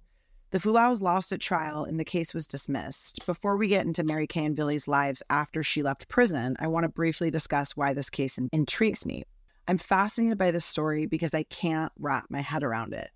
the 0.51 0.59
Fualaaus 0.59 0.99
lost 1.01 1.31
at 1.31 1.39
trial 1.39 1.85
and 1.85 1.97
the 1.97 2.03
case 2.03 2.33
was 2.33 2.45
dismissed. 2.45 3.25
Before 3.25 3.55
we 3.55 3.69
get 3.69 3.85
into 3.85 4.03
Mary 4.03 4.27
Kay 4.27 4.43
and 4.43 4.53
Vili's 4.53 4.85
lives 4.85 5.23
after 5.29 5.63
she 5.63 5.81
left 5.81 6.09
prison, 6.09 6.57
I 6.59 6.67
want 6.67 6.83
to 6.83 6.89
briefly 6.89 7.31
discuss 7.31 7.77
why 7.77 7.93
this 7.93 8.09
case 8.09 8.37
in- 8.37 8.49
intrigues 8.51 9.05
me. 9.05 9.23
I'm 9.69 9.77
fascinated 9.77 10.37
by 10.37 10.51
this 10.51 10.65
story 10.65 11.05
because 11.05 11.33
I 11.33 11.43
can't 11.43 11.93
wrap 11.97 12.25
my 12.29 12.41
head 12.41 12.63
around 12.65 12.93
it. 12.93 13.11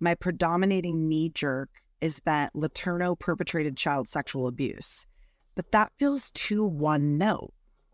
My 0.00 0.16
predominating 0.16 1.08
knee 1.08 1.28
jerk 1.28 1.70
is 2.02 2.20
that 2.26 2.52
Letourneau 2.54 3.18
perpetrated 3.18 3.76
child 3.76 4.08
sexual 4.08 4.46
abuse, 4.46 5.06
but 5.54 5.70
that 5.72 5.92
feels 5.98 6.30
too 6.32 6.64
one 6.64 7.16
note 7.16 7.52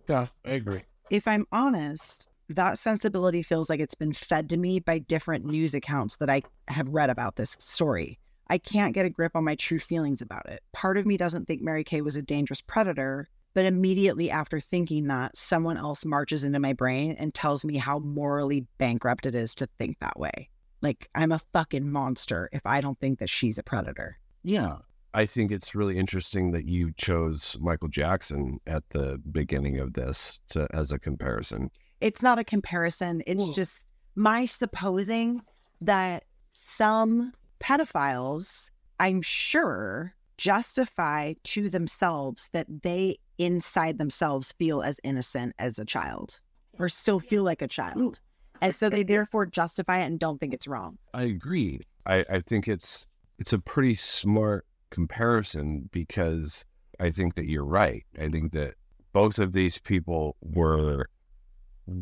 Yeah, 0.08 0.26
I 0.44 0.50
agree. 0.52 0.82
if 1.10 1.28
I'm 1.28 1.46
honest, 1.52 2.28
that 2.48 2.78
sensibility 2.78 3.42
feels 3.42 3.68
like 3.68 3.78
it's 3.80 3.94
been 3.94 4.14
fed 4.14 4.48
to 4.50 4.56
me 4.56 4.80
by 4.80 4.98
different 4.98 5.44
news 5.44 5.74
accounts 5.74 6.16
that 6.16 6.30
I 6.30 6.42
have 6.68 6.88
read 6.88 7.10
about 7.10 7.36
this 7.36 7.56
story. 7.60 8.18
I 8.48 8.56
can't 8.56 8.94
get 8.94 9.04
a 9.04 9.10
grip 9.10 9.32
on 9.36 9.44
my 9.44 9.54
true 9.54 9.78
feelings 9.78 10.22
about 10.22 10.48
it. 10.48 10.62
Part 10.72 10.96
of 10.96 11.04
me 11.04 11.18
doesn't 11.18 11.44
think 11.44 11.60
Mary 11.60 11.84
Kay 11.84 12.00
was 12.00 12.16
a 12.16 12.22
dangerous 12.22 12.62
predator, 12.62 13.28
but 13.52 13.66
immediately 13.66 14.30
after 14.30 14.60
thinking 14.60 15.08
that, 15.08 15.36
someone 15.36 15.76
else 15.76 16.06
marches 16.06 16.44
into 16.44 16.58
my 16.58 16.72
brain 16.72 17.14
and 17.18 17.34
tells 17.34 17.64
me 17.64 17.76
how 17.76 17.98
morally 17.98 18.66
bankrupt 18.78 19.26
it 19.26 19.34
is 19.34 19.54
to 19.56 19.68
think 19.78 19.98
that 20.00 20.18
way. 20.18 20.48
Like, 20.80 21.08
I'm 21.14 21.32
a 21.32 21.40
fucking 21.52 21.90
monster 21.90 22.48
if 22.52 22.64
I 22.66 22.80
don't 22.80 22.98
think 23.00 23.18
that 23.18 23.30
she's 23.30 23.58
a 23.58 23.62
predator. 23.62 24.18
Yeah. 24.44 24.78
I 25.14 25.26
think 25.26 25.50
it's 25.50 25.74
really 25.74 25.98
interesting 25.98 26.52
that 26.52 26.66
you 26.66 26.92
chose 26.96 27.56
Michael 27.60 27.88
Jackson 27.88 28.60
at 28.66 28.88
the 28.90 29.20
beginning 29.32 29.78
of 29.78 29.94
this 29.94 30.38
to, 30.50 30.68
as 30.72 30.92
a 30.92 30.98
comparison. 30.98 31.70
it's 32.00 32.22
not 32.22 32.38
a 32.38 32.44
comparison. 32.44 33.22
It's 33.26 33.42
Well- 33.42 33.52
just 33.52 33.88
my 34.14 34.44
supposing 34.44 35.42
that 35.80 36.24
some 36.50 37.32
pedophiles, 37.60 38.70
I'm 39.00 39.22
sure, 39.22 40.14
justify 40.36 41.34
to 41.44 41.68
themselves 41.68 42.48
that 42.52 42.66
they 42.82 43.18
inside 43.38 43.98
themselves 43.98 44.52
feel 44.52 44.82
as 44.82 45.00
innocent 45.04 45.54
as 45.58 45.78
a 45.78 45.84
child 45.84 46.40
or 46.78 46.88
still 46.88 47.18
feel 47.20 47.42
like 47.42 47.62
a 47.62 47.68
child. 47.68 48.20
And 48.60 48.74
so 48.74 48.88
they 48.88 49.02
therefore 49.02 49.46
justify 49.46 49.98
it 50.00 50.06
and 50.06 50.18
don't 50.18 50.38
think 50.38 50.54
it's 50.54 50.66
wrong. 50.66 50.98
I 51.14 51.22
agree. 51.22 51.80
I, 52.06 52.24
I 52.30 52.40
think 52.40 52.68
it's 52.68 53.06
it's 53.38 53.52
a 53.52 53.58
pretty 53.58 53.94
smart 53.94 54.66
comparison 54.90 55.88
because 55.92 56.64
I 57.00 57.10
think 57.10 57.34
that 57.36 57.46
you're 57.48 57.64
right. 57.64 58.04
I 58.18 58.28
think 58.28 58.52
that 58.52 58.74
both 59.12 59.38
of 59.38 59.52
these 59.52 59.78
people 59.78 60.36
were 60.40 61.06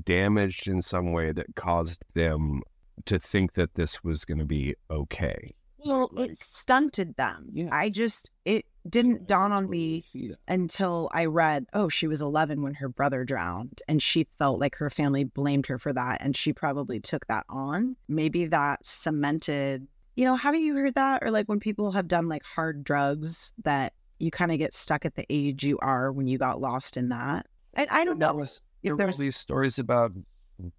damaged 0.04 0.68
in 0.68 0.80
some 0.80 1.12
way 1.12 1.32
that 1.32 1.54
caused 1.54 2.02
them 2.14 2.62
to 3.04 3.18
think 3.18 3.52
that 3.52 3.74
this 3.74 4.02
was 4.02 4.24
going 4.24 4.38
to 4.38 4.46
be 4.46 4.74
okay. 4.90 5.54
Well, 5.84 6.10
it 6.16 6.38
stunted 6.38 7.16
them. 7.16 7.50
Yeah. 7.52 7.68
I 7.70 7.90
just, 7.90 8.30
it 8.44 8.64
didn't 8.90 9.26
dawn 9.26 9.52
on 9.52 9.68
me 9.68 10.02
until 10.48 11.10
I 11.12 11.26
read, 11.26 11.66
oh, 11.72 11.88
she 11.88 12.06
was 12.06 12.22
11 12.22 12.62
when 12.62 12.74
her 12.74 12.88
brother 12.88 13.24
drowned, 13.24 13.82
and 13.88 14.02
she 14.02 14.26
felt 14.38 14.60
like 14.60 14.76
her 14.76 14.90
family 14.90 15.24
blamed 15.24 15.66
her 15.66 15.78
for 15.78 15.92
that, 15.92 16.18
and 16.20 16.36
she 16.36 16.52
probably 16.52 17.00
took 17.00 17.26
that 17.26 17.44
on. 17.48 17.96
Maybe 18.08 18.46
that 18.46 18.80
cemented, 18.86 19.86
you 20.16 20.24
know, 20.24 20.36
haven't 20.36 20.62
you 20.62 20.74
heard 20.76 20.94
that? 20.94 21.22
Or 21.22 21.30
like 21.30 21.48
when 21.48 21.60
people 21.60 21.92
have 21.92 22.08
done 22.08 22.28
like 22.28 22.42
hard 22.42 22.84
drugs 22.84 23.52
that 23.64 23.92
you 24.18 24.30
kind 24.30 24.52
of 24.52 24.58
get 24.58 24.72
stuck 24.72 25.04
at 25.04 25.14
the 25.14 25.26
age 25.30 25.64
you 25.64 25.78
are 25.80 26.12
when 26.12 26.26
you 26.26 26.38
got 26.38 26.60
lost 26.60 26.96
in 26.96 27.08
that. 27.10 27.46
And 27.74 27.88
I 27.90 28.04
don't 28.04 28.18
That 28.18 28.32
know 28.32 28.40
was 28.40 28.62
there 28.82 28.96
were 28.96 29.02
there's 29.02 29.18
these 29.18 29.36
stories 29.36 29.78
about 29.78 30.12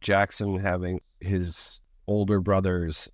Jackson 0.01 0.57
having 0.57 1.01
his 1.19 1.79
older 2.07 2.39
brothers 2.39 3.09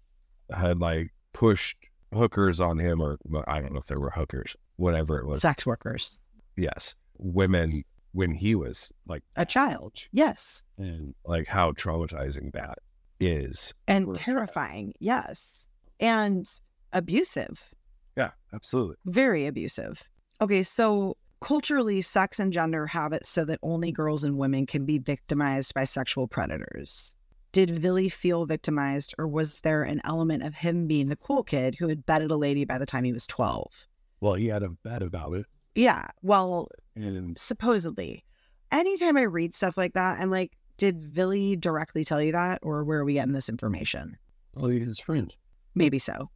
had 0.55 0.79
like 0.79 1.11
pushed 1.33 1.77
hookers 2.13 2.61
on 2.61 2.77
him, 2.77 3.01
or 3.01 3.17
well, 3.25 3.43
I 3.47 3.59
don't 3.59 3.73
know 3.73 3.79
if 3.79 3.87
there 3.87 3.99
were 3.99 4.11
hookers, 4.11 4.55
whatever 4.77 5.19
it 5.19 5.25
was. 5.27 5.41
sex 5.41 5.65
workers, 5.65 6.21
yes, 6.57 6.95
women 7.17 7.83
when 8.13 8.31
he 8.31 8.53
was 8.55 8.91
like, 9.07 9.23
a 9.35 9.45
child. 9.45 9.93
Yes. 10.11 10.63
and 10.77 11.15
like 11.25 11.47
how 11.47 11.71
traumatizing 11.71 12.51
that 12.53 12.77
is. 13.19 13.73
And 13.87 14.05
For 14.05 14.11
a 14.11 14.15
child. 14.15 14.25
terrifying. 14.25 14.93
Yes. 14.99 15.67
And 15.99 16.47
abusive. 16.91 17.73
Yeah, 18.15 18.31
absolutely. 18.53 18.97
very 19.05 19.47
abusive. 19.47 20.03
Okay, 20.41 20.61
so 20.61 21.17
culturally, 21.41 22.01
sex 22.01 22.39
and 22.39 22.53
gender 22.53 22.85
have 22.87 23.13
it 23.13 23.25
so 23.25 23.45
that 23.45 23.59
only 23.63 23.91
girls 23.91 24.23
and 24.23 24.37
women 24.37 24.65
can 24.67 24.85
be 24.85 24.99
victimized 24.99 25.73
by 25.73 25.83
sexual 25.83 26.27
predators. 26.27 27.15
Did 27.51 27.71
Vili 27.71 28.09
feel 28.09 28.45
victimized, 28.45 29.13
or 29.17 29.27
was 29.27 29.61
there 29.61 29.83
an 29.83 30.01
element 30.05 30.43
of 30.43 30.55
him 30.55 30.87
being 30.87 31.09
the 31.09 31.15
cool 31.15 31.43
kid 31.43 31.75
who 31.79 31.87
had 31.87 32.05
bedded 32.05 32.31
a 32.31 32.35
lady 32.35 32.65
by 32.65 32.77
the 32.77 32.85
time 32.85 33.03
he 33.03 33.13
was 33.13 33.25
12? 33.27 33.87
Well, 34.23 34.35
he 34.35 34.47
had 34.47 34.63
a 34.63 34.69
bet 34.69 35.03
about 35.03 35.33
it, 35.33 35.45
Yeah, 35.75 36.07
well, 36.21 36.69
and 36.95 37.37
supposedly. 37.37 38.23
Anytime 38.71 39.17
I 39.17 39.23
read 39.23 39.53
stuff 39.53 39.75
like 39.75 39.95
that, 39.95 40.21
I'm 40.21 40.31
like, 40.31 40.53
did 40.77 41.03
Vili 41.03 41.57
directly 41.57 42.05
tell 42.05 42.21
you 42.21 42.31
that, 42.31 42.59
or 42.63 42.85
where 42.85 42.99
are 42.99 43.03
we 43.03 43.15
getting 43.15 43.33
this 43.33 43.49
information? 43.49 44.15
he's 44.57 44.85
his 44.87 44.99
friend. 44.99 45.35
Maybe 45.75 45.99
so. 45.99 46.29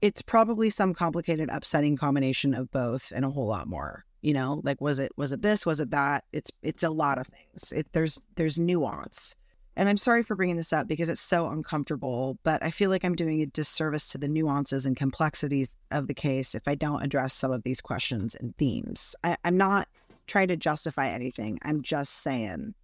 It's 0.00 0.22
probably 0.22 0.70
some 0.70 0.94
complicated, 0.94 1.50
upsetting 1.52 1.98
combination 1.98 2.54
of 2.54 2.70
both 2.70 3.12
and 3.14 3.26
a 3.26 3.30
whole 3.30 3.46
lot 3.46 3.66
more. 3.68 4.06
You 4.22 4.32
know, 4.32 4.62
like 4.64 4.80
was 4.80 4.98
it 4.98 5.12
was 5.18 5.30
it 5.30 5.42
this, 5.42 5.66
was 5.66 5.80
it 5.80 5.90
that? 5.90 6.24
It's 6.32 6.50
it's 6.62 6.82
a 6.82 6.88
lot 6.88 7.18
of 7.18 7.26
things. 7.26 7.72
It, 7.72 7.92
there's 7.92 8.18
there's 8.36 8.58
nuance. 8.58 9.36
And 9.76 9.88
I'm 9.88 9.96
sorry 9.96 10.22
for 10.22 10.36
bringing 10.36 10.56
this 10.56 10.72
up 10.72 10.86
because 10.86 11.08
it's 11.08 11.20
so 11.20 11.48
uncomfortable, 11.48 12.38
but 12.44 12.62
I 12.62 12.70
feel 12.70 12.90
like 12.90 13.04
I'm 13.04 13.16
doing 13.16 13.42
a 13.42 13.46
disservice 13.46 14.08
to 14.10 14.18
the 14.18 14.28
nuances 14.28 14.86
and 14.86 14.96
complexities 14.96 15.74
of 15.90 16.06
the 16.06 16.14
case 16.14 16.54
if 16.54 16.68
I 16.68 16.74
don't 16.74 17.02
address 17.02 17.34
some 17.34 17.50
of 17.50 17.64
these 17.64 17.80
questions 17.80 18.34
and 18.34 18.56
themes. 18.56 19.16
I, 19.24 19.36
I'm 19.44 19.56
not 19.56 19.88
trying 20.26 20.48
to 20.48 20.56
justify 20.56 21.08
anything. 21.08 21.58
I'm 21.62 21.82
just 21.82 22.14
saying, 22.22 22.74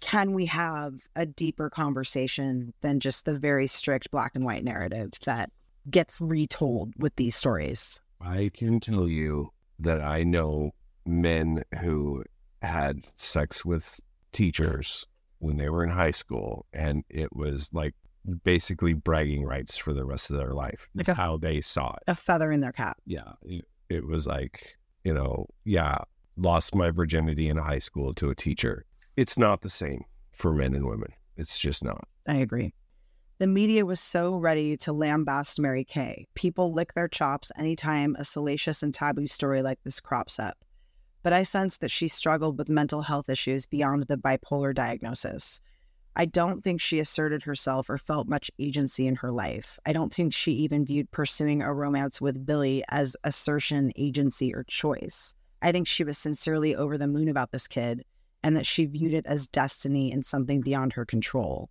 can 0.00 0.34
we 0.34 0.44
have 0.46 0.94
a 1.16 1.24
deeper 1.24 1.70
conversation 1.70 2.74
than 2.82 3.00
just 3.00 3.24
the 3.24 3.34
very 3.34 3.66
strict 3.66 4.10
black 4.10 4.32
and 4.34 4.44
white 4.44 4.64
narrative 4.64 5.12
that 5.24 5.50
gets 5.90 6.20
retold 6.20 6.92
with 6.98 7.16
these 7.16 7.36
stories? 7.36 8.00
I 8.20 8.50
can 8.52 8.80
tell 8.80 9.08
you 9.08 9.50
that 9.78 10.02
I 10.02 10.22
know 10.22 10.72
men 11.06 11.64
who 11.80 12.24
had 12.60 13.06
sex 13.16 13.64
with 13.64 13.98
teachers 14.32 15.06
when 15.44 15.58
they 15.58 15.68
were 15.68 15.84
in 15.84 15.90
high 15.90 16.10
school, 16.10 16.66
and 16.72 17.04
it 17.08 17.34
was 17.36 17.70
like 17.72 17.94
basically 18.42 18.94
bragging 18.94 19.44
rights 19.44 19.76
for 19.76 19.92
the 19.92 20.04
rest 20.04 20.30
of 20.30 20.38
their 20.38 20.54
life. 20.54 20.88
Like 20.94 21.08
a- 21.08 21.14
how 21.14 21.36
they 21.36 21.60
saw 21.60 21.92
it. 21.92 22.02
A 22.06 22.14
feather 22.14 22.50
in 22.50 22.60
their 22.60 22.72
cap. 22.72 22.96
Yeah, 23.06 23.32
it, 23.42 23.64
it 23.88 24.06
was 24.06 24.26
like 24.26 24.76
you 25.04 25.12
know, 25.12 25.46
yeah, 25.64 25.98
lost 26.36 26.74
my 26.74 26.90
virginity 26.90 27.48
in 27.48 27.58
high 27.58 27.78
school 27.78 28.14
to 28.14 28.30
a 28.30 28.34
teacher. 28.34 28.86
It's 29.16 29.38
not 29.38 29.60
the 29.60 29.70
same 29.70 30.04
for 30.32 30.52
men 30.52 30.74
and 30.74 30.86
women. 30.86 31.12
It's 31.36 31.58
just 31.58 31.84
not. 31.84 32.08
I 32.26 32.36
agree. 32.36 32.72
The 33.38 33.46
media 33.46 33.84
was 33.84 34.00
so 34.00 34.36
ready 34.36 34.76
to 34.78 34.92
lambast 34.92 35.58
Mary 35.58 35.84
Kay. 35.84 36.26
People 36.34 36.72
lick 36.72 36.94
their 36.94 37.08
chops 37.08 37.52
anytime 37.58 38.16
a 38.18 38.24
salacious 38.24 38.82
and 38.82 38.94
taboo 38.94 39.26
story 39.26 39.60
like 39.60 39.78
this 39.84 40.00
crops 40.00 40.38
up. 40.38 40.56
But 41.24 41.32
I 41.32 41.42
sensed 41.42 41.80
that 41.80 41.90
she 41.90 42.06
struggled 42.06 42.58
with 42.58 42.68
mental 42.68 43.00
health 43.00 43.30
issues 43.30 43.64
beyond 43.64 44.04
the 44.04 44.18
bipolar 44.18 44.74
diagnosis. 44.74 45.60
I 46.14 46.26
don't 46.26 46.62
think 46.62 46.82
she 46.82 47.00
asserted 47.00 47.42
herself 47.42 47.88
or 47.88 47.96
felt 47.96 48.28
much 48.28 48.50
agency 48.58 49.06
in 49.06 49.16
her 49.16 49.32
life. 49.32 49.78
I 49.86 49.94
don't 49.94 50.12
think 50.12 50.34
she 50.34 50.52
even 50.52 50.84
viewed 50.84 51.10
pursuing 51.10 51.62
a 51.62 51.72
romance 51.72 52.20
with 52.20 52.44
Billy 52.44 52.84
as 52.90 53.16
assertion, 53.24 53.90
agency, 53.96 54.54
or 54.54 54.64
choice. 54.64 55.34
I 55.62 55.72
think 55.72 55.88
she 55.88 56.04
was 56.04 56.18
sincerely 56.18 56.76
over 56.76 56.98
the 56.98 57.08
moon 57.08 57.28
about 57.28 57.52
this 57.52 57.66
kid 57.66 58.04
and 58.42 58.54
that 58.54 58.66
she 58.66 58.84
viewed 58.84 59.14
it 59.14 59.24
as 59.24 59.48
destiny 59.48 60.12
and 60.12 60.22
something 60.22 60.60
beyond 60.60 60.92
her 60.92 61.06
control. 61.06 61.70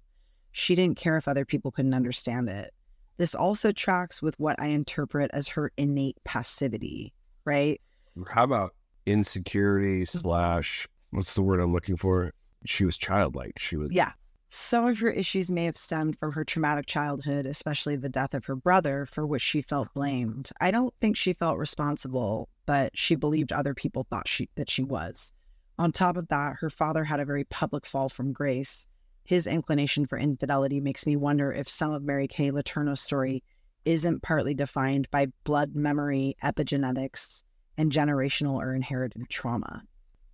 She 0.52 0.74
didn't 0.74 0.98
care 0.98 1.16
if 1.16 1.28
other 1.28 1.46
people 1.46 1.72
couldn't 1.72 1.94
understand 1.94 2.50
it. 2.50 2.74
This 3.18 3.36
also 3.36 3.72
tracks 3.72 4.20
with 4.20 4.40
what 4.40 4.60
I 4.60 4.70
interpret 4.70 5.30
as 5.32 5.48
her 5.50 5.72
innate 5.78 6.18
passivity, 6.24 7.14
right? 7.46 7.80
How 8.28 8.46
about 8.46 8.74
insecurity 9.06 10.06
slash 10.06 10.88
what's 11.12 11.34
the 11.34 11.42
word 11.42 11.60
I'm 11.60 11.74
looking 11.74 11.98
for? 11.98 12.34
She 12.66 12.86
was 12.86 12.98
childlike. 12.98 13.60
She 13.60 13.76
was 13.76 13.94
Yeah. 13.94 14.12
Some 14.50 14.86
of 14.86 15.00
her 15.00 15.10
issues 15.10 15.50
may 15.50 15.66
have 15.66 15.76
stemmed 15.76 16.20
from 16.20 16.32
her 16.34 16.44
traumatic 16.44 16.86
childhood, 16.86 17.48
especially 17.48 17.96
the 17.96 18.08
death 18.08 18.36
of 18.36 18.46
her 18.46 18.56
brother, 18.56 19.08
for 19.08 19.26
which 19.26 19.42
she 19.42 19.64
felt 19.64 19.92
blamed. 19.96 20.52
I 20.62 20.70
don't 20.70 20.94
think 21.02 21.18
she 21.18 21.34
felt 21.34 21.58
responsible, 21.58 22.50
but 22.68 22.96
she 22.96 23.16
believed 23.16 23.52
other 23.52 23.74
people 23.74 24.06
thought 24.10 24.28
she 24.28 24.50
that 24.56 24.70
she 24.70 24.84
was. 24.84 25.34
On 25.80 25.92
top 25.92 26.18
of 26.18 26.28
that, 26.28 26.58
her 26.60 26.70
father 26.70 27.04
had 27.04 27.20
a 27.20 27.26
very 27.26 27.46
public 27.46 27.84
fall 27.84 28.10
from 28.10 28.32
grace. 28.32 28.88
His 29.24 29.48
inclination 29.48 30.06
for 30.06 30.20
infidelity 30.20 30.80
makes 30.80 31.08
me 31.08 31.16
wonder 31.16 31.52
if 31.52 31.68
some 31.68 31.92
of 31.92 32.04
Mary 32.04 32.28
Kay 32.28 32.52
Letourneau's 32.52 33.02
story 33.02 33.44
isn't 33.86 34.22
partly 34.22 34.54
defined 34.54 35.10
by 35.10 35.28
blood 35.46 35.76
memory, 35.76 36.36
epigenetics, 36.44 37.44
and 37.78 37.92
generational 37.92 38.56
or 38.56 38.76
inherited 38.76 39.30
trauma. 39.30 39.84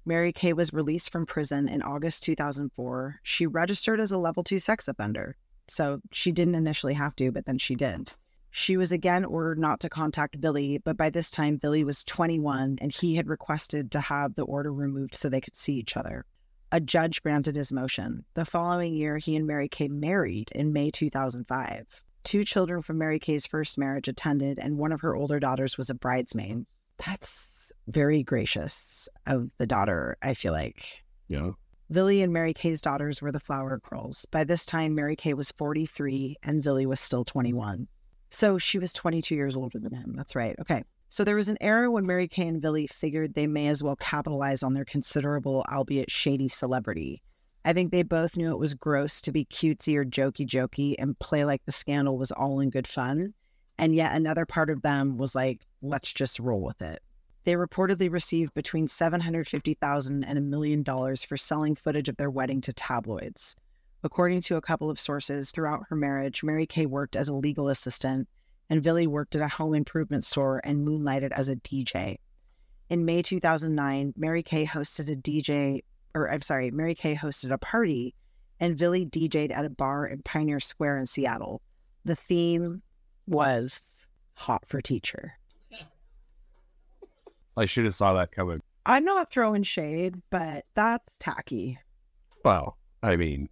Mary 0.06 0.32
Kay 0.32 0.54
was 0.54 0.74
released 0.74 1.12
from 1.12 1.26
prison 1.26 1.70
in 1.70 1.82
August 1.82 2.24
2004. 2.24 3.20
She 3.24 3.46
registered 3.46 4.00
as 4.00 4.12
a 4.12 4.18
level 4.18 4.44
two 4.44 4.60
sex 4.60 4.88
offender. 4.88 5.36
So 5.68 6.02
she 6.12 6.32
didn't 6.32 6.56
initially 6.56 6.96
have 6.96 7.16
to, 7.18 7.32
but 7.32 7.46
then 7.46 7.58
she 7.58 7.76
did. 7.76 8.12
She 8.52 8.78
was 8.78 8.92
again 8.92 9.24
ordered 9.24 9.60
not 9.60 9.80
to 9.82 9.90
contact 9.90 10.42
Billy, 10.42 10.80
but 10.80 10.98
by 10.98 11.12
this 11.12 11.30
time, 11.30 11.58
Billy 11.58 11.84
was 11.84 12.04
21 12.04 12.80
and 12.82 12.92
he 12.92 13.16
had 13.16 13.28
requested 13.28 13.92
to 13.92 14.00
have 14.00 14.34
the 14.34 14.44
order 14.44 14.74
removed 14.74 15.14
so 15.14 15.30
they 15.30 15.42
could 15.42 15.56
see 15.56 15.76
each 15.76 15.96
other. 15.96 16.26
A 16.72 16.80
judge 16.80 17.22
granted 17.22 17.56
his 17.56 17.72
motion. 17.72 18.26
The 18.34 18.46
following 18.46 18.94
year, 18.96 19.18
he 19.18 19.36
and 19.36 19.46
Mary 19.46 19.70
Kay 19.70 19.88
married 19.88 20.50
in 20.54 20.74
May 20.74 20.90
2005. 20.90 22.04
Two 22.24 22.44
children 22.44 22.82
from 22.82 22.98
Mary 22.98 23.20
Kay's 23.20 23.48
first 23.48 23.78
marriage 23.78 24.08
attended, 24.08 24.60
and 24.60 24.78
one 24.78 24.92
of 24.92 25.02
her 25.02 25.16
older 25.16 25.40
daughters 25.40 25.78
was 25.78 25.90
a 25.90 25.96
bridesmaid. 25.96 26.66
That's 27.06 27.72
very 27.88 28.24
gracious 28.24 29.08
of 29.26 29.50
the 29.58 29.68
daughter, 29.68 30.18
I 30.22 30.34
feel 30.34 30.54
like. 30.54 31.04
Yeah. 31.28 31.52
Vili 31.89 32.22
and 32.22 32.32
Mary 32.32 32.54
Kay's 32.54 32.82
daughters 32.82 33.22
were 33.22 33.32
the 33.32 33.39
flower 33.39 33.82
girls. 33.89 34.26
By 34.26 34.43
this 34.43 34.66
time, 34.66 34.93
Mary 34.93 35.16
Kay 35.16 35.34
was 35.34 35.52
43 35.52 36.38
and 36.43 36.64
Vili 36.64 36.86
was 36.86 37.00
still 37.00 37.26
21. 37.26 37.88
So 38.30 38.60
she 38.60 38.78
was 38.78 38.93
22 38.93 39.34
years 39.34 39.56
older 39.56 39.80
than 39.80 39.93
him. 39.93 40.14
That's 40.16 40.36
right. 40.36 40.56
Okay. 40.60 40.84
So 41.10 41.24
there 41.24 41.36
was 41.36 41.50
an 41.50 41.58
era 41.62 41.89
when 41.89 42.06
Mary 42.06 42.28
Kay 42.28 42.47
and 42.47 42.62
Vili 42.62 42.86
figured 42.86 43.34
they 43.34 43.47
may 43.47 43.68
as 43.68 43.82
well 43.82 43.95
capitalize 43.95 44.62
on 44.62 44.76
their 44.76 44.86
considerable, 44.86 45.66
albeit 45.72 46.12
shady 46.12 46.47
celebrity. 46.47 47.24
I 47.66 47.74
think 47.74 47.91
they 47.91 48.04
both 48.04 48.38
knew 48.38 48.52
it 48.52 48.60
was 48.60 48.76
gross 48.76 49.20
to 49.22 49.32
be 49.32 49.45
cutesy 49.45 49.95
or 49.95 50.06
jokey 50.06 50.45
jokey 50.45 50.95
and 51.00 51.18
play 51.18 51.43
like 51.43 51.66
the 51.66 51.72
scandal 51.72 52.18
was 52.18 52.32
all 52.32 52.60
in 52.60 52.70
good 52.70 52.88
fun. 52.88 53.34
And 53.80 53.96
yet 53.96 54.14
another 54.14 54.46
part 54.46 54.70
of 54.70 54.82
them 54.82 55.18
was 55.18 55.34
like, 55.34 55.66
let's 55.82 56.12
just 56.12 56.38
roll 56.38 56.60
with 56.60 56.82
it. 56.82 57.02
They 57.46 57.54
reportedly 57.54 58.12
received 58.12 58.54
between 58.54 58.90
750,000 58.90 60.24
and 60.26 60.38
a 60.38 60.42
million 60.42 60.84
dollars 60.84 61.24
for 61.24 61.38
selling 61.38 61.76
footage 61.76 62.10
of 62.10 62.18
their 62.18 62.30
wedding 62.30 62.60
to 62.62 62.74
tabloids. 62.74 63.56
According 64.04 64.42
to 64.42 64.58
a 64.58 64.62
couple 64.62 64.90
of 64.90 65.00
sources, 65.00 65.52
throughout 65.52 65.86
her 65.88 65.96
marriage, 65.96 66.44
Mary 66.44 66.66
Kay 66.66 66.88
worked 66.88 67.16
as 67.16 67.30
a 67.30 67.34
legal 67.34 67.70
assistant 67.70 68.28
and 68.70 68.84
Vili 68.84 69.08
worked 69.08 69.38
at 69.38 69.42
a 69.42 69.48
home 69.48 69.74
improvement 69.74 70.26
store 70.26 70.60
and 70.66 70.86
moonlighted 70.86 71.32
as 71.32 71.48
a 71.48 71.56
DJ. 71.56 72.18
In 72.90 73.06
May 73.06 73.22
2009, 73.22 74.14
Mary 74.18 74.44
Kay 74.44 74.66
hosted 74.66 75.10
a 75.10 75.16
DJ, 75.16 75.84
or 76.14 76.30
I'm 76.30 76.42
sorry, 76.42 76.70
Mary 76.70 76.96
Kay 76.96 77.16
hosted 77.16 77.52
a 77.52 77.58
party 77.58 78.14
and 78.60 78.78
Vili 78.78 79.06
DJ'd 79.06 79.54
at 79.54 79.64
a 79.64 79.70
bar 79.70 80.06
in 80.06 80.22
Pioneer 80.24 80.60
Square 80.60 80.98
in 80.98 81.06
Seattle. 81.06 81.62
The 82.04 82.18
theme 82.18 82.82
was 83.30 84.06
hot 84.34 84.66
for 84.66 84.82
teacher. 84.82 85.34
I 87.58 87.66
should 87.66 87.86
have 87.86 87.94
saw 87.94 88.14
that 88.14 88.32
coming. 88.32 88.62
I'm 88.86 89.04
not 89.06 89.32
throwing 89.32 89.64
shade, 89.64 90.16
but 90.30 90.66
that's 90.76 91.14
tacky. 91.20 91.78
Well, 92.44 92.78
I 93.04 93.16
mean, 93.16 93.50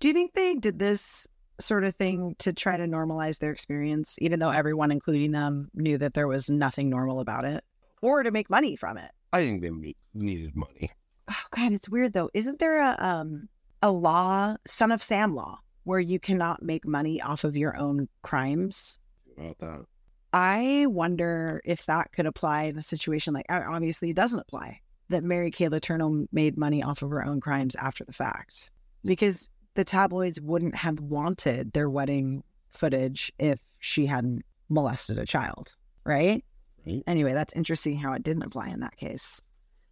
Do 0.00 0.08
you 0.08 0.14
think 0.14 0.34
they 0.34 0.54
did 0.56 0.78
this 0.78 1.26
sort 1.60 1.84
of 1.84 1.94
thing 1.94 2.34
to 2.40 2.52
try 2.52 2.76
to 2.76 2.84
normalize 2.84 3.38
their 3.38 3.52
experience, 3.52 4.18
even 4.20 4.40
though 4.40 4.50
everyone, 4.50 4.90
including 4.90 5.30
them, 5.30 5.70
knew 5.74 5.96
that 5.98 6.14
there 6.14 6.26
was 6.26 6.50
nothing 6.50 6.90
normal 6.90 7.20
about 7.20 7.44
it, 7.44 7.62
or 8.02 8.22
to 8.22 8.30
make 8.32 8.50
money 8.50 8.74
from 8.76 8.98
it? 8.98 9.10
I 9.32 9.40
think 9.40 9.62
they 9.62 9.94
needed 10.14 10.56
money. 10.56 10.90
Oh 11.28 11.42
God, 11.52 11.72
it's 11.72 11.88
weird 11.88 12.12
though. 12.12 12.28
Isn't 12.34 12.58
there 12.58 12.80
a 12.80 12.96
um 12.98 13.48
a 13.82 13.90
law, 13.90 14.56
son 14.66 14.92
of 14.92 15.02
Sam 15.02 15.34
law, 15.34 15.58
where 15.84 16.00
you 16.00 16.18
cannot 16.18 16.62
make 16.62 16.86
money 16.86 17.22
off 17.22 17.44
of 17.44 17.56
your 17.56 17.76
own 17.76 18.08
crimes? 18.22 18.98
About 19.36 19.58
that. 19.58 19.84
I 20.32 20.86
wonder 20.88 21.60
if 21.64 21.86
that 21.86 22.12
could 22.12 22.26
apply 22.26 22.64
in 22.64 22.76
a 22.76 22.82
situation 22.82 23.34
like 23.34 23.46
obviously 23.48 24.10
it 24.10 24.16
doesn't 24.16 24.40
apply 24.40 24.80
that 25.08 25.22
Mary 25.22 25.50
Kay 25.50 25.68
Letourneau 25.68 26.26
made 26.32 26.56
money 26.56 26.82
off 26.82 27.02
of 27.02 27.10
her 27.10 27.24
own 27.24 27.40
crimes 27.40 27.76
after 27.76 28.04
the 28.04 28.12
fact 28.12 28.70
because 29.04 29.48
the 29.74 29.84
tabloids 29.84 30.40
wouldn't 30.40 30.74
have 30.74 30.98
wanted 30.98 31.72
their 31.72 31.88
wedding 31.90 32.42
footage 32.70 33.32
if 33.38 33.60
she 33.78 34.06
hadn't 34.06 34.42
molested 34.68 35.18
a 35.18 35.26
child, 35.26 35.76
right? 36.04 36.44
Right. 36.86 37.02
Anyway, 37.06 37.32
that's 37.32 37.54
interesting 37.54 37.96
how 37.98 38.12
it 38.12 38.22
didn't 38.22 38.42
apply 38.42 38.68
in 38.68 38.80
that 38.80 38.96
case. 38.96 39.40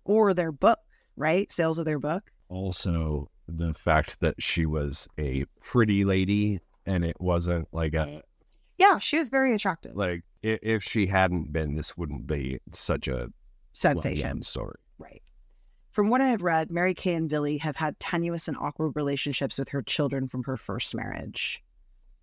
Or 0.04 0.34
their 0.34 0.52
book, 0.52 0.78
right? 1.16 1.50
Sales 1.52 1.78
of 1.78 1.84
their 1.84 1.98
book. 1.98 2.30
Also, 2.48 3.30
the 3.48 3.74
fact 3.74 4.20
that 4.20 4.42
she 4.42 4.66
was 4.66 5.08
a 5.18 5.44
pretty 5.62 6.04
lady 6.04 6.60
and 6.86 7.04
it 7.04 7.20
wasn't 7.20 7.68
like 7.72 7.94
a 7.94 8.22
Yeah, 8.78 8.98
she 8.98 9.18
was 9.18 9.28
very 9.30 9.54
attractive. 9.54 9.94
like 9.96 10.22
i- 10.44 10.58
if 10.62 10.82
she 10.82 11.06
hadn't 11.06 11.52
been, 11.52 11.74
this 11.76 11.96
wouldn't 11.96 12.26
be 12.26 12.58
such 12.72 13.06
a 13.08 13.28
Sensation. 13.72 14.22
well-known 14.24 14.42
story. 14.42 14.76
Right. 14.98 15.22
From 15.90 16.08
what 16.10 16.20
I 16.20 16.26
have 16.28 16.42
read, 16.42 16.70
Mary 16.70 16.94
Kay 16.94 17.14
and 17.14 17.28
Billy 17.28 17.58
have 17.58 17.76
had 17.76 17.98
tenuous 18.00 18.48
and 18.48 18.56
awkward 18.56 18.92
relationships 18.96 19.58
with 19.58 19.68
her 19.68 19.82
children 19.82 20.26
from 20.26 20.42
her 20.44 20.56
first 20.56 20.94
marriage 20.94 21.62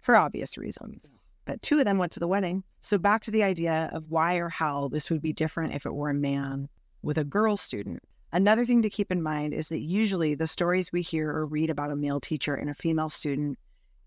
for 0.01 0.15
obvious 0.15 0.57
reasons. 0.57 1.33
But 1.45 1.61
two 1.61 1.79
of 1.79 1.85
them 1.85 1.97
went 1.97 2.11
to 2.13 2.19
the 2.19 2.27
wedding. 2.27 2.63
So 2.81 2.97
back 2.97 3.23
to 3.23 3.31
the 3.31 3.43
idea 3.43 3.89
of 3.93 4.09
why 4.09 4.35
or 4.35 4.49
how 4.49 4.87
this 4.89 5.09
would 5.09 5.21
be 5.21 5.33
different 5.33 5.73
if 5.75 5.85
it 5.85 5.93
were 5.93 6.09
a 6.09 6.13
man 6.15 6.67
with 7.03 7.17
a 7.17 7.23
girl 7.23 7.57
student. 7.57 8.01
Another 8.31 8.65
thing 8.65 8.81
to 8.83 8.89
keep 8.89 9.11
in 9.11 9.21
mind 9.23 9.53
is 9.53 9.69
that 9.69 9.79
usually 9.81 10.35
the 10.35 10.45
stories 10.47 10.91
we 10.91 11.01
hear 11.01 11.29
or 11.29 11.45
read 11.45 11.69
about 11.69 11.91
a 11.91 11.95
male 11.95 12.19
teacher 12.19 12.53
and 12.55 12.69
a 12.69 12.75
female 12.75 13.09
student 13.09 13.57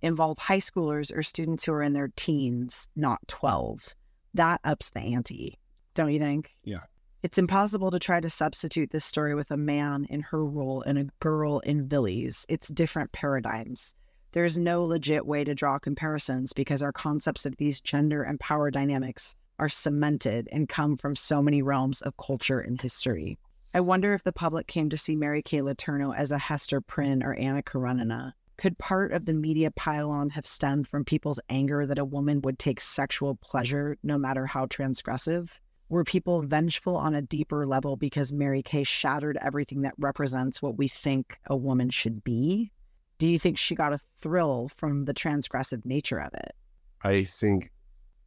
involve 0.03 0.38
high 0.38 0.59
schoolers 0.59 1.16
or 1.16 1.22
students 1.22 1.64
who 1.64 1.72
are 1.72 1.82
in 1.82 1.92
their 1.92 2.11
teens, 2.16 2.88
not 2.96 3.20
12. 3.28 3.94
That 4.34 4.61
ups 4.64 4.90
the 4.90 5.00
ante, 5.00 5.59
don't 5.94 6.12
you 6.12 6.18
think? 6.18 6.55
Yeah. 6.64 6.80
It's 7.22 7.38
impossible 7.38 7.92
to 7.92 8.00
try 8.00 8.20
to 8.20 8.28
substitute 8.28 8.90
this 8.90 9.05
story 9.05 9.34
with 9.34 9.53
a 9.53 9.57
man 9.57 10.07
in 10.11 10.22
her 10.22 10.44
role 10.44 10.82
and 10.82 10.98
a 10.98 11.07
girl 11.20 11.61
in 11.61 11.86
Billy's. 11.86 12.44
It's 12.48 12.66
different 12.68 13.12
paradigms. 13.12 13.94
There's 14.32 14.59
no 14.59 14.82
legit 14.82 15.26
way 15.26 15.44
to 15.44 15.55
draw 15.55 15.78
comparisons 15.78 16.53
because 16.53 16.82
our 16.82 16.92
concepts 16.92 17.46
of 17.46 17.57
these 17.59 17.80
gender 17.80 18.22
and 18.22 18.40
power 18.40 18.70
dynamics 18.70 19.36
are 19.59 19.68
cemented 19.68 20.48
and 20.50 20.68
come 20.68 20.96
from 20.96 21.14
so 21.14 21.40
many 21.40 21.62
realms 21.62 22.03
of 22.03 22.16
culture 22.16 22.59
and 22.59 22.80
history. 22.80 23.38
I 23.74 23.80
wonder 23.80 24.14
if 24.14 24.24
the 24.24 24.32
public 24.32 24.66
came 24.66 24.90
to 24.90 24.98
see 24.98 25.14
Mary 25.14 25.42
Kay 25.42 25.61
Letourneau 25.61 26.16
as 26.16 26.32
a 26.32 26.38
Hester 26.38 26.80
Prynne 26.80 27.22
or 27.22 27.34
Anna 27.34 27.62
Karenina. 27.62 28.34
Could 28.57 28.78
part 28.78 29.12
of 29.12 29.24
the 29.24 29.34
media 29.34 29.70
pylon 29.70 30.30
have 30.30 30.46
stemmed 30.46 30.86
from 30.86 31.05
people's 31.05 31.40
anger 31.48 31.86
that 31.86 31.98
a 31.98 32.05
woman 32.05 32.40
would 32.42 32.59
take 32.59 32.80
sexual 32.80 33.34
pleasure 33.36 33.96
no 34.03 34.18
matter 34.18 34.46
how 34.46 34.66
transgressive? 34.66 35.59
Were 35.88 36.05
people 36.05 36.42
vengeful 36.42 36.96
on 36.96 37.14
a 37.14 37.22
deeper 37.22 37.66
level 37.66 37.96
because 37.96 38.32
Mary 38.32 38.62
Kay 38.62 38.82
shattered 38.82 39.36
everything 39.42 39.82
that 39.82 39.94
represents 39.98 40.62
what 40.62 40.78
we 40.78 40.88
think 40.88 41.38
a 41.46 41.57
woman 41.57 41.90
should 41.90 42.24
be? 42.24 42.72
Do 43.18 43.28
you 43.28 43.38
think 43.38 43.59
she 43.59 43.74
got 43.74 43.92
a 43.92 43.98
thrill 43.98 44.68
from 44.68 45.05
the 45.05 45.14
transgressive 45.14 45.84
nature 45.84 46.20
of 46.20 46.32
it? 46.34 46.55
I 47.03 47.24
think 47.24 47.70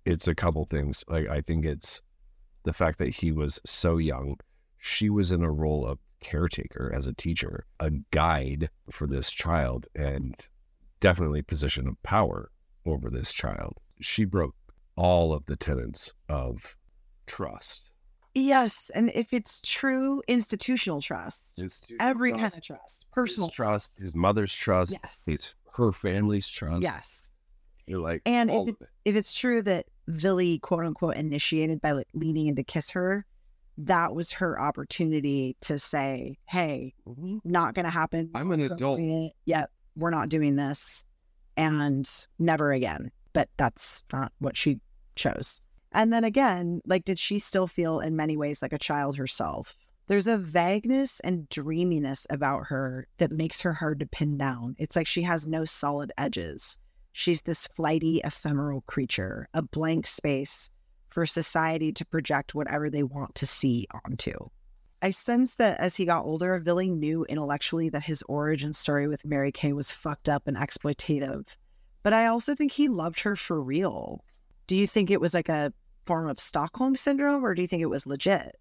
it's 0.05 0.27
a 0.27 0.35
couple 0.35 0.65
things. 0.65 1.03
Like 1.07 1.27
I 1.27 1.41
think 1.41 1.65
it's 1.65 2.01
the 2.63 2.73
fact 2.73 2.99
that 2.99 3.15
he 3.15 3.31
was 3.31 3.59
so 3.65 3.97
young. 3.97 4.37
She 4.77 5.09
was 5.09 5.31
in 5.31 5.43
a 5.43 5.51
role 5.51 5.85
of 5.85 5.99
caretaker 6.25 6.91
as 6.91 7.05
a 7.05 7.13
teacher, 7.13 7.65
a 7.79 7.91
guide 8.09 8.71
for 8.89 9.05
this 9.05 9.29
child, 9.29 9.85
and 9.93 10.35
definitely 10.99 11.43
position 11.43 11.87
of 11.87 12.01
power 12.01 12.49
over 12.83 13.11
this 13.11 13.31
child. 13.31 13.77
She 14.01 14.25
broke 14.25 14.55
all 14.95 15.31
of 15.33 15.45
the 15.45 15.55
tenets 15.55 16.11
of 16.27 16.75
trust. 17.27 17.91
Yes. 18.33 18.89
And 18.95 19.11
if 19.13 19.33
it's 19.33 19.61
true 19.61 20.23
institutional 20.27 20.99
trust, 20.99 21.61
every 21.99 22.31
kind 22.33 22.45
of 22.53 22.61
trust, 22.61 23.05
personal 23.11 23.49
His 23.49 23.55
trust, 23.55 24.01
his 24.01 24.15
mother's 24.15 24.53
trust, 24.53 24.93
Yes. 25.03 25.25
it's 25.27 25.53
her 25.73 25.91
family's 25.91 26.47
trust. 26.47 26.81
Yes. 26.81 27.31
You're 27.85 27.99
like 28.01 28.23
And 28.25 28.49
if 28.49 28.55
of 28.55 28.67
it. 28.69 28.77
If 29.05 29.15
it's 29.15 29.31
true 29.31 29.61
that 29.61 29.85
Vili, 30.07 30.57
quote 30.57 30.85
unquote, 30.85 31.17
initiated 31.17 31.81
by 31.81 31.91
like 31.91 32.07
leaning 32.15 32.47
in 32.47 32.55
to 32.55 32.63
kiss 32.63 32.89
her, 32.91 33.27
that 33.77 34.13
was 34.15 34.31
her 34.33 34.59
opportunity 34.59 35.55
to 35.61 35.77
say, 35.77 36.37
hey, 36.45 36.93
Mhm. 37.07 37.41
not 37.43 37.73
going 37.73 37.85
to 37.85 37.91
happen. 37.91 38.31
I'm 38.33 38.51
an 38.51 38.61
adult. 38.61 38.99
Yep, 39.45 39.71
we're 39.97 40.09
not 40.11 40.29
doing 40.29 40.55
this, 40.55 41.03
and 41.57 42.09
never 42.39 42.71
again. 42.71 43.11
But 43.33 43.49
that's 43.57 44.03
not 44.13 44.31
what 44.39 44.55
she 44.55 44.79
chose. 45.15 45.61
And 45.91 46.11
then 46.11 46.23
again, 46.23 46.81
like, 46.85 47.05
did 47.05 47.19
she 47.19 47.39
still 47.39 47.67
feel 47.67 47.99
in 47.99 48.15
many 48.15 48.37
ways 48.37 48.61
like 48.61 48.73
a 48.73 48.77
child 48.77 49.15
herself? 49.17 49.85
There's 50.07 50.27
a 50.27 50.37
vagueness 50.37 51.19
and 51.21 51.49
dreaminess 51.49 52.27
about 52.29 52.67
her 52.67 53.07
that 53.17 53.31
makes 53.31 53.61
her 53.61 53.73
hard 53.73 53.99
to 54.01 54.05
pin 54.05 54.37
down. 54.37 54.75
It's 54.77 54.95
like 54.95 55.07
she 55.07 55.23
has 55.23 55.47
no 55.47 55.65
solid 55.65 56.11
edges. 56.17 56.77
She's 57.13 57.41
this 57.41 57.65
flighty, 57.67 58.21
ephemeral 58.23 58.81
creature, 58.81 59.47
a 59.53 59.61
blank 59.61 60.05
space 60.05 60.69
for 61.15 61.25
society 61.25 61.93
to 61.93 62.03
project 62.03 62.53
whatever 62.53 62.89
they 62.89 63.01
want 63.01 63.33
to 63.35 63.45
see 63.45 63.87
onto. 64.03 64.33
I 65.01 65.11
sense 65.11 65.55
that 65.55 65.79
as 65.79 65.95
he 65.95 66.03
got 66.03 66.25
older, 66.25 66.59
Billy 66.59 66.89
knew 66.89 67.23
intellectually 67.29 67.87
that 67.87 68.03
his 68.03 68.21
origin 68.23 68.73
story 68.73 69.07
with 69.07 69.23
Mary 69.23 69.49
Kay 69.53 69.71
was 69.71 69.93
fucked 69.93 70.27
up 70.27 70.45
and 70.45 70.57
exploitative. 70.57 71.55
But 72.03 72.11
I 72.11 72.25
also 72.25 72.53
think 72.53 72.73
he 72.73 72.89
loved 72.89 73.21
her 73.21 73.37
for 73.37 73.61
real. 73.61 74.25
Do 74.67 74.75
you 74.75 74.87
think 74.87 75.09
it 75.09 75.21
was 75.21 75.33
like 75.33 75.47
a 75.47 75.71
form 76.05 76.27
of 76.27 76.37
Stockholm 76.37 76.97
syndrome 76.97 77.45
or 77.45 77.55
do 77.55 77.61
you 77.61 77.67
think 77.67 77.81
it 77.81 77.89
was 77.89 78.05
legit? 78.05 78.57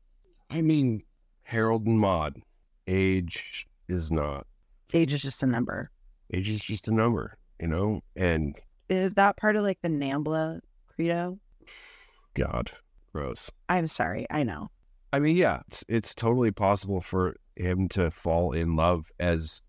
I 0.49 0.63
mean, 0.63 1.03
Harold 1.43 1.87
and 1.87 1.99
Maude, 1.99 2.41
age 2.87 3.67
is 3.89 4.13
not. 4.13 4.47
Age 4.93 5.13
is 5.13 5.23
just 5.23 5.43
a 5.43 5.47
number. 5.47 5.91
Age 6.33 6.49
is 6.49 6.63
just 6.63 6.87
a 6.87 6.95
number, 6.95 7.37
you 7.61 7.67
know? 7.67 8.01
And 8.15 8.55
Is 8.89 9.11
that 9.15 9.37
part 9.37 9.57
of 9.57 9.65
like 9.65 9.83
the 9.83 9.89
NAMBLA 9.89 10.61
credo? 10.95 11.41
God, 12.35 12.71
gross. 13.13 13.51
I'm 13.69 13.87
sorry. 13.87 14.27
I 14.31 14.43
know. 14.43 14.71
I 15.13 15.21
mean, 15.21 15.37
yeah, 15.37 15.61
it's, 15.69 15.85
it's 15.89 16.15
totally 16.15 16.51
possible 16.51 17.01
for 17.01 17.37
him 17.57 17.89
to 17.91 18.11
fall 18.11 18.53
in 18.53 18.75
love 18.75 19.11
as 19.21 19.63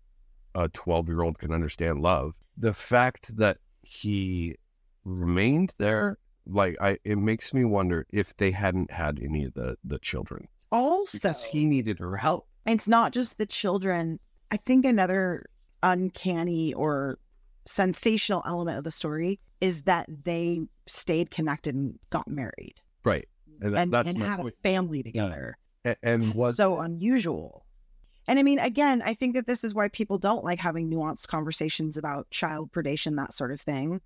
a 0.54 0.68
12 0.68 1.08
year 1.08 1.22
old 1.22 1.38
can 1.38 1.52
understand 1.52 2.00
love. 2.00 2.32
The 2.56 2.72
fact 2.72 3.36
that 3.36 3.58
he 3.82 4.56
remained 5.04 5.74
there, 5.78 6.18
like, 6.46 6.76
I, 6.80 6.98
it 7.04 7.16
makes 7.18 7.54
me 7.54 7.64
wonder 7.64 8.06
if 8.10 8.36
they 8.36 8.50
hadn't 8.50 8.90
had 8.90 9.20
any 9.22 9.44
of 9.44 9.54
the, 9.54 9.76
the 9.84 9.98
children 10.00 10.48
Also, 10.72 11.18
because 11.18 11.44
he 11.44 11.66
needed 11.66 11.98
her 12.00 12.16
help. 12.16 12.48
it's 12.64 12.88
not 12.88 13.12
just 13.12 13.38
the 13.38 13.46
children. 13.46 14.18
I 14.50 14.56
think 14.56 14.84
another 14.84 15.46
uncanny 15.82 16.74
or 16.74 17.18
sensational 17.66 18.42
element 18.46 18.78
of 18.78 18.84
the 18.84 18.90
story 18.90 19.38
is 19.60 19.82
that 19.82 20.06
they 20.24 20.60
stayed 20.86 21.30
connected 21.30 21.74
and 21.74 21.98
got 22.10 22.28
married 22.28 22.80
Right. 23.06 23.28
And, 23.62 23.72
that, 23.72 23.82
and, 23.82 23.92
that's 23.92 24.10
and 24.10 24.22
had 24.22 24.40
a 24.40 24.50
family 24.50 25.02
together. 25.02 25.56
And 25.84 26.24
That's 26.24 26.34
was 26.34 26.56
so 26.56 26.80
unusual. 26.80 27.64
And 28.26 28.40
I 28.40 28.42
mean, 28.42 28.58
again, 28.58 29.00
I 29.06 29.14
think 29.14 29.34
that 29.34 29.46
this 29.46 29.62
is 29.62 29.72
why 29.72 29.86
people 29.88 30.18
don't 30.18 30.44
like 30.44 30.58
having 30.58 30.90
nuanced 30.90 31.28
conversations 31.28 31.96
about 31.96 32.28
child 32.30 32.72
predation, 32.72 33.16
that 33.16 33.32
sort 33.32 33.52
of 33.52 33.60
thing. 33.60 34.00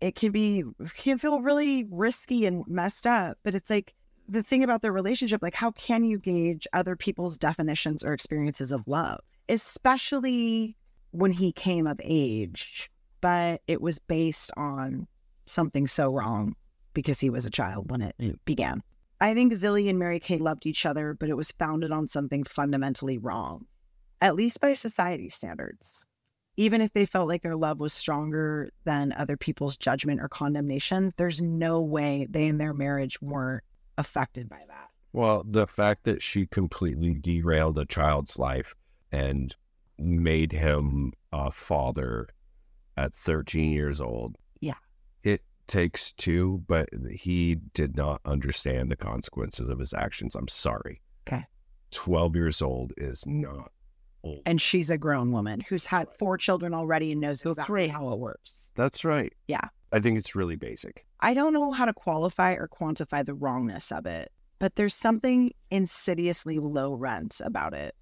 It 0.00 0.14
can 0.14 0.30
be, 0.30 0.62
can 0.96 1.18
feel 1.18 1.40
really 1.40 1.84
risky 1.90 2.46
and 2.46 2.64
messed 2.68 3.06
up, 3.06 3.36
but 3.42 3.56
it's 3.56 3.68
like 3.68 3.92
the 4.28 4.44
thing 4.44 4.62
about 4.62 4.80
their 4.80 4.92
relationship, 4.92 5.42
like, 5.42 5.54
how 5.54 5.72
can 5.72 6.04
you 6.04 6.18
gauge 6.18 6.68
other 6.72 6.94
people's 6.94 7.36
definitions 7.36 8.04
or 8.04 8.12
experiences 8.12 8.70
of 8.70 8.86
love, 8.86 9.20
especially 9.48 10.76
when 11.10 11.32
he 11.32 11.50
came 11.50 11.88
of 11.88 12.00
age, 12.04 12.90
but 13.24 13.62
it 13.66 13.80
was 13.80 13.98
based 13.98 14.50
on 14.54 15.06
something 15.46 15.88
so 15.88 16.12
wrong 16.12 16.54
because 16.92 17.18
he 17.20 17.30
was 17.30 17.46
a 17.46 17.50
child 17.50 17.90
when 17.90 18.02
it 18.02 18.14
began. 18.44 18.82
I 19.18 19.32
think 19.32 19.54
Vili 19.54 19.88
and 19.88 19.98
Mary 19.98 20.20
Kay 20.20 20.36
loved 20.36 20.66
each 20.66 20.84
other, 20.84 21.14
but 21.14 21.30
it 21.30 21.34
was 21.34 21.50
founded 21.50 21.90
on 21.90 22.06
something 22.06 22.44
fundamentally 22.44 23.16
wrong, 23.16 23.64
at 24.20 24.34
least 24.34 24.60
by 24.60 24.74
society 24.74 25.30
standards. 25.30 26.10
Even 26.58 26.82
if 26.82 26.92
they 26.92 27.06
felt 27.06 27.26
like 27.26 27.40
their 27.40 27.56
love 27.56 27.80
was 27.80 27.94
stronger 27.94 28.68
than 28.84 29.14
other 29.14 29.38
people's 29.38 29.78
judgment 29.78 30.20
or 30.20 30.28
condemnation, 30.28 31.10
there's 31.16 31.40
no 31.40 31.80
way 31.80 32.26
they 32.28 32.46
and 32.46 32.60
their 32.60 32.74
marriage 32.74 33.22
weren't 33.22 33.64
affected 33.96 34.50
by 34.50 34.60
that. 34.68 34.90
Well, 35.14 35.46
the 35.48 35.66
fact 35.66 36.04
that 36.04 36.22
she 36.22 36.44
completely 36.44 37.14
derailed 37.14 37.78
a 37.78 37.86
child's 37.86 38.38
life 38.38 38.74
and 39.10 39.56
made 39.98 40.52
him 40.52 41.14
a 41.32 41.50
father 41.50 42.28
at 42.96 43.14
13 43.14 43.72
years 43.72 44.00
old. 44.00 44.36
Yeah. 44.60 44.74
It 45.22 45.42
takes 45.66 46.12
two, 46.12 46.62
but 46.66 46.88
he 47.10 47.56
did 47.74 47.96
not 47.96 48.20
understand 48.24 48.90
the 48.90 48.96
consequences 48.96 49.68
of 49.68 49.78
his 49.78 49.92
actions. 49.92 50.34
I'm 50.34 50.48
sorry. 50.48 51.00
Okay. 51.26 51.44
12 51.90 52.36
years 52.36 52.62
old 52.62 52.92
is 52.96 53.24
not 53.26 53.70
old. 54.22 54.42
And 54.46 54.60
she's 54.60 54.90
a 54.90 54.98
grown 54.98 55.32
woman 55.32 55.60
who's 55.60 55.86
had 55.86 56.10
four 56.10 56.36
children 56.36 56.74
already 56.74 57.12
and 57.12 57.20
knows 57.20 57.42
That's 57.42 57.58
exactly 57.58 57.88
how 57.88 58.10
it 58.12 58.18
works. 58.18 58.72
That's 58.74 59.04
right. 59.04 59.32
Yeah. 59.48 59.68
I 59.92 60.00
think 60.00 60.18
it's 60.18 60.34
really 60.34 60.56
basic. 60.56 61.06
I 61.20 61.34
don't 61.34 61.52
know 61.52 61.70
how 61.70 61.84
to 61.84 61.94
qualify 61.94 62.54
or 62.54 62.68
quantify 62.68 63.24
the 63.24 63.34
wrongness 63.34 63.92
of 63.92 64.06
it, 64.06 64.32
but 64.58 64.74
there's 64.74 64.94
something 64.94 65.52
insidiously 65.70 66.58
low 66.58 66.94
rent 66.94 67.40
about 67.44 67.74
it. 67.74 67.94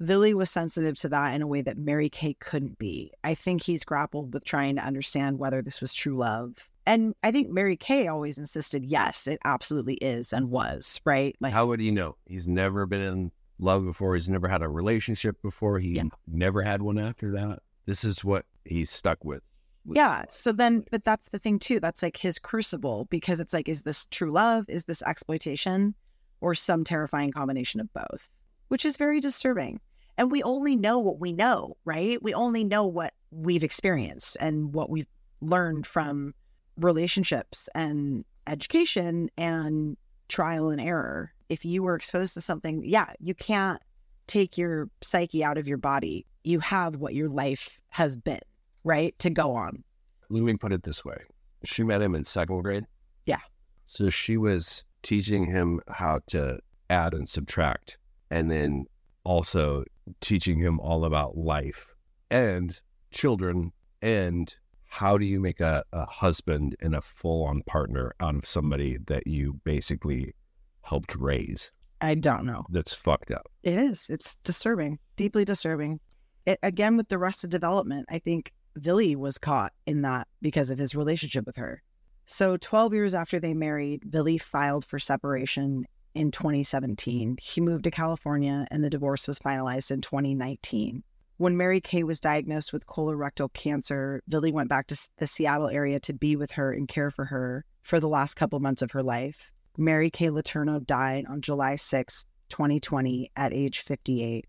Vili 0.00 0.34
was 0.34 0.50
sensitive 0.50 0.98
to 0.98 1.08
that 1.10 1.34
in 1.34 1.42
a 1.42 1.46
way 1.46 1.62
that 1.62 1.78
Mary 1.78 2.08
Kay 2.08 2.34
couldn't 2.34 2.78
be. 2.78 3.12
I 3.22 3.34
think 3.34 3.62
he's 3.62 3.84
grappled 3.84 4.34
with 4.34 4.44
trying 4.44 4.76
to 4.76 4.82
understand 4.84 5.38
whether 5.38 5.62
this 5.62 5.80
was 5.80 5.94
true 5.94 6.16
love. 6.16 6.68
And 6.86 7.14
I 7.22 7.30
think 7.30 7.50
Mary 7.50 7.76
Kay 7.76 8.08
always 8.08 8.36
insisted, 8.36 8.84
yes, 8.84 9.26
it 9.26 9.38
absolutely 9.44 9.94
is 9.94 10.32
and 10.32 10.50
was, 10.50 11.00
right? 11.04 11.34
Like 11.40 11.52
How 11.52 11.66
would 11.66 11.80
he 11.80 11.90
know? 11.90 12.16
He's 12.26 12.48
never 12.48 12.86
been 12.86 13.00
in 13.00 13.32
love 13.58 13.84
before. 13.84 14.14
He's 14.14 14.28
never 14.28 14.48
had 14.48 14.62
a 14.62 14.68
relationship 14.68 15.40
before. 15.40 15.78
He 15.78 15.94
Yeah. 15.94 16.04
never 16.26 16.62
had 16.62 16.82
one 16.82 16.98
after 16.98 17.30
that. 17.32 17.60
This 17.86 18.04
is 18.04 18.24
what 18.24 18.44
he's 18.64 18.90
stuck 18.90 19.24
with. 19.24 19.42
with 19.86 19.96
Yeah. 19.96 20.24
So 20.28 20.50
then, 20.52 20.84
but 20.90 21.04
that's 21.04 21.28
the 21.28 21.38
thing 21.38 21.58
too. 21.58 21.78
That's 21.80 22.02
like 22.02 22.16
his 22.16 22.38
crucible 22.38 23.06
because 23.10 23.38
it's 23.40 23.54
like, 23.54 23.68
is 23.68 23.82
this 23.84 24.06
true 24.06 24.32
love? 24.32 24.64
Is 24.68 24.84
this 24.84 25.02
exploitation? 25.02 25.94
Or 26.40 26.54
some 26.54 26.84
terrifying 26.84 27.32
combination 27.32 27.80
of 27.80 27.90
both, 27.94 28.28
which 28.68 28.84
is 28.84 28.98
very 28.98 29.18
disturbing. 29.20 29.80
And 30.16 30.30
we 30.30 30.42
only 30.42 30.76
know 30.76 30.98
what 30.98 31.20
we 31.20 31.32
know, 31.32 31.76
right? 31.84 32.22
We 32.22 32.34
only 32.34 32.64
know 32.64 32.86
what 32.86 33.14
we've 33.30 33.64
experienced 33.64 34.36
and 34.40 34.72
what 34.72 34.90
we've 34.90 35.08
learned 35.40 35.86
from 35.86 36.34
relationships 36.76 37.68
and 37.74 38.24
education 38.46 39.30
and 39.36 39.96
trial 40.28 40.70
and 40.70 40.80
error. 40.80 41.32
If 41.48 41.64
you 41.64 41.82
were 41.82 41.96
exposed 41.96 42.34
to 42.34 42.40
something, 42.40 42.82
yeah, 42.84 43.12
you 43.18 43.34
can't 43.34 43.82
take 44.26 44.56
your 44.56 44.88
psyche 45.02 45.44
out 45.44 45.58
of 45.58 45.68
your 45.68 45.78
body. 45.78 46.26
You 46.44 46.60
have 46.60 46.96
what 46.96 47.14
your 47.14 47.28
life 47.28 47.80
has 47.90 48.16
been 48.16 48.40
right? 48.84 49.18
To 49.18 49.30
go 49.30 49.54
on. 49.54 49.82
Let 50.28 50.42
me 50.42 50.54
put 50.56 50.72
it 50.72 50.82
this 50.82 51.04
way. 51.04 51.16
She 51.64 51.82
met 51.82 52.02
him 52.02 52.14
in 52.14 52.24
second 52.24 52.62
grade. 52.62 52.84
Yeah. 53.26 53.40
So 53.86 54.10
she 54.10 54.36
was 54.36 54.84
teaching 55.02 55.44
him 55.44 55.80
how 55.88 56.20
to 56.28 56.58
add 56.90 57.14
and 57.14 57.28
subtract, 57.28 57.98
and 58.30 58.50
then 58.50 58.84
also 59.24 59.84
teaching 60.20 60.58
him 60.58 60.80
all 60.80 61.04
about 61.04 61.36
life 61.36 61.94
and 62.30 62.80
children 63.10 63.72
and 64.02 64.54
how 64.86 65.18
do 65.18 65.24
you 65.24 65.40
make 65.40 65.60
a, 65.60 65.84
a 65.92 66.04
husband 66.06 66.76
and 66.80 66.94
a 66.94 67.00
full 67.00 67.44
on 67.44 67.62
partner 67.62 68.14
out 68.20 68.36
of 68.36 68.46
somebody 68.46 68.98
that 69.06 69.26
you 69.26 69.54
basically 69.64 70.34
helped 70.82 71.16
raise. 71.16 71.72
I 72.00 72.14
don't 72.14 72.44
know. 72.44 72.64
That's 72.70 72.94
fucked 72.94 73.30
up. 73.30 73.50
It 73.62 73.74
is. 73.74 74.10
It's 74.10 74.36
disturbing, 74.44 74.98
deeply 75.16 75.44
disturbing. 75.44 76.00
It, 76.46 76.58
again, 76.62 76.96
with 76.96 77.08
the 77.08 77.18
rest 77.18 77.44
of 77.44 77.50
Development, 77.50 78.06
I 78.10 78.18
think 78.18 78.52
Vili 78.76 79.16
was 79.16 79.38
caught 79.38 79.72
in 79.86 80.02
that 80.02 80.28
because 80.42 80.70
of 80.70 80.78
his 80.78 80.94
relationship 80.94 81.46
with 81.46 81.56
her. 81.56 81.82
So, 82.26 82.56
12 82.56 82.94
years 82.94 83.14
after 83.14 83.38
they 83.40 83.54
married, 83.54 84.02
Vili 84.04 84.38
filed 84.38 84.84
for 84.84 84.98
separation 84.98 85.86
in 86.14 86.30
2017. 86.30 87.38
He 87.40 87.60
moved 87.60 87.84
to 87.84 87.90
California 87.90 88.66
and 88.70 88.82
the 88.82 88.90
divorce 88.90 89.26
was 89.28 89.38
finalized 89.38 89.90
in 89.90 90.00
2019. 90.00 91.02
When 91.36 91.56
Mary 91.56 91.80
Kay 91.80 92.04
was 92.04 92.20
diagnosed 92.20 92.72
with 92.72 92.86
colorectal 92.86 93.52
cancer, 93.52 94.22
Vili 94.28 94.52
went 94.52 94.68
back 94.68 94.86
to 94.86 95.08
the 95.18 95.26
Seattle 95.26 95.68
area 95.68 95.98
to 96.00 96.12
be 96.12 96.36
with 96.36 96.52
her 96.52 96.72
and 96.72 96.86
care 96.86 97.10
for 97.10 97.24
her 97.24 97.64
for 97.82 97.98
the 97.98 98.08
last 98.08 98.34
couple 98.34 98.60
months 98.60 98.82
of 98.82 98.92
her 98.92 99.02
life. 99.02 99.52
Mary 99.76 100.10
Kay 100.10 100.28
Letourneau 100.28 100.86
died 100.86 101.26
on 101.28 101.40
July 101.40 101.74
6, 101.74 102.24
2020, 102.50 103.32
at 103.34 103.52
age 103.52 103.80
58. 103.80 104.46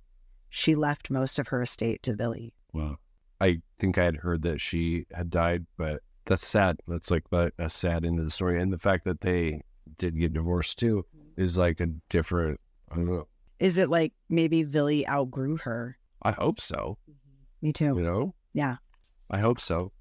She 0.49 0.75
left 0.75 1.09
most 1.09 1.39
of 1.39 1.47
her 1.47 1.63
estate 1.63 2.03
to 2.03 2.13
Billy. 2.13 2.53
Wow. 2.71 2.97
I 3.41 3.61
think 3.79 3.97
I 3.97 4.05
had 4.05 4.17
heard 4.17 4.43
that 4.43 4.61
she 4.61 5.05
had 5.11 5.31
died, 5.31 5.65
but 5.77 6.03
that's 6.25 6.47
sad. 6.47 6.79
That's 6.87 7.09
like 7.09 7.23
a 7.31 7.69
sad 7.69 8.05
end 8.05 8.19
of 8.19 8.25
the 8.25 8.31
story. 8.31 8.61
And 8.61 8.71
the 8.71 8.77
fact 8.77 9.05
that 9.05 9.21
they 9.21 9.61
did 9.97 10.19
get 10.19 10.33
divorced 10.33 10.77
too 10.77 11.05
is 11.37 11.57
like 11.57 11.79
a 11.79 11.87
different, 12.09 12.59
I 12.91 12.95
don't 12.95 13.05
know. 13.05 13.27
Is 13.59 13.77
it 13.77 13.89
like 13.89 14.13
maybe 14.29 14.63
Vili 14.63 15.07
outgrew 15.07 15.57
her? 15.57 15.97
I 16.21 16.31
hope 16.31 16.59
so. 16.59 16.97
Mm-hmm. 17.09 17.65
Me 17.67 17.71
too. 17.71 17.93
You 17.95 18.03
know? 18.03 18.35
Yeah. 18.53 18.77
I 19.29 19.39
hope 19.39 19.59
so. 19.59 19.91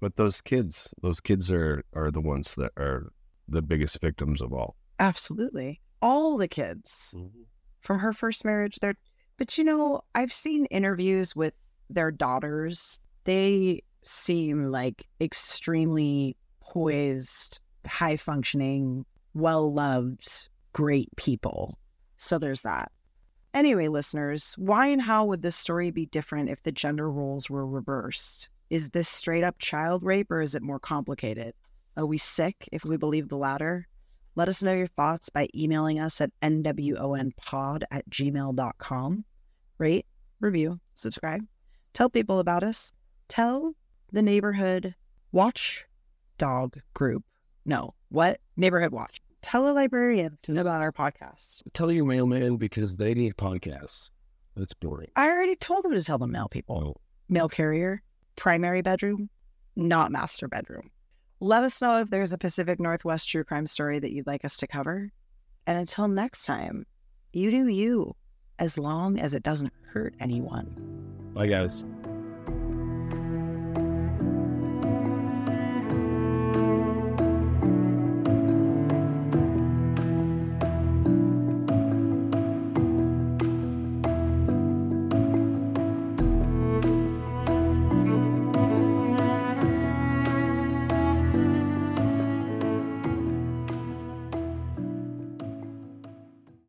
But 0.00 0.16
those 0.16 0.40
kids, 0.40 0.94
those 1.02 1.20
kids 1.20 1.50
are, 1.50 1.82
are 1.94 2.10
the 2.10 2.20
ones 2.20 2.54
that 2.54 2.72
are 2.76 3.12
the 3.48 3.62
biggest 3.62 4.00
victims 4.00 4.40
of 4.40 4.52
all. 4.52 4.76
Absolutely. 4.98 5.80
All 6.00 6.36
the 6.36 6.48
kids 6.48 7.14
mm-hmm. 7.16 7.42
from 7.80 7.98
her 7.98 8.12
first 8.12 8.44
marriage, 8.44 8.78
they're, 8.80 8.96
but 9.36 9.58
you 9.58 9.64
know, 9.64 10.02
I've 10.14 10.32
seen 10.32 10.66
interviews 10.66 11.34
with 11.34 11.54
their 11.88 12.10
daughters. 12.10 13.00
They 13.24 13.82
seem 14.04 14.66
like 14.66 15.06
extremely 15.20 16.36
poised, 16.60 17.60
high 17.86 18.16
functioning, 18.16 19.04
well 19.34 19.72
loved, 19.72 20.48
great 20.72 21.08
people. 21.16 21.78
So 22.18 22.38
there's 22.38 22.62
that. 22.62 22.90
Anyway, 23.52 23.88
listeners, 23.88 24.54
why 24.58 24.86
and 24.86 25.02
how 25.02 25.24
would 25.24 25.42
this 25.42 25.56
story 25.56 25.90
be 25.90 26.06
different 26.06 26.50
if 26.50 26.62
the 26.62 26.70
gender 26.70 27.10
roles 27.10 27.50
were 27.50 27.66
reversed? 27.66 28.48
Is 28.70 28.90
this 28.90 29.08
straight 29.08 29.42
up 29.42 29.58
child 29.58 30.04
rape 30.04 30.30
or 30.30 30.40
is 30.40 30.54
it 30.54 30.62
more 30.62 30.78
complicated? 30.78 31.54
Are 31.96 32.06
we 32.06 32.18
sick 32.18 32.68
if 32.70 32.84
we 32.84 32.96
believe 32.96 33.28
the 33.28 33.36
latter? 33.36 33.88
Let 34.36 34.48
us 34.48 34.62
know 34.62 34.72
your 34.72 34.86
thoughts 34.86 35.28
by 35.28 35.48
emailing 35.54 35.98
us 35.98 36.20
at 36.20 36.30
nwonpod 36.40 37.82
at 37.90 38.08
gmail.com. 38.08 39.24
Rate, 39.78 40.06
review, 40.38 40.78
subscribe, 40.94 41.44
tell 41.92 42.08
people 42.08 42.38
about 42.38 42.62
us, 42.62 42.92
tell 43.26 43.74
the 44.12 44.22
neighborhood 44.22 44.94
watch 45.32 45.84
dog 46.38 46.80
group. 46.94 47.24
No, 47.64 47.94
what? 48.10 48.38
Neighborhood 48.56 48.92
watch. 48.92 49.20
Tell 49.42 49.68
a 49.68 49.72
librarian 49.72 50.38
about 50.48 50.82
our 50.82 50.92
podcast. 50.92 51.62
Tell 51.72 51.90
your 51.90 52.04
mailman 52.04 52.56
because 52.56 52.96
they 52.96 53.14
need 53.14 53.36
podcasts. 53.36 54.10
That's 54.56 54.74
boring. 54.74 55.08
I 55.16 55.28
already 55.28 55.56
told 55.56 55.84
them 55.84 55.92
to 55.92 56.02
tell 56.02 56.18
the 56.18 56.26
mail 56.26 56.48
people. 56.48 56.94
Oh, 56.96 57.00
Mail 57.28 57.48
carrier, 57.48 58.02
primary 58.36 58.82
bedroom, 58.82 59.30
not 59.76 60.10
master 60.10 60.48
bedroom. 60.48 60.90
Let 61.38 61.62
us 61.62 61.80
know 61.80 62.00
if 62.00 62.10
there's 62.10 62.32
a 62.32 62.38
Pacific 62.38 62.80
Northwest 62.80 63.28
true 63.30 63.44
crime 63.44 63.66
story 63.66 63.98
that 63.98 64.12
you'd 64.12 64.26
like 64.26 64.44
us 64.44 64.56
to 64.58 64.66
cover. 64.66 65.10
And 65.66 65.78
until 65.78 66.08
next 66.08 66.44
time, 66.44 66.84
you 67.32 67.50
do 67.50 67.68
you, 67.68 68.16
as 68.58 68.76
long 68.76 69.18
as 69.18 69.32
it 69.32 69.42
doesn't 69.42 69.72
hurt 69.86 70.14
anyone. 70.20 70.74
bye, 71.32 71.46
guys. 71.46 71.84